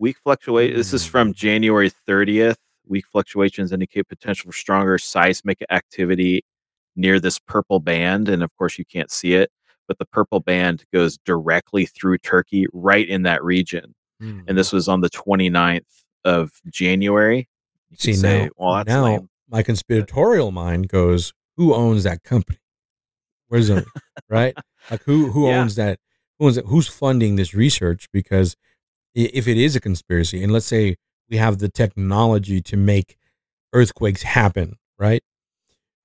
[0.00, 0.74] weak fluctuate.
[0.74, 1.32] This is from Hmm.
[1.34, 2.56] January 30th.
[2.88, 6.42] Weak fluctuations indicate potential for stronger seismic activity
[6.96, 9.50] near this purple band, and of course you can't see it,
[9.86, 13.94] but the purple band goes directly through Turkey, right in that region.
[14.20, 14.42] Mm.
[14.48, 15.84] And this was on the 29th
[16.24, 17.48] of January.
[17.90, 19.28] You See say, now, well, that's now lame.
[19.48, 22.58] my conspiratorial mind goes, who owns that company?
[23.48, 23.84] Where's it?
[24.28, 24.54] right?
[24.90, 25.60] Like who who Yeah.
[25.60, 25.98] owns that?
[26.38, 26.66] Who owns it?
[26.66, 28.08] Who's funding this research?
[28.12, 28.56] Because
[29.14, 30.96] if it is a conspiracy, and let's say
[31.28, 33.16] we have the technology to make
[33.72, 35.22] earthquakes happen, right?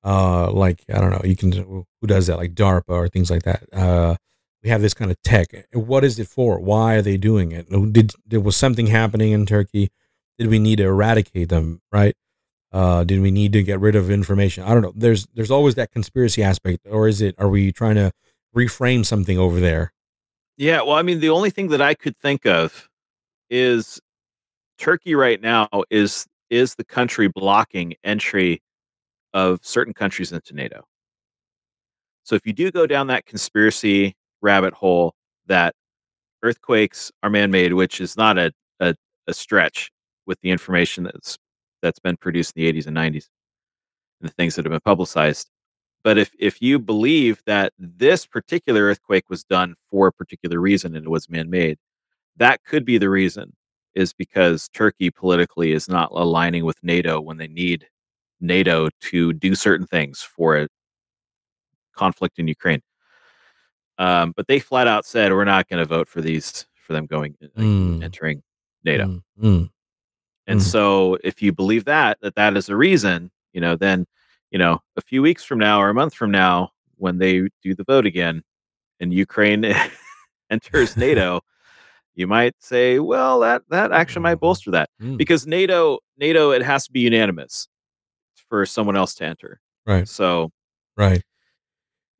[0.03, 2.37] Uh, like I don't know, you can who does that?
[2.37, 3.63] Like DARPA or things like that.
[3.73, 4.15] Uh,
[4.63, 5.47] we have this kind of tech.
[5.73, 6.59] What is it for?
[6.59, 7.69] Why are they doing it?
[7.93, 9.89] Did there was something happening in Turkey?
[10.37, 11.81] Did we need to eradicate them?
[11.91, 12.15] Right?
[12.71, 14.63] Uh, did we need to get rid of information?
[14.63, 14.93] I don't know.
[14.95, 17.35] There's there's always that conspiracy aspect, or is it?
[17.37, 18.11] Are we trying to
[18.55, 19.91] reframe something over there?
[20.57, 22.89] Yeah, well, I mean, the only thing that I could think of
[23.49, 23.99] is
[24.77, 28.61] Turkey right now is is the country blocking entry
[29.33, 30.83] of certain countries into NATO.
[32.23, 35.13] So if you do go down that conspiracy rabbit hole
[35.47, 35.75] that
[36.43, 38.95] earthquakes are man-made, which is not a, a,
[39.27, 39.91] a stretch
[40.25, 41.37] with the information that's
[41.81, 43.27] that's been produced in the 80s and 90s
[44.21, 45.49] and the things that have been publicized.
[46.03, 50.95] But if if you believe that this particular earthquake was done for a particular reason
[50.95, 51.77] and it was man-made,
[52.37, 53.53] that could be the reason
[53.93, 57.87] is because Turkey politically is not aligning with NATO when they need
[58.41, 60.67] NATO to do certain things for a
[61.95, 62.81] conflict in Ukraine.
[63.97, 67.05] Um, but they flat out said we're not going to vote for these for them
[67.05, 68.03] going like, Mm.
[68.03, 68.43] entering
[68.83, 69.05] NATO.
[69.05, 69.69] Mm, mm.
[70.47, 70.63] And Mm.
[70.63, 74.05] so if you believe that that that is a reason, you know, then
[74.51, 77.73] you know, a few weeks from now or a month from now when they do
[77.73, 78.43] the vote again
[78.99, 79.65] and Ukraine
[80.49, 81.41] enters NATO,
[82.15, 85.17] you might say, well, that that actually might bolster that Mm.
[85.17, 87.67] because NATO NATO it has to be unanimous
[88.49, 89.59] for someone else to enter.
[89.85, 90.07] Right.
[90.07, 90.51] So,
[90.97, 91.21] Right.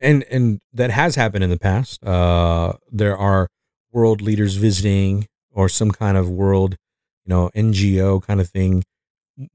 [0.01, 2.03] And and that has happened in the past.
[2.05, 3.47] Uh, there are
[3.91, 6.76] world leaders visiting or some kind of world,
[7.26, 8.84] you know, NGO kind of thing.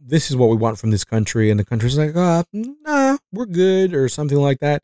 [0.01, 3.47] This is what we want from this country, and the country's like, uh, nah, we're
[3.47, 4.83] good, or something like that.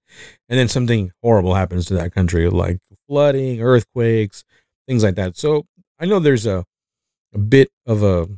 [0.49, 4.45] And then something horrible happens to that country, like flooding, earthquakes,
[4.87, 5.37] things like that.
[5.37, 5.67] So
[5.99, 6.65] I know there's a
[7.35, 8.29] a bit of a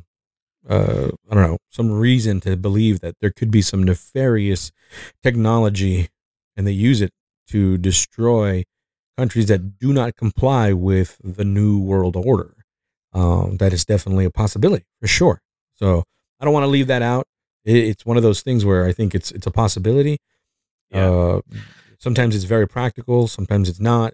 [0.67, 4.71] uh, I don't know, some reason to believe that there could be some nefarious
[5.23, 6.09] technology
[6.55, 7.11] and they use it
[7.47, 8.63] to destroy
[9.17, 12.53] countries that do not comply with the new world order.
[13.13, 15.41] Um, that is definitely a possibility for sure.
[15.75, 16.03] So
[16.39, 17.25] I don't want to leave that out.
[17.65, 20.17] It, it's one of those things where I think it's it's a possibility.
[20.91, 21.09] Yeah.
[21.09, 21.41] Uh,
[21.99, 24.13] sometimes it's very practical, sometimes it's not,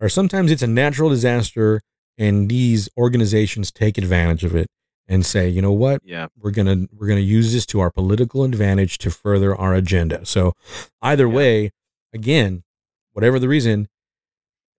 [0.00, 1.80] or sometimes it's a natural disaster,
[2.16, 4.68] and these organizations take advantage of it
[5.06, 6.28] and say, you know what, yeah.
[6.38, 10.24] we're gonna we're gonna use this to our political advantage to further our agenda.
[10.24, 10.54] So
[11.02, 11.34] either Yeah.
[11.34, 11.70] way,
[12.14, 12.62] again,
[13.12, 13.88] whatever the reason,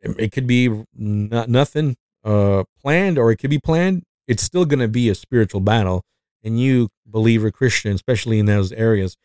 [0.01, 4.03] it, it could be not nothing uh planned or it could be planned.
[4.27, 6.01] It's still gonna be a spiritual battle,
[6.43, 9.15] and you believer Christian, especially in those areas,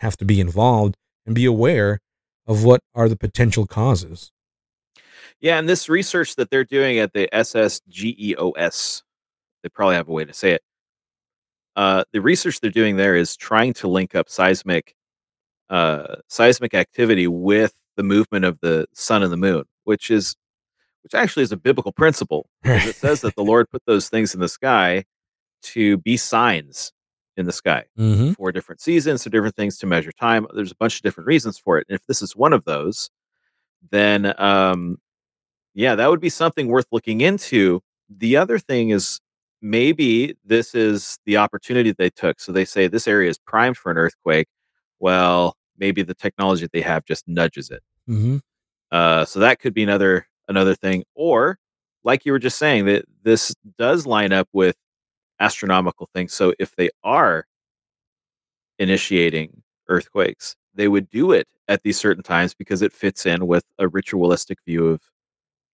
[0.00, 2.00] have to be involved and be aware
[2.50, 4.32] of what are the potential causes.
[5.40, 9.02] Yeah, and this research that they're doing at the SSGEOS,
[9.62, 10.62] they probably have a way to say it.
[11.76, 14.96] Uh, the research they're doing there is trying to link up seismic,
[15.70, 20.34] uh, seismic activity with the movement of the sun and the moon, which is,
[21.04, 24.40] which actually is a biblical principle it says that the Lord put those things in
[24.40, 25.04] the sky
[25.62, 26.92] to be signs
[27.40, 28.32] in the sky Mm-hmm.
[28.32, 30.46] for different seasons, or different things to measure time.
[30.54, 31.86] There's a bunch of different reasons for it.
[31.88, 33.10] And if this is one of those,
[33.90, 34.98] then um,
[35.74, 37.80] yeah, that would be something worth looking into.
[38.08, 39.20] The other thing is
[39.62, 42.40] maybe this is the opportunity they took.
[42.40, 44.48] So they say this area is primed for an earthquake.
[44.98, 47.82] Well, maybe the technology that they have just nudges it.
[48.08, 48.38] Mm-hmm.
[48.90, 51.04] Uh, so that could be another another thing.
[51.14, 51.58] Or,
[52.02, 54.76] like you were just saying, that this does line up with
[55.40, 56.32] astronomical things.
[56.32, 57.46] So if they are
[58.78, 63.64] initiating earthquakes, they would do it at these certain times because it fits in with
[63.78, 65.00] a ritualistic view of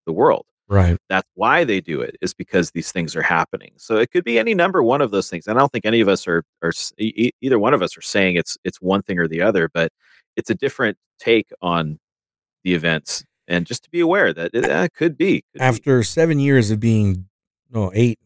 [0.07, 0.47] the world.
[0.67, 0.97] Right.
[1.11, 3.73] That's why they do it is because these things are happening.
[3.77, 5.47] So it could be any number one of those things.
[5.47, 8.03] And I don't think any of us are are e- either one of us are
[8.03, 9.93] saying it's it's one thing or the other, but
[10.37, 11.99] it's a different take on
[12.65, 13.25] the events.
[13.47, 15.65] And just to be aware that it uh, could be could be.
[15.65, 17.27] after seven years of being
[17.71, 18.19] no eight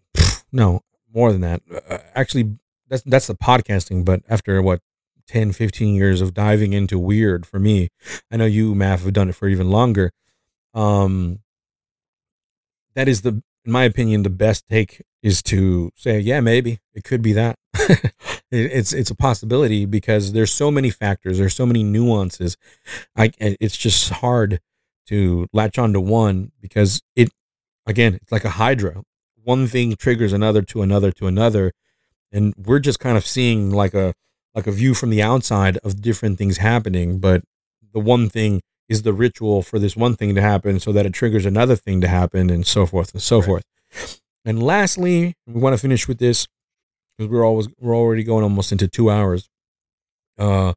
[0.52, 0.82] no
[1.14, 1.62] more than that.
[1.88, 2.58] Uh, actually
[2.88, 4.80] that's that's the podcasting but after what
[5.26, 7.90] 10 15 years of diving into weird for me
[8.32, 10.12] i know you math have done it for even longer.
[10.74, 11.40] Um
[12.94, 17.04] that is the in my opinion the best take is to say yeah maybe it
[17.04, 17.56] could be that.
[18.50, 22.56] It- it's it's a possibility because there's so many factors there's so many nuances.
[23.14, 24.60] I it's just hard
[25.08, 27.28] to latch on to one because it
[27.86, 29.02] again it's like a hydra
[29.44, 31.72] one thing triggers another to another to another
[32.32, 34.14] and we're just kind of seeing like a
[34.54, 37.42] like a view from the outside of different things happening but
[37.92, 41.12] the one thing is the ritual for this one thing to happen so that it
[41.12, 43.46] triggers another thing to happen and so forth and so Right.
[43.46, 44.20] forth.
[44.44, 46.46] And lastly we want to finish with this
[47.16, 49.48] because we're always we're already going almost into two hours
[50.38, 50.72] uh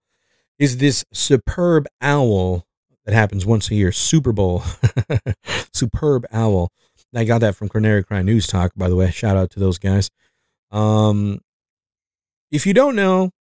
[0.59, 2.65] is this superb owl
[3.05, 4.63] that happens once a year super bowl.
[5.73, 6.69] Superb owl
[7.15, 9.77] i got that from canary cry news talk by the way shout out to those
[9.77, 10.09] guys
[10.71, 11.39] um
[12.51, 13.31] if you don't know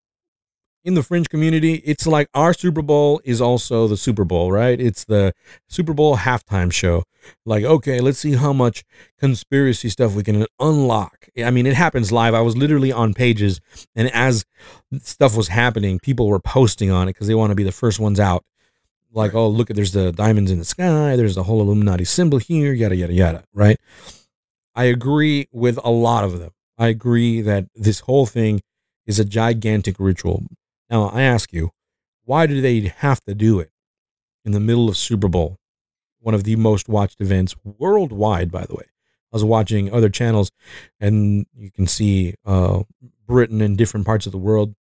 [0.84, 4.80] in the fringe community, it's like our Super Bowl is also the Super Bowl, right?
[4.80, 5.34] It's the
[5.68, 7.04] Super Bowl halftime show.
[7.44, 8.82] Like, okay, let's see how much
[9.18, 11.28] conspiracy stuff we can unlock.
[11.44, 12.34] I mean, it happens live.
[12.34, 13.60] I was literally on pages,
[13.94, 14.44] and as
[15.02, 18.00] stuff was happening, people were posting on it because they want to be the first
[18.00, 18.44] ones out.
[19.12, 22.72] Like, oh, look there's the diamonds in the sky, there's the whole Illuminati symbol here,
[22.72, 23.76] yada, yada, yada, right?
[24.74, 26.52] I agree with a lot of them.
[26.78, 28.60] I agree that this whole thing
[29.06, 30.44] is a gigantic ritual.
[30.88, 31.70] Now, I ask you,
[32.24, 33.70] why do they have to do it
[34.44, 35.56] in the middle of Super Bowl,
[36.20, 38.84] one of the most watched events worldwide, by the way?
[39.32, 40.50] I was watching other channels,
[40.98, 42.82] and you can see uh,
[43.26, 44.74] Britain and different parts of the world,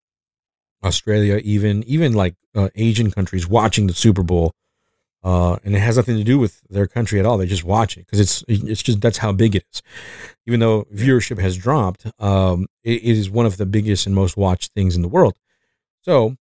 [0.84, 4.54] Australia, even even like uh, Asian countries watching the Super Bowl,
[5.24, 7.38] uh, and it has nothing to do with their country at all.
[7.38, 9.82] They just watch it because it's it's just that's how big it is.
[10.46, 14.38] Even though viewership has dropped, um, it, it is one of the biggest and most
[14.38, 15.38] watched things in the world.
[16.02, 16.36] So,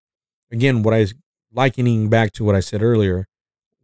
[0.51, 1.07] again, what I
[1.51, 3.27] likening back to what I said earlier,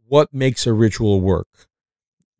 [0.06, 1.48] what makes a ritual work?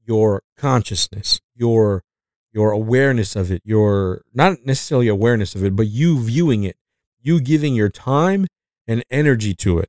[0.07, 2.05] Your consciousness, your
[2.53, 6.77] your awareness of it, your not necessarily awareness of it, but you viewing it,
[7.25, 8.47] you giving your time
[8.87, 9.89] and energy to it,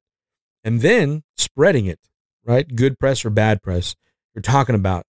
[0.63, 1.99] and then spreading it,
[2.43, 2.67] right?
[2.75, 3.95] Good press or bad press.
[4.33, 5.05] You're talking about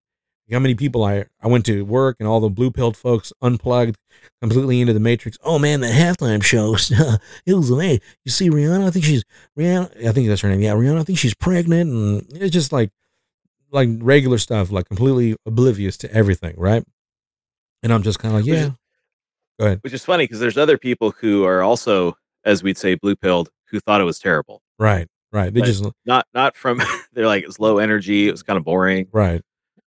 [0.51, 3.97] how many people I, I went to work and all the blue pilled folks unplugged
[4.41, 5.37] completely into the matrix.
[5.43, 6.75] Oh man, the halftime show,
[7.45, 8.01] it was amazing.
[8.23, 9.23] You see Rihanna, I think she's
[9.57, 10.61] Rihanna, I think that's her name.
[10.61, 11.91] Yeah, Rihanna, I think she's pregnant.
[11.91, 12.91] And it's just like,
[13.71, 16.55] like regular stuff, like completely oblivious to everything.
[16.57, 16.83] Right.
[17.83, 18.71] And I'm just kind of like, yeah,
[19.59, 19.79] go ahead.
[19.83, 22.15] Which is funny because there's other people who are also,
[22.45, 24.61] as we'd say, blue pilled, who thought it was terrible.
[24.79, 25.07] Right.
[25.31, 25.53] Right.
[25.53, 26.81] They just, Not not from
[27.13, 28.27] they're like it's low energy.
[28.27, 29.07] It was kind of boring.
[29.11, 29.41] right.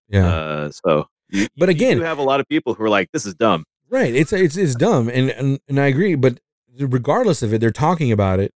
[0.09, 0.27] Yeah.
[0.27, 3.27] Uh, so, you, But again- you have a lot of people who are like, "This
[3.27, 4.15] is dumb." Right.
[4.15, 6.15] It's it's it's dumb, and and and I agree.
[6.15, 6.39] But
[6.79, 8.53] regardless of it, they're talking about it,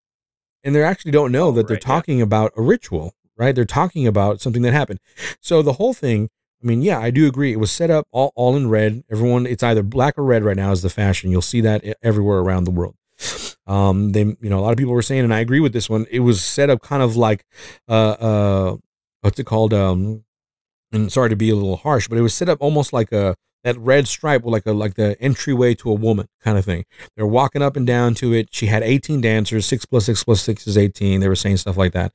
[0.63, 1.95] and they actually don't know Oh, that they're right, yeah.
[1.95, 3.15] talking about a ritual.
[3.37, 3.55] Right.
[3.55, 5.01] They're talking about something that happened.
[5.41, 6.29] So the whole thing.
[6.63, 7.53] I mean, yeah, I do agree.
[7.53, 9.05] It was set up all, all in red.
[9.11, 11.31] Everyone, it's either black or red right now is the fashion.
[11.31, 12.97] You'll see that everywhere around the world.
[13.67, 15.91] Um, they, you know, a lot of people were saying, and I agree with this
[15.91, 16.07] one.
[16.11, 17.45] It was set up kind of like,
[17.89, 18.77] uh, uh,
[19.21, 19.73] what's it called?
[19.73, 20.25] Um,
[20.91, 23.37] and sorry to be a little harsh, but it was set up almost like a
[23.65, 26.85] that red stripe, like a like the entryway to a woman kind of thing.
[27.17, 28.49] They're walking up and down to it.
[28.53, 29.67] She had 18 dancers.
[29.67, 31.21] Six plus six plus six is 18.
[31.21, 32.13] They were saying stuff like that,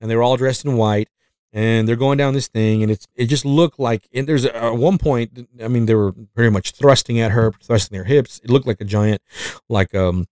[0.00, 1.08] and they were all dressed in white.
[1.54, 4.08] And they're going down this thing, and it's it just looked like.
[4.14, 7.94] And there's at one point, I mean, they were pretty much thrusting at her, thrusting
[7.94, 8.40] their hips.
[8.42, 9.20] It looked like a giant,
[9.68, 10.26] like um,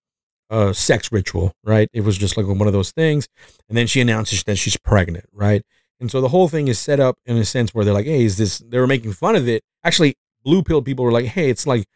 [0.50, 1.88] a sex ritual, right?
[1.92, 3.28] It was just like one of those things.
[3.68, 5.62] And then she announces that she's pregnant, right?
[6.00, 8.24] And so the whole thing is set up in a sense where they're like, hey,
[8.24, 9.62] is this, they were making fun of it.
[9.84, 11.86] Actually, blue pill people were like, hey, it's like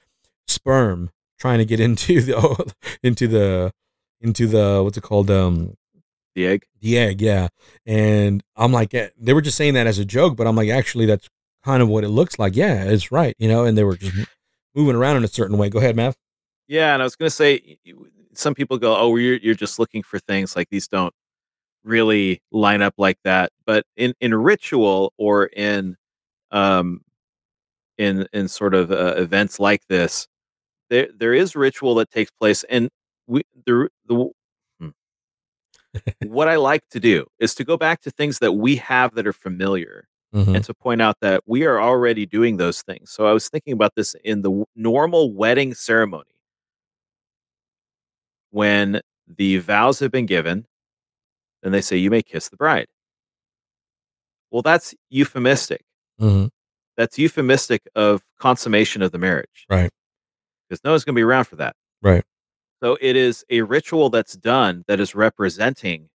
[0.46, 3.72] sperm trying to get into the, into the,
[4.20, 5.30] into the, what's it called?
[5.30, 5.74] Um,
[6.34, 6.64] The egg.
[6.80, 7.48] the egg, yeah.
[7.86, 10.68] And I'm like, eh, they were just saying that as a joke, but I'm like,
[10.68, 11.28] actually, that's
[11.64, 12.56] kind of what it looks like.
[12.56, 13.64] Yeah, it's right, you know.
[13.64, 14.28] And they were just
[14.74, 15.68] moving around in a certain way.
[15.70, 16.16] Go ahead, Matt.
[16.66, 17.78] Yeah, and I was going to say,
[18.32, 21.14] some people go, "Oh, you're you're just looking for things like these don't
[21.84, 25.96] really line up like that." But in in ritual or in
[26.50, 27.02] um
[27.98, 30.26] in in sort of uh, events like this,
[30.90, 32.90] there there is ritual that takes place, and
[33.28, 34.30] we the the.
[36.26, 39.26] What I like to do is to go back to things that we have that
[39.26, 40.56] are familiar Mhm.
[40.56, 43.10] and to point out that we are already doing those things.
[43.10, 46.30] So I was thinking about this in the w- normal wedding ceremony
[48.50, 50.66] when the vows have been given,
[51.62, 52.86] then they say, You may kiss the bride.
[54.50, 55.82] Well, that's euphemistic.
[56.20, 56.50] Mhm.
[56.96, 59.66] That's euphemistic of consummation of the marriage.
[59.68, 59.90] Right.
[60.68, 61.74] Because no one's going to be around for that.
[62.02, 62.24] Right.
[62.84, 66.10] So it is a ritual that's done that is representing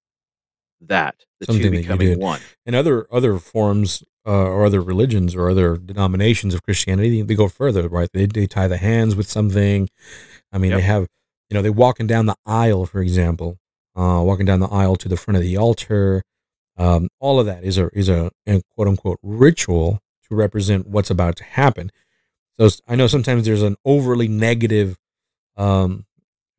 [0.80, 2.18] that, the Something two becoming did.
[2.18, 2.40] one.
[2.64, 7.48] and other other forms uh, or other religions or other denominations of Christianity, they go
[7.48, 8.08] further, right?
[8.14, 9.90] They they tie the hands with something.
[10.52, 10.80] I mean, Yep.
[10.80, 11.06] they have,
[11.50, 13.58] you know, they walking down the aisle, for example,
[13.94, 16.22] uh, walking down the aisle to the front of the altar.
[16.78, 20.00] Um, all of that is a is a, a quote unquote ritual
[20.30, 21.90] to represent what's about to happen.
[22.58, 24.96] So I know sometimes there's an overly negative
[25.58, 26.06] um,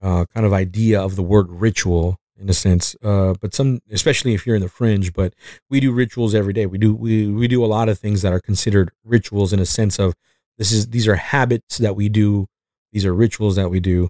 [0.05, 4.35] uh, kind of idea of the word ritual in a sense, uh, but some, especially
[4.35, 5.33] if you're in the fringe, but
[5.67, 6.67] we do rituals every day.
[6.67, 9.65] We do we we do a lot of things that are considered rituals in a
[9.65, 10.13] sense of
[10.59, 12.45] this is these are habits that we do,
[12.91, 14.09] these are rituals that we do.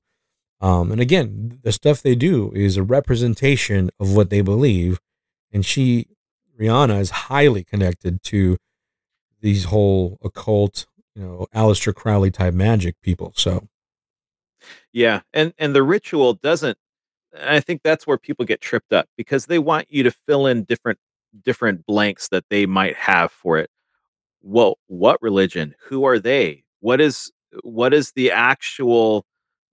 [0.59, 4.99] Um, and again, the stuff they do is a representation of what they believe.
[5.53, 6.07] And she,
[6.59, 8.57] Rihanna, is highly connected to
[9.41, 13.31] these whole occult, you know, Aleister Crowley type magic people.
[13.35, 13.67] So
[14.93, 16.77] Yeah, and and the ritual doesn't
[17.39, 20.65] I think that's where people get tripped up because they want you to fill in
[20.65, 20.99] different
[21.45, 23.69] different blanks that they might have for it.
[24.41, 25.75] Well, what religion?
[25.87, 26.63] Who are they?
[26.81, 27.31] What is
[27.63, 29.25] what is the actual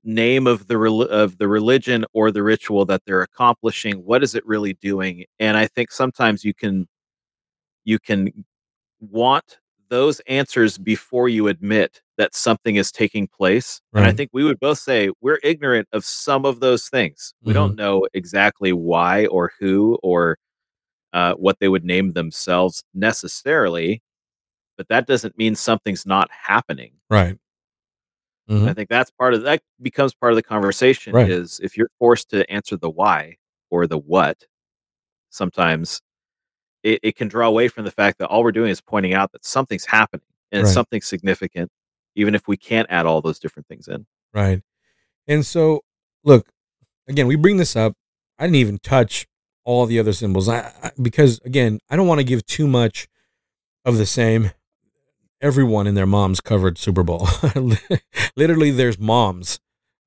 [0.04, 0.78] name of the
[1.10, 3.98] of the religion or the ritual that they're accomplishing?
[4.04, 5.24] What is it really doing?
[5.40, 6.88] And I think sometimes you can
[7.84, 8.44] you can
[9.00, 9.58] want
[9.92, 13.82] those answers before you admit that something is taking place.
[13.92, 17.34] And I think we would both say we're ignorant of some of those things.
[17.42, 17.54] We Mhm.
[17.56, 20.38] don't know exactly why or who or
[21.12, 24.02] uh, what they would name themselves necessarily,
[24.78, 26.92] but that doesn't mean something's not happening.
[27.10, 27.36] Right.
[28.48, 28.68] Mhm.
[28.68, 31.28] I think that's part of that becomes part of the conversation Right.
[31.30, 33.36] is if you're forced to answer the why
[33.70, 34.46] or the what,
[35.28, 36.00] sometimes
[36.82, 39.32] it, it can draw away from the fact that all we're doing is pointing out
[39.32, 40.74] that something's happening and it's Right.
[40.74, 41.70] something significant,
[42.14, 44.06] even if we can't add all those different things in.
[44.34, 44.62] Right.
[45.28, 45.82] And so,
[46.24, 46.48] look,
[47.08, 47.94] again, we bring this up.
[48.38, 49.26] I didn't even touch
[49.64, 53.06] all the other symbols I, I, because, again, I don't want to give too much
[53.84, 54.50] of the same.
[55.40, 57.28] Everyone and their moms covered Super Bowl.
[58.36, 59.60] Literally, there's moms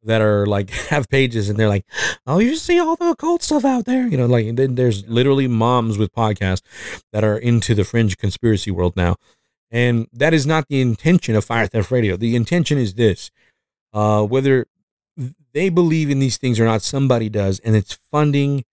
[0.05, 1.85] that are like have pages and they're like,
[2.25, 4.25] "Oh, you see all the occult stuff out there," you know.
[4.25, 6.61] Like, and then there's literally moms with podcasts
[7.11, 9.15] that are into the fringe conspiracy world now,
[9.71, 12.15] and that is not the intention of Fire Theft Radio.
[12.15, 13.31] The intention is this:
[13.93, 14.67] uh, whether
[15.53, 18.63] they believe in these things or not, somebody does, and it's funding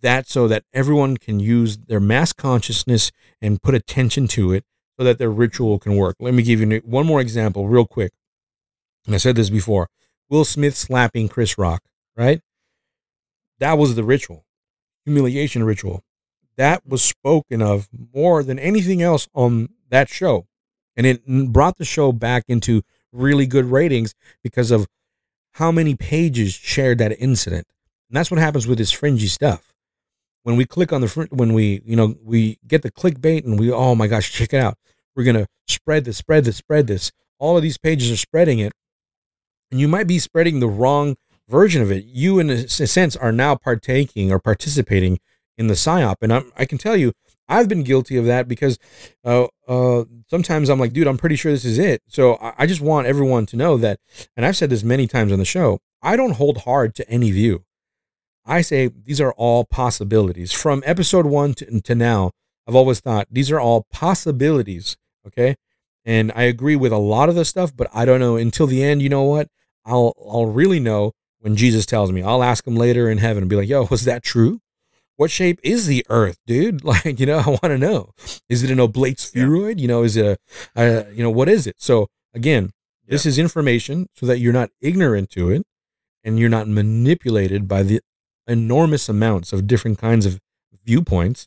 [0.00, 3.10] that so that everyone can use their mass consciousness
[3.40, 4.64] and put attention to it
[4.98, 6.16] so that their ritual can work.
[6.20, 8.12] Let me give you one more example, real quick.
[9.12, 9.88] I said this before
[10.30, 11.82] Will Smith slapping Chris Rock,
[12.16, 12.40] right?
[13.58, 14.46] That was the ritual,
[15.04, 16.02] humiliation ritual.
[16.56, 20.46] That was spoken of more than anything else on that show.
[20.96, 22.82] And it brought the show back into
[23.12, 24.86] really good ratings because of
[25.52, 27.66] how many pages shared that incident.
[28.08, 29.72] And that's what happens with this fringy stuff.
[30.42, 33.58] When we click on the fr- when we you know we get the clickbait and
[33.58, 34.76] we oh my gosh check it out
[35.16, 38.72] we're gonna spread this spread this spread this all of these pages are spreading it
[39.74, 41.16] and you might be spreading the wrong
[41.48, 45.18] version of it you in a sense are now partaking or participating
[45.58, 47.12] in the psyop and I'm, i can tell you
[47.48, 48.78] i've been guilty of that because
[49.24, 52.66] uh, uh, sometimes i'm like dude i'm pretty sure this is it so I, I
[52.66, 53.98] just want everyone to know that
[54.36, 57.32] and i've said this many times on the show i don't hold hard to any
[57.32, 57.64] view
[58.46, 60.52] I say these are all possibilities.
[60.52, 62.32] From episode one to, to now,
[62.68, 64.96] I've always thought these are all possibilities.
[65.26, 65.56] Okay.
[66.04, 68.84] And I agree with a lot of the stuff, but I don't know until the
[68.84, 69.00] end.
[69.00, 69.48] You know what?
[69.84, 72.22] I'll I'll really know when Jesus tells me.
[72.22, 74.60] I'll ask him later in heaven and be like, "Yo, was that true?
[75.16, 76.82] What shape is the Earth, dude?
[76.84, 78.10] Like, you know, I want to know.
[78.48, 79.80] Is it an oblate spheroid?
[79.80, 81.76] You know, is it a, a you know, what is it?
[81.78, 82.70] So again,
[83.06, 85.62] this is information so that you're not ignorant to it,
[86.24, 88.00] and you're not manipulated by the
[88.46, 90.38] enormous amounts of different kinds of
[90.84, 91.46] viewpoints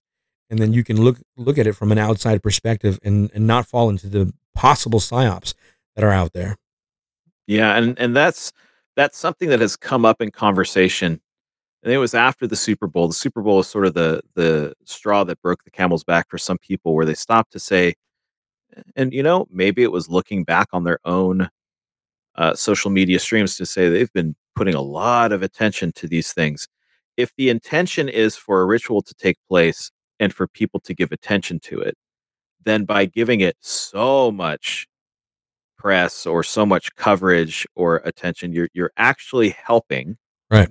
[0.50, 3.68] and then you can look look at it from an outside perspective and and not
[3.68, 5.54] fall into the possible psyops
[5.96, 6.58] that are out there
[7.48, 8.52] Yeah, and and that's
[8.96, 11.22] that's something that has come up in conversation.
[11.84, 13.08] And it was after the Super Bowl.
[13.10, 16.38] The Super Bowl is sort of the the straw that broke the camel's back for
[16.38, 17.96] some people, where they stopped to say,
[18.96, 21.50] and you know, maybe it was looking back on their own
[22.36, 26.34] uh, social media streams to say they've been putting a lot of attention to these
[26.34, 26.68] things.
[27.18, 31.12] If the intention is for a ritual to take place and for people to give
[31.12, 31.96] attention to it,
[32.66, 34.88] then by giving it so much
[35.78, 40.18] press or so much coverage or attention, you're you're actually helping.
[40.50, 40.70] Right.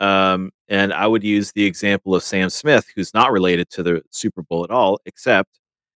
[0.00, 4.02] Um, and I would use the example of Sam Smith, who's not related to the
[4.10, 5.58] Super Bowl at all, except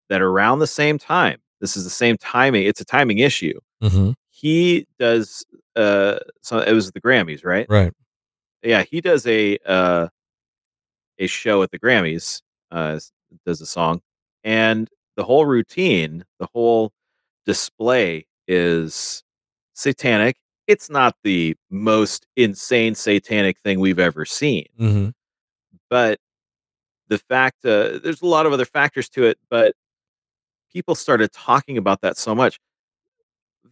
[0.08, 2.64] that around the same time, this is the same timing.
[2.64, 3.58] It's a timing issue.
[3.82, 4.12] mm-hmm.
[4.30, 5.44] He does.
[5.76, 7.66] Uh, so it was the Grammys, right?
[7.68, 7.92] right
[8.62, 10.08] Yeah, he does a uh,
[11.18, 12.40] a show at the Grammys.
[12.70, 12.98] Uh,
[13.44, 14.00] does a song,
[14.44, 16.92] and the whole routine, the whole
[17.44, 19.22] display is
[19.74, 20.36] satanic.
[20.66, 25.08] It's not the most insane satanic thing we've ever seen, mm-hmm.
[25.88, 26.20] but
[27.08, 29.38] the fact uh, there's a lot of other factors to it.
[29.50, 29.74] But
[30.72, 32.58] people started talking about that so much.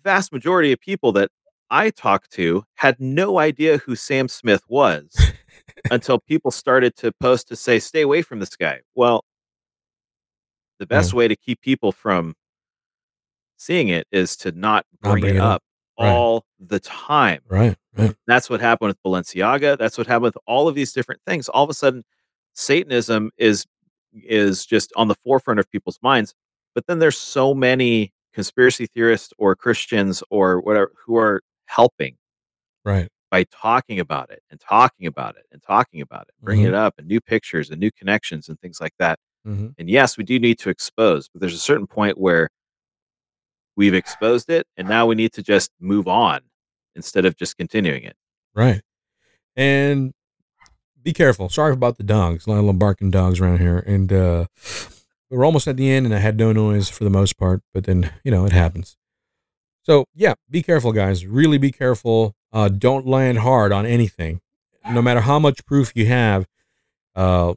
[0.03, 1.31] Vast majority of people that
[1.71, 5.33] I talked to had no idea who Sam Smith was
[5.91, 9.25] until people started to post to say, "Stay away from this guy." Well,
[10.79, 12.35] the best way to keep people from
[13.59, 15.57] seeing it is to not bring bring it up.
[15.57, 15.63] up
[16.01, 16.09] Right.
[16.11, 17.41] all the time.
[17.49, 19.77] right right That's what happened with Balenciaga.
[19.77, 21.49] That's what happened with all of these different things.
[21.49, 22.05] All of a sudden,
[22.55, 23.67] Satanism is
[24.15, 26.35] is just on the forefront of people's minds.
[26.75, 32.17] But then there's so many conspiracy theorists or Christians or whatever who are helping
[32.85, 36.69] right by talking about it and talking about it and talking about it, bringing Mhm.
[36.69, 39.19] it up and new pictures and new connections and things like that.
[39.45, 42.49] hmm And yes, we do need to expose, but there's a certain point where
[43.79, 46.41] we've exposed it and now we need to just move on
[46.97, 48.17] instead of just continuing it.
[48.53, 48.83] Right.
[49.57, 50.13] And
[51.01, 51.49] be careful.
[51.49, 52.47] Sorry about the dogs.
[52.47, 53.79] A lot of barking dogs around here.
[53.79, 54.47] And uh,
[55.31, 57.63] we're almost at the end, and I had no noise for the most part.
[57.73, 58.97] But then, you know, it happens.
[59.85, 61.25] So, yeah, be careful, guys.
[61.25, 62.35] Really be careful.
[62.53, 64.41] Uh, don't land hard on anything.
[64.91, 66.47] No matter how much proof you have,
[67.15, 67.55] uh,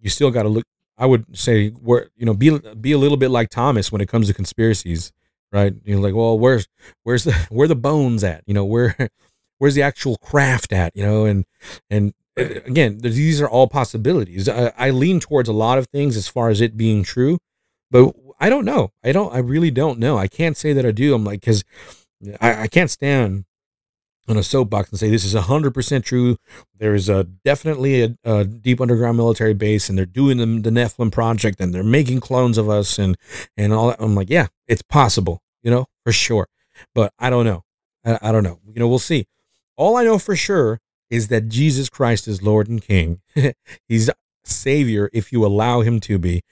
[0.00, 0.64] you still got to look.
[0.96, 4.08] I would say, where you know, be be a little bit like Thomas when it
[4.08, 5.12] comes to conspiracies,
[5.52, 5.74] right?
[5.84, 6.68] You're like, well, where's
[7.04, 8.42] where's the where the bones at?
[8.46, 8.96] You know, where
[9.58, 10.96] where's the actual craft at?
[10.96, 11.44] You know, and
[11.90, 14.48] and uh, again, these are all possibilities.
[14.48, 17.38] I, I lean towards a lot of things as far as it being true,
[17.90, 18.90] but I don't know.
[19.02, 19.34] I don't.
[19.34, 20.16] I really don't know.
[20.16, 21.14] I can't say that I do.
[21.14, 21.64] I'm like, because
[22.40, 23.44] I, I can't stand
[24.28, 26.36] on a soapbox and say this is hundred percent true.
[26.78, 30.70] There is a definitely a, a deep underground military base, and they're doing the, the
[30.70, 33.16] Nephilim project, and they're making clones of us, and
[33.56, 33.88] and all.
[33.88, 34.00] That.
[34.00, 36.48] I'm like, yeah, it's possible, you know, for sure.
[36.94, 37.64] But I don't know.
[38.04, 38.60] I, I don't know.
[38.66, 39.26] You know, we'll see.
[39.76, 40.80] All I know for sure
[41.10, 43.20] is that Jesus Christ is Lord and King.
[43.88, 44.10] He's
[44.44, 46.42] Savior if you allow Him to be.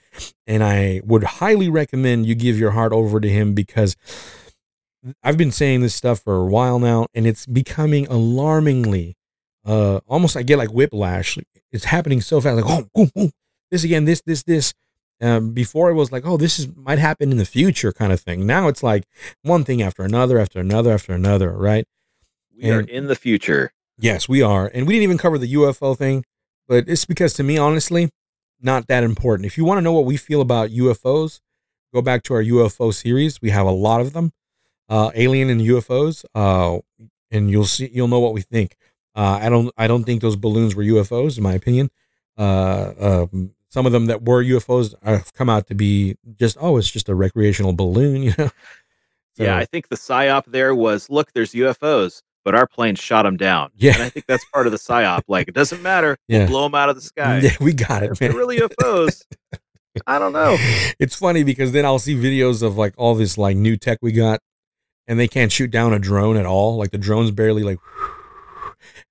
[0.45, 3.95] And I would highly recommend you give your heart over to Him because
[5.23, 9.15] I've been saying this stuff for a while now and it's becoming alarmingly,
[9.65, 11.37] uh, almost I get like whiplash.
[11.71, 12.55] It's happening so fast.
[12.55, 13.31] Like, oh, boom, boom,
[13.71, 14.73] this again, this, this, this.
[15.19, 18.19] Um, before it was like, oh, this is might happen in the future kind of
[18.19, 18.45] thing.
[18.45, 19.03] Now it's like
[19.41, 21.85] one thing after another, after another, after another, right?
[22.55, 23.71] We are in the future.
[23.97, 24.69] Yes, we are.
[24.73, 26.23] And we didn't even cover the UFO thing,
[26.67, 28.09] but it's because to me, honestly,
[28.61, 29.45] not that important.
[29.45, 31.39] If you want to know what we feel about UFOs,
[31.93, 33.41] go back to our UFO series.
[33.41, 34.31] We have a lot of them,
[34.89, 36.79] uh, alien and UFOs, uh,
[37.31, 38.75] and you'll see, you'll know what we think.
[39.15, 41.89] Uh, I don't, I don't think those balloons were UFOs, in my opinion.
[42.37, 46.77] Uh, um, some of them that were UFOs have come out to be just, oh,
[46.77, 48.49] it's just a recreational balloon, you know?
[49.37, 53.37] yeah, I think the psyop there was look, there's UFOs, but our plane shot them
[53.37, 53.71] down.
[53.75, 53.93] Yeah.
[53.95, 55.23] And I think that's part of the psyop.
[55.27, 56.17] Like, it doesn't matter.
[56.27, 56.39] Yeah.
[56.39, 57.39] We'll blow them out of the sky.
[57.43, 58.31] yeah, we got it, if man.
[58.31, 59.23] they're really UFOs,
[60.05, 60.55] I don't know.
[60.99, 64.11] it's funny because then I'll see videos of like all this like new tech we
[64.11, 64.39] got,
[65.07, 66.77] and they can't shoot down a drone at all.
[66.77, 67.79] Like the drone's barely like,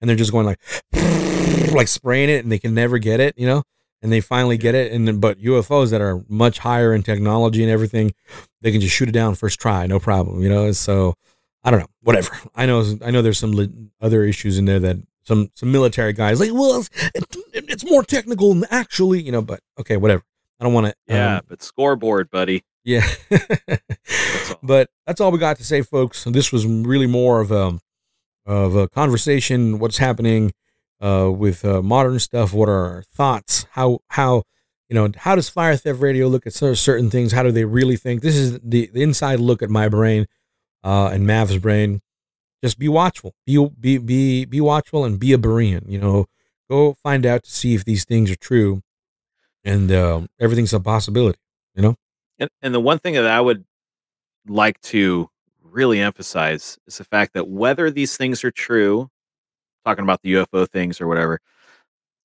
[0.01, 0.60] and they're just going like,
[1.73, 3.62] like spraying it, and they can never get it, you know.
[4.02, 7.62] And they finally get it, and then but UFOs that are much higher in technology
[7.62, 8.12] and everything,
[8.60, 10.70] they can just shoot it down first try, no problem, you know.
[10.73, 11.14] So
[11.64, 12.31] I don't know, whatever.
[12.55, 13.23] I know, I know.
[13.23, 16.90] There's some li- other issues in there that some some military guys like, well, it's,
[17.52, 19.43] it's more technical than actually, you know.
[19.43, 20.23] But okay, whatever.
[20.60, 20.94] I don't want to.
[21.09, 22.64] Yeah, um, but scoreboard, buddy.
[22.85, 23.05] Yeah.
[24.62, 26.24] but that's all we got to say, folks.
[26.24, 27.78] This was really more of a
[28.47, 29.78] of a conversation.
[29.78, 30.53] What's happening
[31.01, 32.53] uh, with uh, modern stuff?
[32.53, 33.66] What are our thoughts?
[33.73, 34.45] How how
[34.89, 37.33] you know how does Fire Theft Radio look at certain things?
[37.33, 38.23] How do they really think?
[38.23, 40.27] This is the, the inside look at my brain
[40.85, 42.01] uh, and Mav's brain.
[42.62, 43.35] Just be watchful.
[43.45, 45.91] Be be be be watchful and be a Berean.
[45.91, 46.27] You know,
[46.70, 48.83] go find out to see if these things are true,
[49.65, 51.39] and um, everything's a possibility.
[51.74, 51.97] You know.
[52.39, 53.65] And, and the one thing that I would
[54.48, 55.28] like to
[55.62, 59.10] really emphasize is the fact that whether these things are true,
[59.85, 61.40] talking about the UFO things or whatever,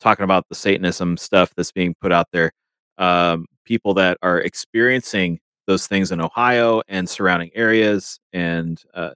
[0.02, 2.52] talking about the Satanism stuff that's being put out there,
[2.98, 9.12] um, people that are experiencing those things in Ohio and surrounding areas, and uh,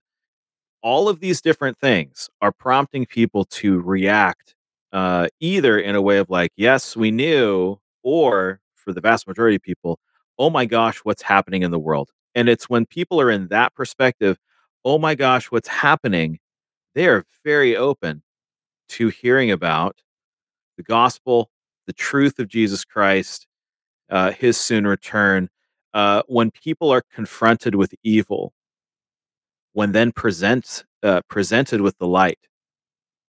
[0.82, 4.56] all of these different things are prompting people to react
[4.94, 9.56] uh, either in a way of like, yes, we knew, or for the vast majority
[9.56, 10.00] of people,
[10.38, 12.12] oh my gosh, what's happening in the world?
[12.36, 14.38] And it's when people are in that perspective,
[14.86, 16.40] oh my gosh, what's happening?
[16.96, 18.24] They are very open
[18.90, 19.98] to hearing about
[20.78, 21.50] the gospel,
[21.88, 23.48] the truth of Jesus Christ,
[24.10, 25.50] uh, his soon return.
[25.94, 28.54] Uh, when people are confronted with evil,
[29.74, 32.40] when then present, uh, presented with the light,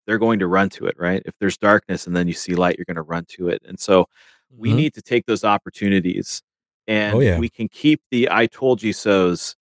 [0.07, 1.23] they're going to run to it, right?
[1.25, 3.63] If there's darkness and then you see light, you're going to run to it.
[3.67, 4.07] And so
[4.51, 4.77] we Mhm.
[4.77, 6.43] need to take those opportunities
[6.87, 7.39] and Oh, yeah.
[7.39, 9.57] we can keep the I told you so's,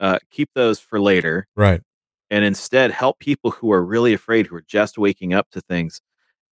[0.00, 1.80] uh, keep those for later right.
[2.30, 6.00] and instead help people who are really afraid, who are just waking up to things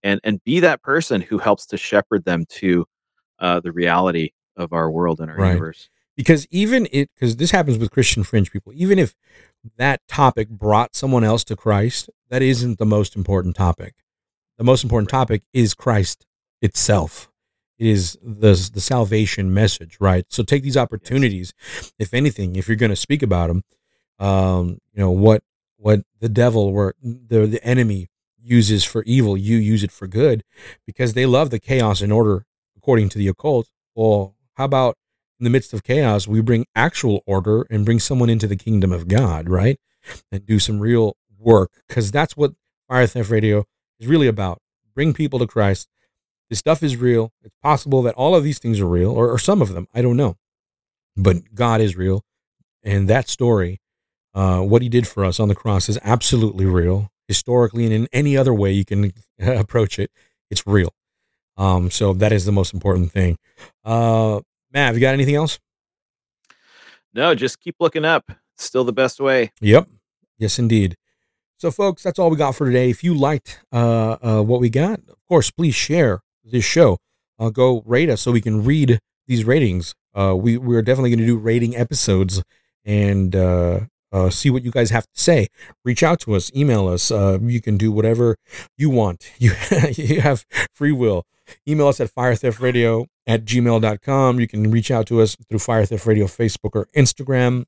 [0.02, 2.84] and, and be that person who helps to shepherd them to
[3.38, 5.48] uh, the reality of our world and our Right.
[5.50, 5.88] universe.
[6.16, 9.14] because even it because this happens with christian fringe people even if
[9.78, 13.94] that topic brought someone else to christ that isn't the most important topic
[14.58, 16.26] the most important topic is christ
[16.60, 17.31] itself it
[17.82, 21.52] is the the salvation message right so take these opportunities
[21.98, 23.62] if anything if you're going to speak about them
[24.18, 25.42] um you know what
[25.76, 28.08] what the devil or the the enemy
[28.42, 30.42] uses for evil, you use it for good,
[30.86, 32.44] because they love the chaos and order
[32.76, 33.68] according to the occult.
[33.94, 34.96] Well, how about
[35.38, 38.92] in the midst of chaos, we bring actual order and bring someone into the kingdom
[38.92, 39.78] of God, right?
[40.30, 42.52] And do some real work, because that's what
[42.88, 43.64] Fire Theft Radio
[43.98, 44.60] is really about.
[44.94, 45.88] Bring people to Christ.
[46.52, 47.32] This stuff is real.
[47.42, 49.88] It's possible that all of these things are real, or, or some of them.
[49.94, 50.36] I don't know.
[51.16, 52.26] But God is real.
[52.82, 53.80] And that story,
[54.34, 58.06] uh, what he did for us on the cross, is absolutely real, historically and in
[58.12, 60.10] any other way you can approach it.
[60.50, 60.92] It's real.
[61.56, 63.38] Um, so that is the most important thing.
[63.82, 64.42] Uh,
[64.74, 65.58] Matt, have you got anything else?
[67.14, 68.30] No, just keep looking up.
[68.56, 69.52] It's still the best way.
[69.62, 69.88] Yep.
[70.36, 70.98] Yes, indeed.
[71.56, 72.90] So, folks, that's all we got for today.
[72.90, 76.98] If you liked uh, uh, what we got, of course, please share this show.
[77.38, 79.94] Uh, go rate us so we can read these ratings.
[80.14, 82.42] Uh, we we're definitely going to do rating episodes
[82.84, 83.80] and uh,
[84.12, 85.48] uh, see what you guys have to say.
[85.84, 87.10] Reach out to us, email us.
[87.10, 88.36] Uh, you can do whatever
[88.76, 89.30] you want.
[89.38, 89.52] You
[89.96, 90.44] you have
[90.74, 91.24] free will.
[91.66, 94.40] Email us at firetheftradio at gmail.com.
[94.40, 97.64] You can reach out to us through Fire Theft Radio Facebook or Instagram,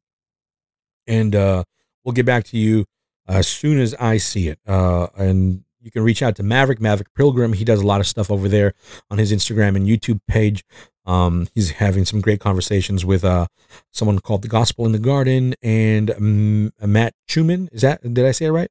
[1.07, 1.65] and uh,
[2.05, 2.85] we'll get back to you
[3.27, 4.59] as soon as I see it.
[4.67, 7.53] And you can reach out to Maverick, Maverick Pilgrim.
[7.53, 8.73] He does a lot of stuff over there
[9.11, 10.65] on his Instagram and YouTube page.
[11.07, 13.47] Um, he's having some great conversations with uh,
[13.93, 17.69] someone called The Gospel in the Garden and um, Matt Chuman.
[17.73, 18.71] Is that, did I say it right?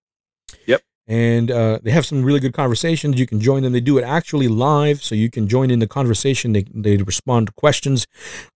[0.65, 0.81] Yep.
[1.06, 3.19] And uh, they have some really good conversations.
[3.19, 3.73] You can join them.
[3.73, 6.53] They do it actually live, so you can join in the conversation.
[6.53, 8.07] They, they respond to questions.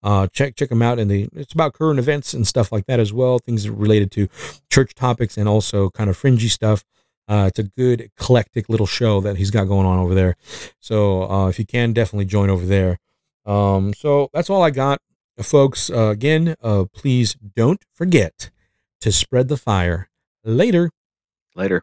[0.02, 3.00] Uh, check check them out, and they it's about current events and stuff like that
[3.00, 3.38] as well.
[3.38, 4.28] Things related to
[4.72, 6.84] church topics and also kind of fringy stuff.
[7.28, 10.36] Uh, it's a good eclectic little show that he's got going on over there.
[10.80, 12.98] So uh, if you can, definitely join over there.
[13.44, 15.00] Um, so that's all I got,
[15.40, 15.90] folks.
[15.90, 18.50] Uh, again, uh, please don't forget
[19.00, 20.08] to spread the fire.
[20.44, 20.90] Later.
[21.54, 21.82] Later.